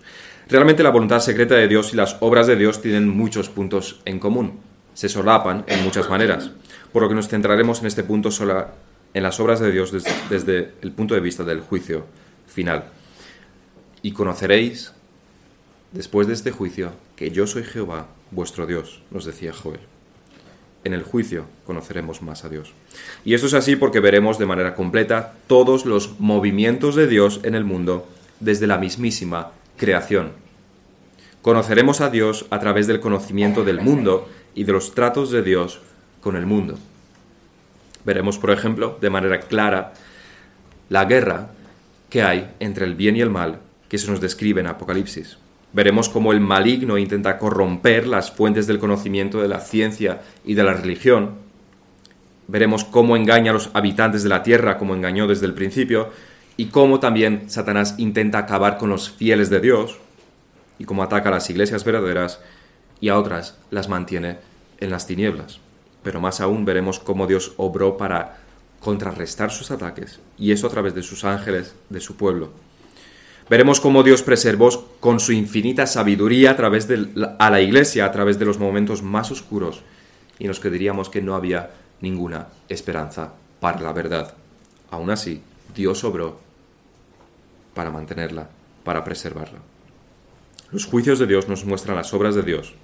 Realmente 0.49 0.84
la 0.84 0.89
voluntad 0.89 1.21
secreta 1.21 1.56
de 1.56 1.69
Dios 1.69 1.93
y 1.93 1.95
las 1.95 2.17
obras 2.19 2.47
de 2.47 2.58
Dios 2.58 2.82
tienen 2.82 3.08
muchos 3.08 3.47
puntos 3.47 4.02
en 4.04 4.19
común, 4.19 4.60
se 4.93 5.08
solapan 5.08 5.63
en 5.67 5.82
muchas 5.84 6.10
maneras, 6.10 6.52
por 6.91 7.04
lo 7.04 7.10
que 7.10 7.15
nos 7.15 7.30
centraremos 7.30 7.80
en 7.80 7.88
este 7.88 8.04
punto 8.04 8.32
sola, 8.32 8.73
en 9.13 9.23
las 9.23 9.39
obras 9.39 9.62
de 9.62 9.71
Dios 9.71 9.93
desde, 9.93 10.12
desde 10.30 10.73
el 10.82 10.91
punto 10.91 11.13
de 11.13 11.21
vista 11.21 11.45
del 11.45 11.62
juicio 11.62 12.06
final. 12.47 12.86
Y 14.02 14.12
conoceréis, 14.12 14.91
después 15.93 16.28
de 16.28 16.34
este 16.34 16.52
juicio, 16.52 16.91
que 17.15 17.32
yo 17.32 17.47
soy 17.47 17.63
Jehová, 17.63 18.08
vuestro 18.32 18.65
Dios, 18.65 19.04
nos 19.10 19.23
decía 19.23 19.54
Joel 19.54 19.80
en 20.83 20.93
el 20.93 21.03
juicio 21.03 21.45
conoceremos 21.65 22.21
más 22.21 22.45
a 22.45 22.49
Dios. 22.49 22.73
Y 23.25 23.33
esto 23.33 23.47
es 23.47 23.53
así 23.53 23.75
porque 23.75 23.99
veremos 23.99 24.39
de 24.39 24.45
manera 24.45 24.75
completa 24.75 25.33
todos 25.47 25.85
los 25.85 26.19
movimientos 26.19 26.95
de 26.95 27.07
Dios 27.07 27.41
en 27.43 27.55
el 27.55 27.63
mundo 27.63 28.07
desde 28.39 28.67
la 28.67 28.77
mismísima 28.77 29.51
creación. 29.77 30.31
Conoceremos 31.41 32.01
a 32.01 32.09
Dios 32.09 32.45
a 32.49 32.59
través 32.59 32.87
del 32.87 32.99
conocimiento 32.99 33.63
del 33.63 33.81
mundo 33.81 34.29
y 34.55 34.63
de 34.63 34.73
los 34.73 34.93
tratos 34.93 35.31
de 35.31 35.41
Dios 35.41 35.79
con 36.21 36.35
el 36.35 36.45
mundo. 36.45 36.77
Veremos, 38.05 38.37
por 38.37 38.51
ejemplo, 38.51 38.97
de 38.99 39.09
manera 39.09 39.39
clara 39.41 39.93
la 40.89 41.05
guerra 41.05 41.51
que 42.09 42.23
hay 42.23 42.51
entre 42.59 42.85
el 42.85 42.95
bien 42.95 43.15
y 43.15 43.21
el 43.21 43.29
mal 43.29 43.59
que 43.87 43.97
se 43.97 44.09
nos 44.09 44.21
describe 44.21 44.61
en 44.61 44.67
Apocalipsis. 44.67 45.37
Veremos 45.71 46.10
cómo 46.10 46.32
el 46.32 46.39
maligno 46.39 46.97
intenta 46.97 47.38
corromper 47.38 48.08
las 48.08 48.32
fuentes 48.32 48.65
del 48.65 48.79
conocimiento 48.79 49.41
de 49.41 49.47
la 49.47 49.60
ciencia 49.60 50.21
y 50.43 50.55
de 50.55 50.63
la 50.63 50.73
religión. 50.73 51.36
Veremos 52.47 52.84
cómo 52.84 53.15
engaña 53.15 53.51
a 53.51 53.53
los 53.53 53.69
habitantes 53.73 54.23
de 54.23 54.29
la 54.29 54.41
tierra, 54.41 54.79
como 54.79 54.95
engañó 54.95 55.27
desde 55.27 55.45
el 55.45 55.53
principio, 55.53 56.10
y 56.58 56.65
cómo 56.67 56.99
también 56.99 57.49
Satanás 57.51 57.95
intenta 57.99 58.39
acabar 58.39 58.77
con 58.77 58.89
los 58.89 59.12
fieles 59.12 59.51
de 59.51 59.60
Dios, 59.60 59.99
y 60.79 60.86
cómo 60.86 61.03
ataca 61.03 61.29
a 61.29 61.34
las 61.34 61.49
iglesias 61.49 61.84
verdaderas 61.84 62.39
y 62.99 63.10
a 63.10 63.17
otras 63.17 63.58
las 63.69 63.89
mantiene 63.89 64.38
en 64.79 64.89
las 64.89 65.05
tinieblas. 65.05 65.60
Pero 66.01 66.19
más 66.19 66.41
aún 66.41 66.65
veremos 66.65 66.99
cómo 66.99 67.27
Dios 67.27 67.53
obró 67.58 67.97
para 67.97 68.39
contrarrestar 68.79 69.51
sus 69.51 69.69
ataques, 69.69 70.19
y 70.38 70.51
eso 70.51 70.65
a 70.65 70.69
través 70.71 70.95
de 70.95 71.03
sus 71.03 71.25
ángeles, 71.25 71.75
de 71.89 71.99
su 71.99 72.15
pueblo. 72.15 72.49
Veremos 73.49 73.79
cómo 73.79 74.03
Dios 74.03 74.21
preservó 74.21 74.69
con 74.99 75.19
su 75.19 75.31
infinita 75.31 75.88
sabiduría 75.88 76.51
a 76.51 76.55
través 76.55 76.88
de 76.88 77.09
la, 77.15 77.35
a 77.39 77.49
la 77.49 77.62
iglesia, 77.62 78.05
a 78.05 78.12
través 78.12 78.38
de 78.38 78.45
los 78.45 78.59
momentos 78.59 79.01
más 79.01 79.31
oscuros, 79.31 79.81
y 80.38 80.47
nos 80.47 80.59
creeríamos 80.59 81.09
que 81.09 81.21
no 81.21 81.33
había 81.33 81.71
ninguna 81.99 82.47
esperanza 82.69 83.33
para 83.59 83.81
la 83.81 83.91
verdad. 83.91 84.35
Aún 84.91 85.09
así, 85.09 85.41
Dios 85.75 86.03
obró 86.03 86.39
para 87.73 87.89
mantenerla, 87.89 88.49
para 88.83 89.03
preservarla. 89.03 89.59
Los 90.71 90.85
juicios 90.85 91.17
de 91.17 91.25
Dios 91.25 91.47
nos 91.47 91.65
muestran 91.65 91.95
las 91.97 92.13
obras 92.13 92.35
de 92.35 92.43
Dios, 92.43 92.75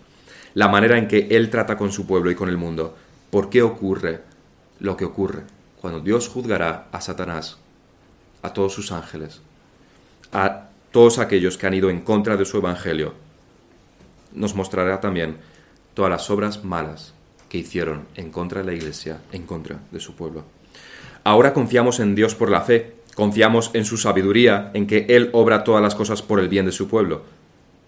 la 0.56 0.68
manera 0.68 0.98
en 0.98 1.08
que 1.08 1.28
Él 1.30 1.52
trata 1.52 1.78
con 1.78 1.92
su 1.92 2.08
pueblo 2.08 2.32
y 2.32 2.36
con 2.36 2.50
el 2.50 2.58
mundo, 2.58 2.96
por 3.30 3.52
qué 3.52 3.62
ocurre 3.62 4.22
lo 4.80 4.98
que 4.98 5.06
ocurre, 5.06 5.44
cuando 5.80 6.00
Dios 6.00 6.28
juzgará 6.28 6.88
a 6.92 7.02
Satanás, 7.02 7.58
a 8.42 8.54
todos 8.54 8.74
sus 8.74 8.92
ángeles, 8.92 9.42
a 10.36 10.68
todos 10.92 11.18
aquellos 11.18 11.58
que 11.58 11.66
han 11.66 11.74
ido 11.74 11.90
en 11.90 12.02
contra 12.02 12.36
de 12.36 12.44
su 12.44 12.58
evangelio, 12.58 13.14
nos 14.34 14.54
mostrará 14.54 15.00
también 15.00 15.38
todas 15.94 16.12
las 16.12 16.30
obras 16.30 16.66
malas 16.66 17.14
que 17.48 17.60
hicieron 17.60 18.02
en 18.16 18.32
contra 18.32 18.60
de 18.60 18.68
la 18.68 18.74
iglesia, 18.74 19.22
en 19.32 19.44
contra 19.44 19.80
de 19.92 20.00
su 20.02 20.14
pueblo. 20.14 20.44
Ahora 21.24 21.54
confiamos 21.54 22.02
en 22.02 22.16
Dios 22.16 22.36
por 22.36 22.52
la 22.52 22.62
fe, 22.62 22.96
confiamos 23.16 23.72
en 23.74 23.86
su 23.86 23.96
sabiduría, 23.96 24.72
en 24.74 24.88
que 24.88 25.06
Él 25.08 25.30
obra 25.32 25.64
todas 25.64 25.82
las 25.82 25.96
cosas 25.96 26.22
por 26.22 26.42
el 26.42 26.50
bien 26.50 26.66
de 26.66 26.74
su 26.74 26.90
pueblo. 26.90 27.24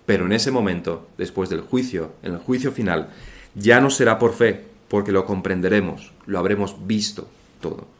Pero 0.05 0.25
en 0.25 0.31
ese 0.31 0.51
momento, 0.51 1.09
después 1.17 1.49
del 1.49 1.59
juicio, 1.59 2.13
en 2.23 2.31
el 2.31 2.39
juicio 2.39 2.71
final, 2.71 3.09
ya 3.55 3.81
no 3.81 3.89
será 3.89 4.19
por 4.19 4.33
fe, 4.33 4.63
porque 4.87 5.11
lo 5.11 5.25
comprenderemos, 5.25 6.13
lo 6.25 6.39
habremos 6.39 6.87
visto 6.87 7.27
todo. 7.59 7.96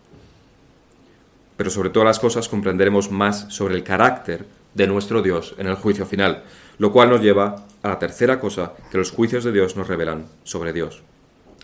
Pero 1.58 1.70
sobre 1.70 1.90
todas 1.90 2.06
las 2.06 2.20
cosas 2.20 2.48
comprenderemos 2.48 3.12
más 3.12 3.48
sobre 3.54 3.76
el 3.76 3.84
carácter 3.84 4.46
de 4.74 4.88
nuestro 4.88 5.22
Dios 5.22 5.56
en 5.58 5.68
el 5.68 5.76
juicio 5.76 6.06
final, 6.06 6.44
lo 6.78 6.92
cual 6.92 7.10
nos 7.10 7.22
lleva 7.22 7.66
a 7.82 7.90
la 7.90 8.00
tercera 8.00 8.40
cosa 8.40 8.74
que 8.92 8.98
los 8.98 9.12
juicios 9.12 9.44
de 9.44 9.52
Dios 9.52 9.76
nos 9.76 9.88
revelan 9.88 10.28
sobre 10.44 10.72
Dios. 10.72 11.02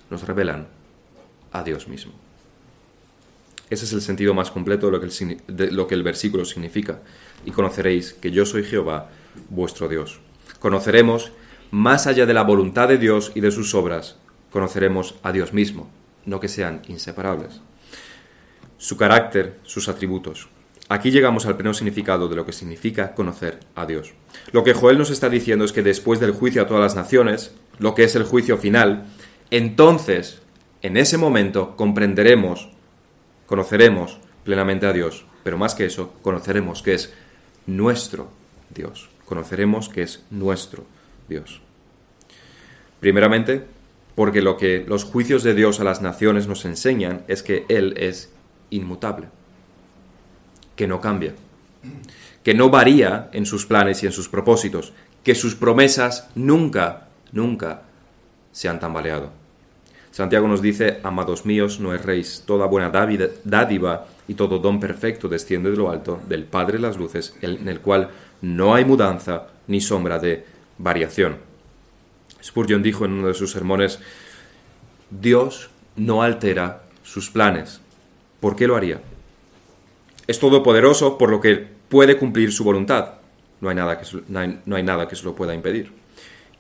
Nos 0.10 0.28
revelan 0.28 0.68
a 1.52 1.64
Dios 1.64 1.88
mismo. 1.88 2.12
Ese 3.70 3.86
es 3.86 3.94
el 3.94 4.02
sentido 4.02 4.34
más 4.34 4.52
completo 4.52 4.88
de 4.88 4.92
lo, 4.92 5.00
que 5.00 5.08
el, 5.08 5.76
lo 5.76 5.88
que 5.88 5.96
el 5.96 6.04
versículo 6.04 6.44
significa. 6.44 7.00
Y 7.46 7.52
conoceréis 7.52 8.14
que 8.14 8.32
yo 8.32 8.46
soy 8.46 8.64
Jehová, 8.64 9.10
vuestro 9.50 9.88
Dios. 9.88 10.20
Conoceremos, 10.60 11.32
más 11.72 12.08
allá 12.08 12.26
de 12.26 12.34
la 12.34 12.44
voluntad 12.44 12.88
de 12.88 12.98
Dios 12.98 13.32
y 13.36 13.42
de 13.42 13.52
sus 13.52 13.74
obras, 13.76 14.18
conoceremos 14.52 15.16
a 15.24 15.32
Dios 15.32 15.54
mismo, 15.54 15.90
no 16.26 16.40
que 16.40 16.48
sean 16.48 16.82
inseparables. 16.88 17.62
Su 18.84 18.98
carácter, 18.98 19.62
sus 19.64 19.88
atributos. 19.88 20.50
Aquí 20.90 21.10
llegamos 21.10 21.46
al 21.46 21.56
pleno 21.56 21.74
significado 21.74 22.28
de 22.28 22.36
lo 22.36 22.46
que 22.46 22.52
significa 22.52 23.16
conocer 23.16 23.62
a 23.76 23.86
Dios. 23.86 24.12
Lo 24.52 24.66
que 24.66 24.74
Joel 24.74 24.98
nos 24.98 25.10
está 25.10 25.30
diciendo 25.30 25.64
es 25.64 25.72
que 25.72 25.82
después 25.82 26.20
del 26.20 26.34
juicio 26.34 26.62
a 26.62 26.68
todas 26.68 26.84
las 26.84 26.94
naciones, 26.94 27.54
lo 27.80 27.96
que 27.96 28.04
es 28.04 28.14
el 28.18 28.26
juicio 28.26 28.58
final, 28.58 29.06
entonces, 29.52 30.42
en 30.82 30.98
ese 30.98 31.18
momento, 31.18 31.78
comprenderemos, 31.78 32.72
conoceremos 33.46 34.18
plenamente 34.44 34.86
a 34.86 34.92
Dios, 34.92 35.24
pero 35.46 35.58
más 35.58 35.76
que 35.76 35.86
eso, 35.86 36.12
conoceremos 36.22 36.82
que 36.82 36.96
es 36.96 37.14
nuestro 37.66 38.32
Dios. 38.70 39.10
Conoceremos 39.24 39.88
que 39.88 40.02
es 40.02 40.26
nuestro 40.30 40.84
Dios. 41.30 41.62
Primeramente, 43.00 43.64
porque 44.14 44.42
lo 44.42 44.58
que 44.58 44.84
los 44.86 45.06
juicios 45.06 45.42
de 45.44 45.54
Dios 45.54 45.80
a 45.80 45.86
las 45.86 46.02
naciones 46.02 46.48
nos 46.48 46.66
enseñan 46.66 47.24
es 47.30 47.44
que 47.44 47.66
Él 47.70 47.94
es 47.96 48.34
inmutable, 48.76 49.28
que 50.76 50.88
no 50.88 51.00
cambia, 51.02 51.34
que 52.44 52.54
no 52.54 52.70
varía 52.70 53.30
en 53.32 53.46
sus 53.46 53.66
planes 53.66 54.04
y 54.04 54.06
en 54.06 54.12
sus 54.12 54.30
propósitos, 54.30 54.94
que 55.24 55.36
sus 55.36 55.56
promesas 55.56 56.30
nunca, 56.36 57.08
nunca 57.32 57.84
se 58.52 58.70
han 58.70 58.80
tambaleado. 58.80 59.32
Santiago 60.12 60.48
nos 60.48 60.62
dice, 60.62 61.00
amados 61.04 61.46
míos, 61.46 61.80
no 61.80 61.94
erréis, 61.94 62.44
toda 62.46 62.68
buena 62.68 62.92
dádiva 62.92 64.06
y 64.28 64.36
todo 64.36 64.60
don 64.60 64.80
perfecto 64.80 65.28
desciende 65.28 65.72
de 65.72 65.78
lo 65.78 65.90
alto, 65.90 66.22
del 66.28 66.44
Padre 66.44 66.74
de 66.74 66.84
las 66.84 66.98
luces, 66.98 67.36
en 67.42 67.68
el 67.68 67.80
cual 67.80 68.10
no 68.42 68.76
hay 68.76 68.86
mudanza 68.86 69.48
ni 69.68 69.82
sombra 69.82 70.20
de 70.20 70.46
variación. 70.78 71.38
Spurgeon 72.44 72.84
dijo 72.84 73.06
en 73.06 73.14
uno 73.14 73.28
de 73.28 73.34
sus 73.34 73.52
sermones, 73.52 74.00
Dios 75.10 75.70
no 75.96 76.22
altera 76.22 76.84
sus 77.04 77.30
planes. 77.30 77.82
¿Por 78.44 78.58
qué 78.58 78.68
lo 78.68 78.76
haría? 78.76 79.00
Es 80.28 80.38
todopoderoso 80.38 81.18
por 81.18 81.32
lo 81.32 81.40
que 81.40 81.66
puede 81.88 82.18
cumplir 82.18 82.52
su 82.52 82.66
voluntad. 82.66 83.14
No 83.62 83.70
hay 83.70 83.76
nada 83.76 83.98
que, 83.98 84.06
no 84.28 84.76
hay, 84.76 84.84
nada 84.84 85.08
que 85.08 85.16
se 85.16 85.24
lo 85.24 85.34
pueda 85.34 85.56
impedir. 85.56 85.94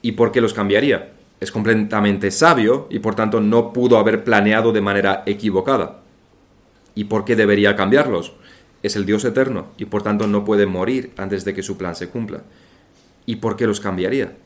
¿Y 0.02 0.13
por 0.13 0.32
qué 0.32 0.39
los 0.39 0.54
cambiaría? 0.54 1.12
Es 1.41 1.52
completamente 1.52 2.32
sabio 2.32 2.88
y 2.89 3.00
por 3.00 3.15
tanto 3.15 3.41
no 3.41 3.74
pudo 3.74 3.98
haber 3.98 4.24
planeado 4.24 4.72
de 4.72 4.80
manera 4.80 5.24
equivocada. 5.26 6.00
¿Y 6.96 7.04
por 7.04 7.26
qué 7.26 7.36
debería 7.36 7.76
cambiarlos? 7.76 8.32
Es 8.82 8.96
el 8.96 9.06
Dios 9.06 9.26
eterno 9.26 9.67
y 9.76 9.84
por 9.84 10.04
tanto 10.04 10.26
no 10.26 10.46
puede 10.46 10.65
morir 10.65 11.12
antes 11.17 11.43
de 11.43 11.54
que 11.54 11.63
su 11.63 11.76
plan 11.76 11.98
se 11.98 12.08
cumpla. 12.08 12.43
¿Y 13.26 13.36
por 13.36 13.58
qué 13.58 13.67
los 13.67 13.82
cambiaría? 13.82 14.38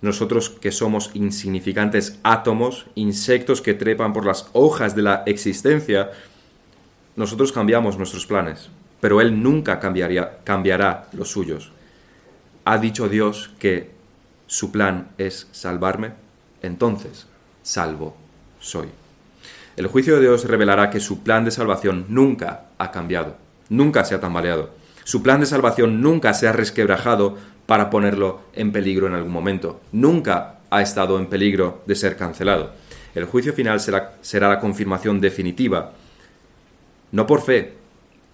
nosotros 0.00 0.50
que 0.50 0.70
somos 0.70 1.10
insignificantes 1.14 2.20
átomos, 2.22 2.86
insectos 2.94 3.62
que 3.62 3.72
trepan 3.72 4.12
por 4.12 4.26
las 4.26 4.50
hojas 4.52 4.94
de 4.94 5.00
la 5.00 5.22
existencia, 5.24 6.10
nosotros 7.16 7.52
cambiamos 7.52 7.96
nuestros 7.96 8.26
planes, 8.26 8.70
pero 9.00 9.20
Él 9.20 9.42
nunca 9.42 9.80
cambiaría, 9.80 10.38
cambiará 10.44 11.08
los 11.12 11.30
suyos. 11.30 11.72
¿Ha 12.64 12.78
dicho 12.78 13.08
Dios 13.08 13.50
que 13.58 13.90
su 14.46 14.72
plan 14.72 15.08
es 15.18 15.48
salvarme? 15.52 16.12
Entonces, 16.62 17.26
salvo 17.62 18.16
soy. 18.58 18.88
El 19.76 19.86
juicio 19.88 20.14
de 20.14 20.22
Dios 20.22 20.44
revelará 20.44 20.90
que 20.90 21.00
su 21.00 21.22
plan 21.22 21.44
de 21.44 21.50
salvación 21.50 22.06
nunca 22.08 22.66
ha 22.78 22.90
cambiado, 22.90 23.36
nunca 23.68 24.04
se 24.04 24.14
ha 24.14 24.20
tambaleado. 24.20 24.70
Su 25.04 25.22
plan 25.22 25.40
de 25.40 25.46
salvación 25.46 26.00
nunca 26.00 26.32
se 26.32 26.48
ha 26.48 26.52
resquebrajado 26.52 27.36
para 27.66 27.90
ponerlo 27.90 28.42
en 28.54 28.72
peligro 28.72 29.06
en 29.06 29.14
algún 29.14 29.32
momento. 29.32 29.80
Nunca 29.92 30.60
ha 30.70 30.80
estado 30.80 31.18
en 31.18 31.26
peligro 31.26 31.82
de 31.86 31.94
ser 31.94 32.16
cancelado. 32.16 32.72
El 33.14 33.26
juicio 33.26 33.52
final 33.52 33.80
será, 33.80 34.14
será 34.22 34.48
la 34.48 34.60
confirmación 34.60 35.20
definitiva, 35.20 35.92
no 37.14 37.28
por 37.28 37.42
fe, 37.42 37.74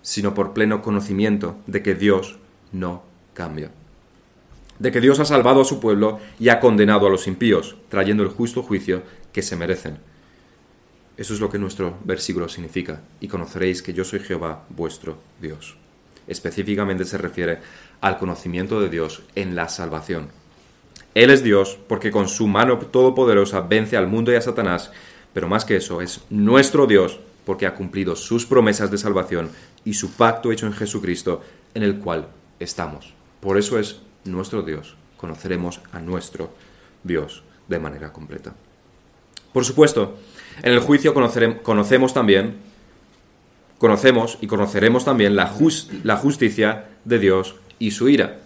sino 0.01 0.33
por 0.33 0.55
pleno 0.55 0.81
conocimiento 0.81 1.57
de 1.67 1.83
que 1.83 1.95
Dios 1.95 2.39
no 2.73 3.03
cambia. 3.35 3.71
De 4.79 4.91
que 4.91 5.03
Dios 5.03 5.21
ha 5.21 5.27
salvado 5.27 5.61
a 5.61 5.67
su 5.67 5.81
pueblo 5.81 6.19
y 6.39 6.49
ha 6.49 6.61
condenado 6.61 7.07
a 7.07 7.11
los 7.11 7.27
impíos, 7.27 7.77
trayendo 7.91 8.23
el 8.23 8.31
justo 8.31 8.63
juicio 8.63 9.03
que 9.35 9.43
se 9.43 9.55
merecen. 9.55 9.99
Eso 11.19 11.35
es 11.35 11.41
lo 11.41 11.51
que 11.51 11.59
nuestro 11.59 11.99
versículo 12.05 12.49
significa, 12.49 13.03
y 13.21 13.29
conoceréis 13.29 13.83
que 13.83 13.93
yo 13.93 14.03
soy 14.03 14.21
Jehová, 14.21 14.65
vuestro 14.71 15.19
Dios. 15.43 15.77
Específicamente 16.27 17.05
se 17.05 17.19
refiere 17.19 17.59
al 18.01 18.17
conocimiento 18.17 18.81
de 18.81 18.89
Dios 18.89 19.23
en 19.35 19.55
la 19.55 19.69
salvación. 19.69 20.29
Él 21.15 21.29
es 21.29 21.45
Dios 21.45 21.79
porque 21.87 22.11
con 22.11 22.31
su 22.31 22.47
mano 22.47 22.79
todopoderosa 22.79 23.61
vence 23.61 23.99
al 23.99 24.07
mundo 24.07 24.33
y 24.33 24.37
a 24.37 24.41
Satanás, 24.41 24.91
pero 25.35 25.49
más 25.49 25.67
que 25.67 25.77
eso, 25.77 26.01
es 26.01 26.23
nuestro 26.31 26.87
Dios 26.87 27.21
porque 27.45 27.67
ha 27.67 27.75
cumplido 27.75 28.17
sus 28.17 28.47
promesas 28.47 28.91
de 28.91 28.99
salvación 28.99 29.51
y 29.85 29.95
su 29.95 30.13
pacto 30.13 30.53
hecho 30.53 30.67
en 30.67 30.73
Jesucristo 30.73 31.43
en 31.75 31.83
el 31.83 31.99
cual 31.99 32.29
estamos. 32.59 33.15
Por 33.41 33.59
eso 33.59 33.79
es 33.79 34.01
nuestro 34.25 34.63
Dios. 34.63 34.97
Conoceremos 35.17 35.81
a 35.93 36.01
nuestro 36.01 36.53
Dios 37.03 37.43
de 37.69 37.79
manera 37.79 38.13
completa. 38.13 38.55
Por 39.53 39.65
supuesto, 39.65 40.19
en 40.63 40.73
el 40.73 40.81
juicio 40.81 41.15
conocemos 41.15 42.15
también, 42.15 42.57
conocemos 43.79 44.39
y 44.41 44.47
conoceremos 44.47 45.05
también 45.05 45.35
la, 45.35 45.53
la 46.05 46.17
justicia 46.17 46.87
de 47.05 47.19
Dios 47.19 47.57
y 47.79 47.91
su 47.91 48.09
ira. 48.09 48.39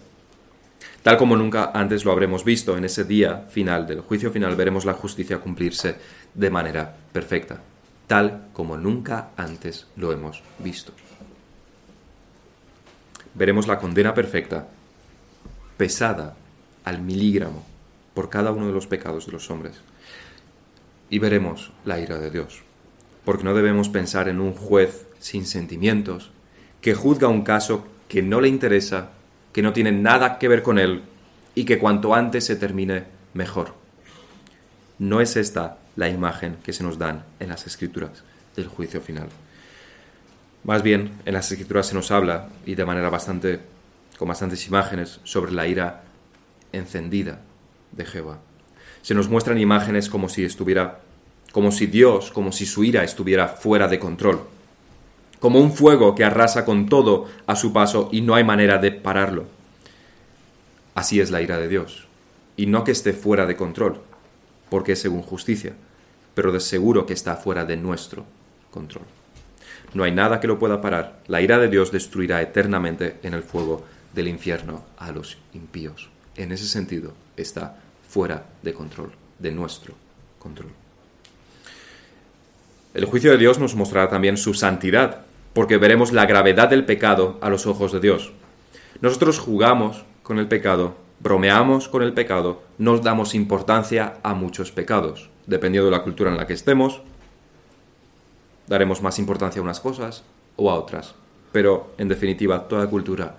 Tal 1.03 1.17
como 1.17 1.35
nunca 1.35 1.71
antes 1.73 2.03
lo 2.03 2.11
habremos 2.11 2.43
visto, 2.43 2.75
en 2.77 2.85
ese 2.85 3.03
día 3.03 3.45
final 3.49 3.85
del 3.85 4.01
juicio 4.01 4.31
final 4.31 4.55
veremos 4.55 4.85
la 4.85 4.93
justicia 4.93 5.37
cumplirse 5.37 5.95
de 6.33 6.49
manera 6.49 6.95
perfecta, 7.11 7.61
tal 8.07 8.47
como 8.53 8.77
nunca 8.77 9.29
antes 9.37 9.87
lo 9.95 10.11
hemos 10.11 10.43
visto. 10.59 10.93
Veremos 13.33 13.67
la 13.67 13.79
condena 13.79 14.13
perfecta, 14.13 14.67
pesada 15.77 16.35
al 16.83 17.01
milígramo 17.01 17.65
por 18.13 18.29
cada 18.29 18.51
uno 18.51 18.67
de 18.67 18.73
los 18.73 18.87
pecados 18.87 19.25
de 19.25 19.33
los 19.33 19.49
hombres. 19.49 19.81
Y 21.09 21.19
veremos 21.19 21.71
la 21.83 21.99
ira 21.99 22.17
de 22.17 22.31
Dios, 22.31 22.61
porque 23.25 23.43
no 23.43 23.53
debemos 23.53 23.89
pensar 23.89 24.29
en 24.29 24.39
un 24.39 24.53
juez 24.53 25.05
sin 25.19 25.45
sentimientos 25.45 26.31
que 26.81 26.95
juzga 26.95 27.27
un 27.27 27.43
caso 27.43 27.85
que 28.07 28.21
no 28.21 28.39
le 28.41 28.47
interesa 28.47 29.09
que 29.55 29.61
no 29.61 29.71
tiene 29.71 29.93
nada 29.93 30.37
que 30.37 30.49
ver 30.49 30.61
con 30.63 30.77
él 30.77 31.03
y 31.55 31.63
que 31.63 31.79
cuanto 31.79 32.13
antes 32.13 32.43
se 32.43 32.57
termine, 32.57 33.05
mejor. 33.33 33.73
No 34.99 35.21
es 35.21 35.37
esta 35.37 35.77
la 35.95 36.09
imagen 36.09 36.57
que 36.63 36.73
se 36.73 36.83
nos 36.83 36.97
dan 36.97 37.23
en 37.39 37.49
las 37.49 37.65
escrituras 37.67 38.23
del 38.55 38.67
juicio 38.67 39.01
final. 39.01 39.29
Más 40.63 40.81
bien, 40.81 41.11
en 41.25 41.33
las 41.33 41.51
escrituras 41.51 41.87
se 41.87 41.95
nos 41.95 42.11
habla, 42.11 42.49
y 42.65 42.75
de 42.75 42.85
manera 42.85 43.09
bastante 43.09 43.59
con 44.17 44.27
bastantes 44.27 44.65
imágenes 44.67 45.19
sobre 45.23 45.51
la 45.51 45.67
ira 45.67 46.03
encendida 46.71 47.41
de 47.91 48.05
Jehová. 48.05 48.39
Se 49.01 49.13
nos 49.13 49.29
muestran 49.29 49.59
imágenes 49.59 50.09
como 50.09 50.29
si 50.29 50.43
estuviera, 50.43 51.01
como 51.51 51.71
si 51.71 51.85
Dios, 51.85 52.31
como 52.31 52.51
si 52.51 52.65
su 52.65 52.83
ira 52.83 53.03
estuviera 53.03 53.47
fuera 53.47 53.87
de 53.87 53.99
control, 53.99 54.41
como 55.39 55.59
un 55.59 55.71
fuego 55.71 56.15
que 56.15 56.23
arrasa 56.23 56.65
con 56.65 56.87
todo 56.87 57.27
a 57.45 57.55
su 57.55 57.71
paso 57.71 58.09
y 58.11 58.21
no 58.21 58.35
hay 58.35 58.43
manera 58.43 58.77
de 58.79 58.91
pararlo. 58.91 59.45
Así 60.95 61.19
es 61.19 61.29
la 61.29 61.41
ira 61.41 61.59
de 61.59 61.67
Dios, 61.67 62.07
y 62.57 62.65
no 62.65 62.83
que 62.83 62.91
esté 62.91 63.13
fuera 63.13 63.45
de 63.45 63.55
control, 63.55 64.01
porque 64.69 64.93
es 64.93 65.01
según 65.01 65.21
justicia, 65.21 65.73
pero 66.33 66.51
de 66.51 66.59
seguro 66.59 67.05
que 67.05 67.13
está 67.13 67.35
fuera 67.35 67.65
de 67.65 67.77
nuestro 67.77 68.25
control. 68.71 69.05
No 69.93 70.03
hay 70.03 70.11
nada 70.11 70.39
que 70.39 70.47
lo 70.47 70.59
pueda 70.59 70.81
parar. 70.81 71.21
La 71.27 71.41
ira 71.41 71.57
de 71.57 71.69
Dios 71.69 71.91
destruirá 71.91 72.41
eternamente 72.41 73.17
en 73.23 73.33
el 73.33 73.43
fuego 73.43 73.85
del 74.13 74.27
infierno 74.27 74.83
a 74.97 75.11
los 75.11 75.37
impíos. 75.53 76.09
En 76.35 76.51
ese 76.51 76.67
sentido, 76.67 77.13
está 77.37 77.77
fuera 78.09 78.45
de 78.61 78.73
control, 78.73 79.11
de 79.39 79.51
nuestro 79.51 79.93
control. 80.39 80.71
El 82.93 83.05
juicio 83.05 83.31
de 83.31 83.37
Dios 83.37 83.59
nos 83.59 83.75
mostrará 83.75 84.09
también 84.09 84.37
su 84.37 84.53
santidad, 84.53 85.25
porque 85.53 85.77
veremos 85.77 86.11
la 86.11 86.25
gravedad 86.25 86.69
del 86.69 86.85
pecado 86.85 87.37
a 87.41 87.49
los 87.49 87.65
ojos 87.65 87.91
de 87.91 87.99
Dios. 87.99 88.31
Nosotros 89.01 89.39
jugamos 89.39 90.05
con 90.23 90.39
el 90.39 90.47
pecado, 90.47 90.95
bromeamos 91.19 91.87
con 91.87 92.03
el 92.03 92.13
pecado, 92.13 92.63
nos 92.77 93.01
damos 93.01 93.35
importancia 93.35 94.17
a 94.23 94.33
muchos 94.33 94.71
pecados. 94.71 95.29
Dependiendo 95.47 95.89
de 95.89 95.95
la 95.95 96.03
cultura 96.03 96.31
en 96.31 96.37
la 96.37 96.47
que 96.47 96.53
estemos, 96.53 97.01
daremos 98.67 99.01
más 99.01 99.19
importancia 99.19 99.59
a 99.59 99.63
unas 99.63 99.79
cosas 99.79 100.23
o 100.55 100.71
a 100.71 100.75
otras. 100.75 101.15
Pero, 101.51 101.93
en 101.97 102.07
definitiva, 102.07 102.67
toda 102.67 102.89
cultura 102.89 103.37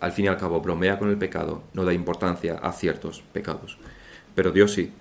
al 0.00 0.12
fin 0.12 0.26
y 0.26 0.28
al 0.28 0.36
cabo 0.36 0.60
bromea 0.60 0.98
con 0.98 1.10
el 1.10 1.18
pecado, 1.18 1.62
no 1.72 1.84
da 1.84 1.92
importancia 1.92 2.58
a 2.62 2.72
ciertos 2.72 3.22
pecados. 3.32 3.78
Pero 4.34 4.52
Dios 4.52 4.72
sí. 4.72 4.92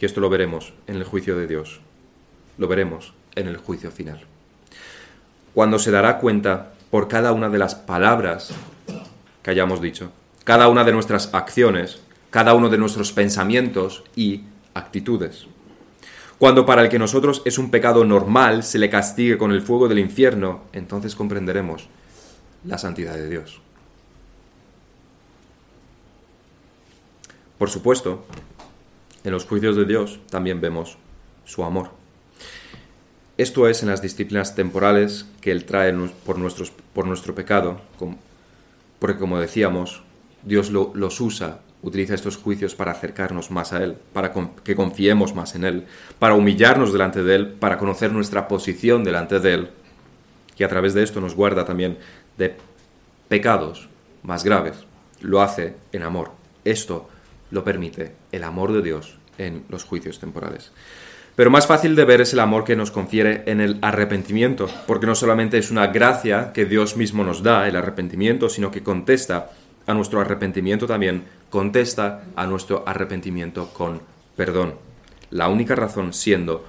Y 0.00 0.04
esto 0.04 0.20
lo 0.20 0.30
veremos 0.30 0.72
en 0.86 0.96
el 0.96 1.04
juicio 1.04 1.36
de 1.36 1.46
Dios. 1.46 1.80
Lo 2.58 2.66
veremos 2.66 3.14
en 3.36 3.46
el 3.46 3.56
juicio 3.56 3.90
final. 3.90 4.20
Cuando 5.54 5.78
se 5.78 5.90
dará 5.90 6.18
cuenta 6.18 6.72
por 6.90 7.06
cada 7.06 7.32
una 7.32 7.48
de 7.48 7.58
las 7.58 7.74
palabras 7.74 8.52
que 9.42 9.50
hayamos 9.50 9.80
dicho, 9.80 10.12
cada 10.44 10.68
una 10.68 10.84
de 10.84 10.92
nuestras 10.92 11.32
acciones, 11.34 12.00
cada 12.30 12.54
uno 12.54 12.68
de 12.68 12.78
nuestros 12.78 13.12
pensamientos 13.12 14.04
y 14.16 14.42
actitudes. 14.74 15.46
Cuando 16.38 16.64
para 16.64 16.82
el 16.82 16.88
que 16.88 16.98
nosotros 16.98 17.42
es 17.44 17.58
un 17.58 17.70
pecado 17.70 18.04
normal 18.04 18.62
se 18.62 18.78
le 18.78 18.88
castigue 18.88 19.36
con 19.36 19.52
el 19.52 19.60
fuego 19.60 19.88
del 19.88 19.98
infierno, 19.98 20.62
entonces 20.72 21.14
comprenderemos 21.14 21.88
la 22.64 22.78
santidad 22.78 23.14
de 23.14 23.28
Dios. 23.28 23.60
Por 27.58 27.68
supuesto, 27.68 28.24
en 29.22 29.32
los 29.32 29.44
juicios 29.44 29.76
de 29.76 29.84
Dios 29.84 30.18
también 30.30 30.62
vemos 30.62 30.96
su 31.44 31.62
amor. 31.62 31.90
Esto 33.36 33.68
es 33.68 33.82
en 33.82 33.90
las 33.90 34.00
disciplinas 34.00 34.54
temporales 34.54 35.26
que 35.42 35.50
Él 35.50 35.66
trae 35.66 35.92
por, 36.24 36.38
por 36.94 37.06
nuestro 37.06 37.34
pecado, 37.34 37.80
porque 39.00 39.18
como 39.18 39.40
decíamos, 39.40 40.04
Dios 40.44 40.70
los 40.70 41.20
usa, 41.20 41.60
utiliza 41.82 42.14
estos 42.14 42.36
juicios 42.36 42.76
para 42.76 42.92
acercarnos 42.92 43.50
más 43.50 43.72
a 43.72 43.82
Él, 43.82 43.96
para 44.12 44.32
que 44.62 44.76
confiemos 44.76 45.34
más 45.34 45.56
en 45.56 45.64
Él, 45.64 45.86
para 46.20 46.34
humillarnos 46.34 46.92
delante 46.92 47.24
de 47.24 47.34
Él, 47.34 47.48
para 47.48 47.78
conocer 47.78 48.12
nuestra 48.12 48.46
posición 48.46 49.02
delante 49.02 49.40
de 49.40 49.54
Él, 49.54 49.70
y 50.56 50.62
a 50.62 50.68
través 50.68 50.94
de 50.94 51.02
esto 51.02 51.20
nos 51.20 51.34
guarda 51.34 51.64
también 51.64 51.98
de 52.36 52.54
pecados 53.28 53.88
más 54.22 54.44
graves, 54.44 54.84
lo 55.20 55.40
hace 55.40 55.74
en 55.92 56.02
amor. 56.02 56.32
Esto 56.64 57.08
lo 57.50 57.64
permite 57.64 58.12
el 58.30 58.44
amor 58.44 58.72
de 58.72 58.82
Dios 58.82 59.16
en 59.38 59.64
los 59.70 59.84
juicios 59.84 60.18
temporales. 60.18 60.72
Pero 61.40 61.50
más 61.50 61.66
fácil 61.66 61.96
de 61.96 62.04
ver 62.04 62.20
es 62.20 62.34
el 62.34 62.40
amor 62.40 62.64
que 62.64 62.76
nos 62.76 62.90
confiere 62.90 63.44
en 63.46 63.62
el 63.62 63.78
arrepentimiento, 63.80 64.68
porque 64.86 65.06
no 65.06 65.14
solamente 65.14 65.56
es 65.56 65.70
una 65.70 65.86
gracia 65.86 66.52
que 66.52 66.66
Dios 66.66 66.98
mismo 66.98 67.24
nos 67.24 67.42
da, 67.42 67.66
el 67.66 67.76
arrepentimiento, 67.76 68.50
sino 68.50 68.70
que 68.70 68.82
contesta 68.82 69.50
a 69.86 69.94
nuestro 69.94 70.20
arrepentimiento 70.20 70.86
también, 70.86 71.24
contesta 71.48 72.24
a 72.36 72.46
nuestro 72.46 72.84
arrepentimiento 72.86 73.72
con 73.72 74.02
perdón. 74.36 74.74
La 75.30 75.48
única 75.48 75.74
razón 75.74 76.12
siendo 76.12 76.62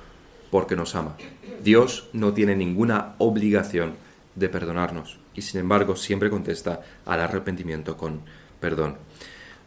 porque 0.52 0.78
nos 0.78 0.96
ama. 0.96 1.18
Dios 1.62 2.08
no 2.14 2.32
tiene 2.32 2.56
ninguna 2.56 3.16
obligación 3.18 3.96
de 4.36 4.48
perdonarnos 4.48 5.20
y 5.36 5.42
sin 5.42 5.60
embargo 5.60 5.98
siempre 5.98 6.30
contesta 6.30 6.80
al 7.06 7.20
arrepentimiento 7.20 7.98
con 7.98 8.22
perdón. 8.62 8.96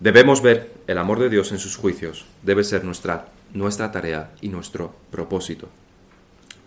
Debemos 0.01 0.43
ver 0.43 0.73
el 0.87 0.99
amor 0.99 1.19
de 1.19 1.31
Dios 1.31 1.53
en 1.53 1.59
sus 1.59 1.77
juicios, 1.77 2.27
debe 2.43 2.65
ser 2.65 2.85
nuestra, 2.85 3.29
nuestra 3.53 3.93
tarea 3.93 4.33
y 4.41 4.49
nuestro 4.49 4.95
propósito. 5.11 5.69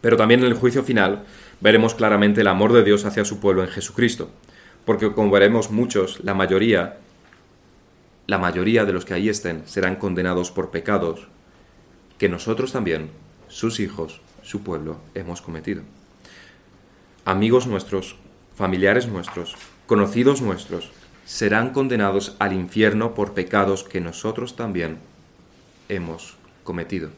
Pero 0.02 0.18
también 0.18 0.42
en 0.42 0.48
el 0.48 0.54
juicio 0.54 0.84
final 0.84 1.26
veremos 1.60 1.94
claramente 1.94 2.42
el 2.42 2.48
amor 2.48 2.74
de 2.74 2.84
Dios 2.84 3.06
hacia 3.06 3.26
su 3.26 3.40
pueblo 3.40 3.64
en 3.64 3.70
Jesucristo, 3.70 4.30
porque 4.86 5.12
como 5.12 5.32
veremos 5.32 5.72
muchos, 5.72 6.24
la 6.24 6.34
mayoría, 6.34 6.98
la 8.28 8.38
mayoría 8.38 8.86
de 8.86 8.94
los 8.94 9.06
que 9.06 9.14
ahí 9.14 9.30
estén 9.30 9.64
serán 9.66 9.98
condenados 9.98 10.52
por 10.52 10.72
pecados 10.72 11.28
que 12.18 12.30
nosotros 12.30 12.72
también, 12.72 13.12
sus 13.48 13.80
hijos, 13.80 14.22
su 14.42 14.62
pueblo, 14.62 14.98
hemos 15.14 15.42
cometido 15.42 15.84
amigos 17.28 17.68
nuestros, 17.68 18.16
familiares 18.56 19.10
nuestros, 19.10 19.58
conocidos 19.86 20.42
nuestros, 20.42 20.90
serán 21.28 21.72
condenados 21.72 22.38
al 22.40 22.54
infierno 22.54 23.14
por 23.14 23.34
pecados 23.34 23.84
que 23.84 24.00
nosotros 24.00 24.56
también 24.56 24.98
hemos 25.90 26.38
cometido. 26.64 27.10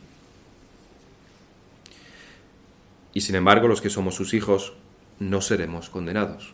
Y 3.13 3.21
sin 3.21 3.35
embargo, 3.35 3.67
los 3.67 3.81
que 3.81 3.91
somos 3.91 4.15
sus 4.15 4.33
hijos 4.33 4.73
no 5.19 5.41
seremos 5.41 5.91
condenados. 5.91 6.53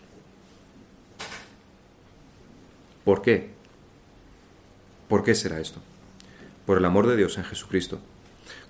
¿Por 3.06 3.22
qué? 3.22 3.52
¿Por 5.08 5.24
qué 5.24 5.34
será 5.34 5.62
esto? 5.62 5.80
Por 6.66 6.78
el 6.78 6.86
amor 6.86 7.08
de 7.08 7.16
Dios 7.16 7.38
en 7.38 7.46
Jesucristo. 7.46 8.00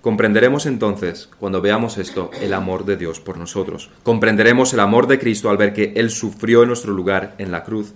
Comprenderemos 0.00 0.64
entonces, 0.64 1.28
cuando 1.40 1.60
veamos 1.60 1.98
esto, 1.98 2.30
el 2.40 2.54
amor 2.54 2.84
de 2.84 2.96
Dios 2.96 3.18
por 3.18 3.36
nosotros. 3.36 3.90
Comprenderemos 4.04 4.72
el 4.74 4.80
amor 4.80 5.08
de 5.08 5.18
Cristo 5.18 5.50
al 5.50 5.56
ver 5.56 5.72
que 5.72 5.94
Él 5.96 6.10
sufrió 6.10 6.62
en 6.62 6.68
nuestro 6.68 6.92
lugar 6.92 7.34
en 7.38 7.50
la 7.50 7.64
cruz 7.64 7.94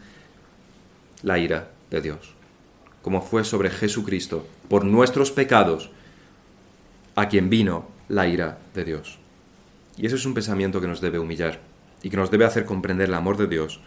la 1.23 1.39
ira 1.39 1.71
de 1.91 2.01
Dios, 2.01 2.35
como 3.03 3.23
fue 3.23 3.45
sobre 3.45 3.71
Jesucristo 3.71 4.47
por 4.69 4.85
nuestros 4.85 5.31
pecados, 5.31 5.91
a 7.15 7.29
quien 7.29 7.51
vino 7.51 7.89
la 8.09 8.29
ira 8.29 8.59
de 8.75 8.85
Dios. 8.85 9.19
Y 9.97 10.07
ese 10.07 10.17
es 10.17 10.27
un 10.27 10.35
pensamiento 10.35 10.81
que 10.81 10.89
nos 10.89 11.01
debe 11.01 11.19
humillar 11.19 11.61
y 12.03 12.11
que 12.11 12.17
nos 12.17 12.31
debe 12.31 12.45
hacer 12.45 12.65
comprender 12.65 13.09
el 13.09 13.15
amor 13.15 13.37
de 13.37 13.47
Dios, 13.47 13.81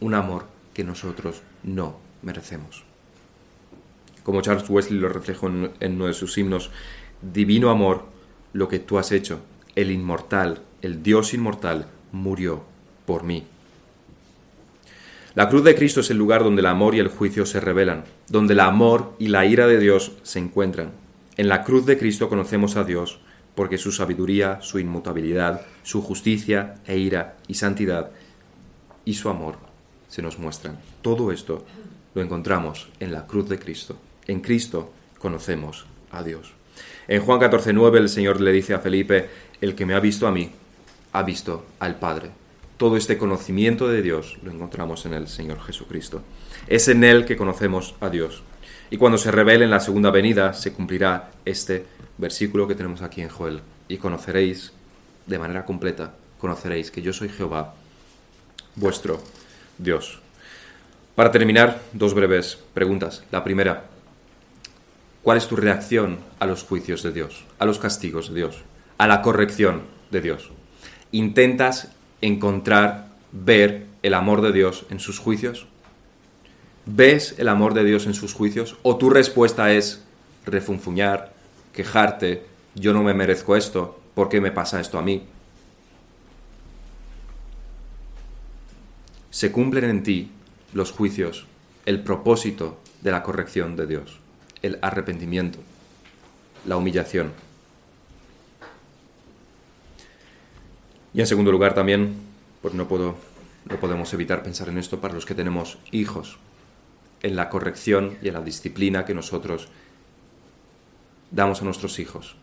un 0.00 0.14
amor 0.14 0.46
que 0.74 0.84
nosotros 0.84 1.42
no 1.62 1.98
merecemos. 2.22 2.84
Como 4.24 4.42
Charles 4.42 4.68
Wesley 4.68 4.98
lo 4.98 5.08
reflejó 5.08 5.48
en 5.48 5.94
uno 5.94 6.06
de 6.06 6.14
sus 6.14 6.36
himnos, 6.36 6.70
divino 7.22 7.70
amor, 7.70 8.04
lo 8.52 8.68
que 8.68 8.78
tú 8.78 8.98
has 8.98 9.12
hecho. 9.12 9.40
El 9.76 9.90
inmortal, 9.90 10.62
el 10.82 11.02
Dios 11.02 11.32
inmortal, 11.34 11.86
murió 12.12 12.64
por 13.06 13.22
mí. 13.22 13.46
La 15.34 15.48
cruz 15.48 15.62
de 15.62 15.76
Cristo 15.76 16.00
es 16.00 16.10
el 16.10 16.16
lugar 16.16 16.42
donde 16.42 16.60
el 16.60 16.66
amor 16.66 16.96
y 16.96 16.98
el 16.98 17.06
juicio 17.06 17.46
se 17.46 17.60
revelan, 17.60 18.04
donde 18.28 18.54
el 18.54 18.60
amor 18.60 19.14
y 19.20 19.28
la 19.28 19.46
ira 19.46 19.68
de 19.68 19.78
Dios 19.78 20.12
se 20.24 20.40
encuentran. 20.40 20.90
En 21.36 21.48
la 21.48 21.62
cruz 21.62 21.86
de 21.86 21.96
Cristo 21.96 22.28
conocemos 22.28 22.74
a 22.74 22.82
Dios 22.82 23.20
porque 23.54 23.78
su 23.78 23.92
sabiduría, 23.92 24.58
su 24.60 24.80
inmutabilidad, 24.80 25.62
su 25.84 26.02
justicia 26.02 26.76
e 26.84 26.98
ira 26.98 27.36
y 27.46 27.54
santidad 27.54 28.10
y 29.04 29.14
su 29.14 29.28
amor 29.28 29.54
se 30.08 30.20
nos 30.20 30.38
muestran. 30.40 30.80
Todo 31.00 31.30
esto 31.30 31.64
lo 32.14 32.22
encontramos 32.22 32.88
en 32.98 33.12
la 33.12 33.26
cruz 33.26 33.48
de 33.48 33.60
Cristo. 33.60 33.96
En 34.26 34.40
Cristo 34.40 34.92
conocemos 35.20 35.86
a 36.10 36.24
Dios. 36.24 36.52
En 37.06 37.22
Juan 37.22 37.38
14:9 37.38 37.98
el 37.98 38.08
Señor 38.08 38.40
le 38.40 38.50
dice 38.50 38.74
a 38.74 38.80
Felipe, 38.80 39.30
el 39.60 39.76
que 39.76 39.86
me 39.86 39.94
ha 39.94 40.00
visto 40.00 40.26
a 40.26 40.32
mí, 40.32 40.50
ha 41.12 41.22
visto 41.22 41.66
al 41.78 42.00
Padre. 42.00 42.39
Todo 42.80 42.96
este 42.96 43.18
conocimiento 43.18 43.88
de 43.88 44.00
Dios 44.00 44.38
lo 44.42 44.50
encontramos 44.50 45.04
en 45.04 45.12
el 45.12 45.28
Señor 45.28 45.60
Jesucristo. 45.60 46.22
Es 46.66 46.88
en 46.88 47.04
Él 47.04 47.26
que 47.26 47.36
conocemos 47.36 47.94
a 48.00 48.08
Dios. 48.08 48.42
Y 48.88 48.96
cuando 48.96 49.18
se 49.18 49.30
revele 49.30 49.66
en 49.66 49.70
la 49.70 49.80
segunda 49.80 50.10
venida, 50.10 50.54
se 50.54 50.72
cumplirá 50.72 51.30
este 51.44 51.84
versículo 52.16 52.66
que 52.66 52.74
tenemos 52.74 53.02
aquí 53.02 53.20
en 53.20 53.28
Joel. 53.28 53.60
Y 53.86 53.98
conoceréis 53.98 54.72
de 55.26 55.38
manera 55.38 55.66
completa, 55.66 56.14
conoceréis 56.38 56.90
que 56.90 57.02
yo 57.02 57.12
soy 57.12 57.28
Jehová, 57.28 57.74
vuestro 58.76 59.22
Dios. 59.76 60.18
Para 61.14 61.30
terminar, 61.30 61.82
dos 61.92 62.14
breves 62.14 62.60
preguntas. 62.72 63.24
La 63.30 63.44
primera, 63.44 63.84
¿Cuál 65.22 65.36
es 65.36 65.46
tu 65.48 65.56
reacción 65.56 66.20
a 66.38 66.46
los 66.46 66.62
juicios 66.62 67.02
de 67.02 67.12
Dios, 67.12 67.44
a 67.58 67.66
los 67.66 67.78
castigos 67.78 68.30
de 68.30 68.36
Dios, 68.36 68.62
a 68.96 69.06
la 69.06 69.20
corrección 69.20 69.82
de 70.10 70.22
Dios? 70.22 70.50
Intentas 71.12 71.90
encontrar, 72.20 73.08
ver 73.32 73.86
el 74.02 74.14
amor 74.14 74.42
de 74.42 74.52
Dios 74.52 74.86
en 74.90 75.00
sus 75.00 75.18
juicios? 75.18 75.66
¿Ves 76.86 77.34
el 77.38 77.48
amor 77.48 77.74
de 77.74 77.84
Dios 77.84 78.06
en 78.06 78.14
sus 78.14 78.32
juicios? 78.32 78.76
¿O 78.82 78.96
tu 78.96 79.10
respuesta 79.10 79.72
es 79.72 80.02
refunfuñar, 80.46 81.32
quejarte, 81.72 82.44
yo 82.74 82.92
no 82.92 83.02
me 83.02 83.14
merezco 83.14 83.56
esto, 83.56 84.00
¿por 84.14 84.28
qué 84.28 84.40
me 84.40 84.50
pasa 84.50 84.80
esto 84.80 84.98
a 84.98 85.02
mí? 85.02 85.24
Se 89.30 89.52
cumplen 89.52 89.84
en 89.84 90.02
ti 90.02 90.30
los 90.72 90.90
juicios, 90.90 91.46
el 91.86 92.02
propósito 92.02 92.80
de 93.00 93.10
la 93.10 93.22
corrección 93.22 93.76
de 93.76 93.86
Dios, 93.86 94.18
el 94.62 94.78
arrepentimiento, 94.82 95.58
la 96.66 96.76
humillación. 96.76 97.32
Y 101.12 101.20
en 101.20 101.26
segundo 101.26 101.50
lugar 101.50 101.74
también, 101.74 102.14
pues 102.62 102.74
no, 102.74 102.86
puedo, 102.86 103.16
no 103.68 103.76
podemos 103.76 104.12
evitar 104.14 104.42
pensar 104.42 104.68
en 104.68 104.78
esto 104.78 105.00
para 105.00 105.14
los 105.14 105.26
que 105.26 105.34
tenemos 105.34 105.78
hijos, 105.90 106.38
en 107.22 107.36
la 107.36 107.48
corrección 107.48 108.16
y 108.22 108.28
en 108.28 108.34
la 108.34 108.42
disciplina 108.42 109.04
que 109.04 109.14
nosotros 109.14 109.68
damos 111.30 111.60
a 111.60 111.64
nuestros 111.64 111.98
hijos. 111.98 112.36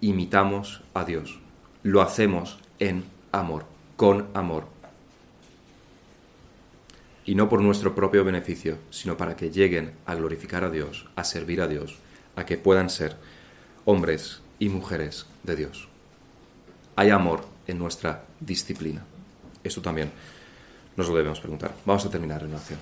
Imitamos 0.00 0.82
a 0.94 1.04
Dios. 1.04 1.38
Lo 1.82 2.02
hacemos 2.02 2.58
en 2.78 3.04
amor, 3.32 3.64
con 3.96 4.28
amor. 4.34 4.64
Y 7.24 7.34
no 7.34 7.48
por 7.48 7.60
nuestro 7.60 7.94
propio 7.94 8.24
beneficio, 8.24 8.78
sino 8.90 9.16
para 9.16 9.36
que 9.36 9.50
lleguen 9.50 9.92
a 10.06 10.14
glorificar 10.14 10.64
a 10.64 10.70
Dios, 10.70 11.06
a 11.14 11.24
servir 11.24 11.60
a 11.60 11.68
Dios, 11.68 11.96
a 12.34 12.44
que 12.44 12.58
puedan 12.58 12.90
ser 12.90 13.16
hombres 13.84 14.40
y 14.58 14.68
mujeres 14.68 15.26
de 15.42 15.56
Dios. 15.56 15.88
Hay 16.96 17.10
amor 17.10 17.44
en 17.70 17.78
nuestra 17.78 18.24
disciplina. 18.38 19.02
Eso 19.62 19.80
también 19.80 20.10
nos 20.96 21.08
lo 21.08 21.16
debemos 21.16 21.40
preguntar. 21.40 21.74
Vamos 21.84 22.04
a 22.04 22.10
terminar 22.10 22.42
en 22.42 22.54
oración. 22.54 22.78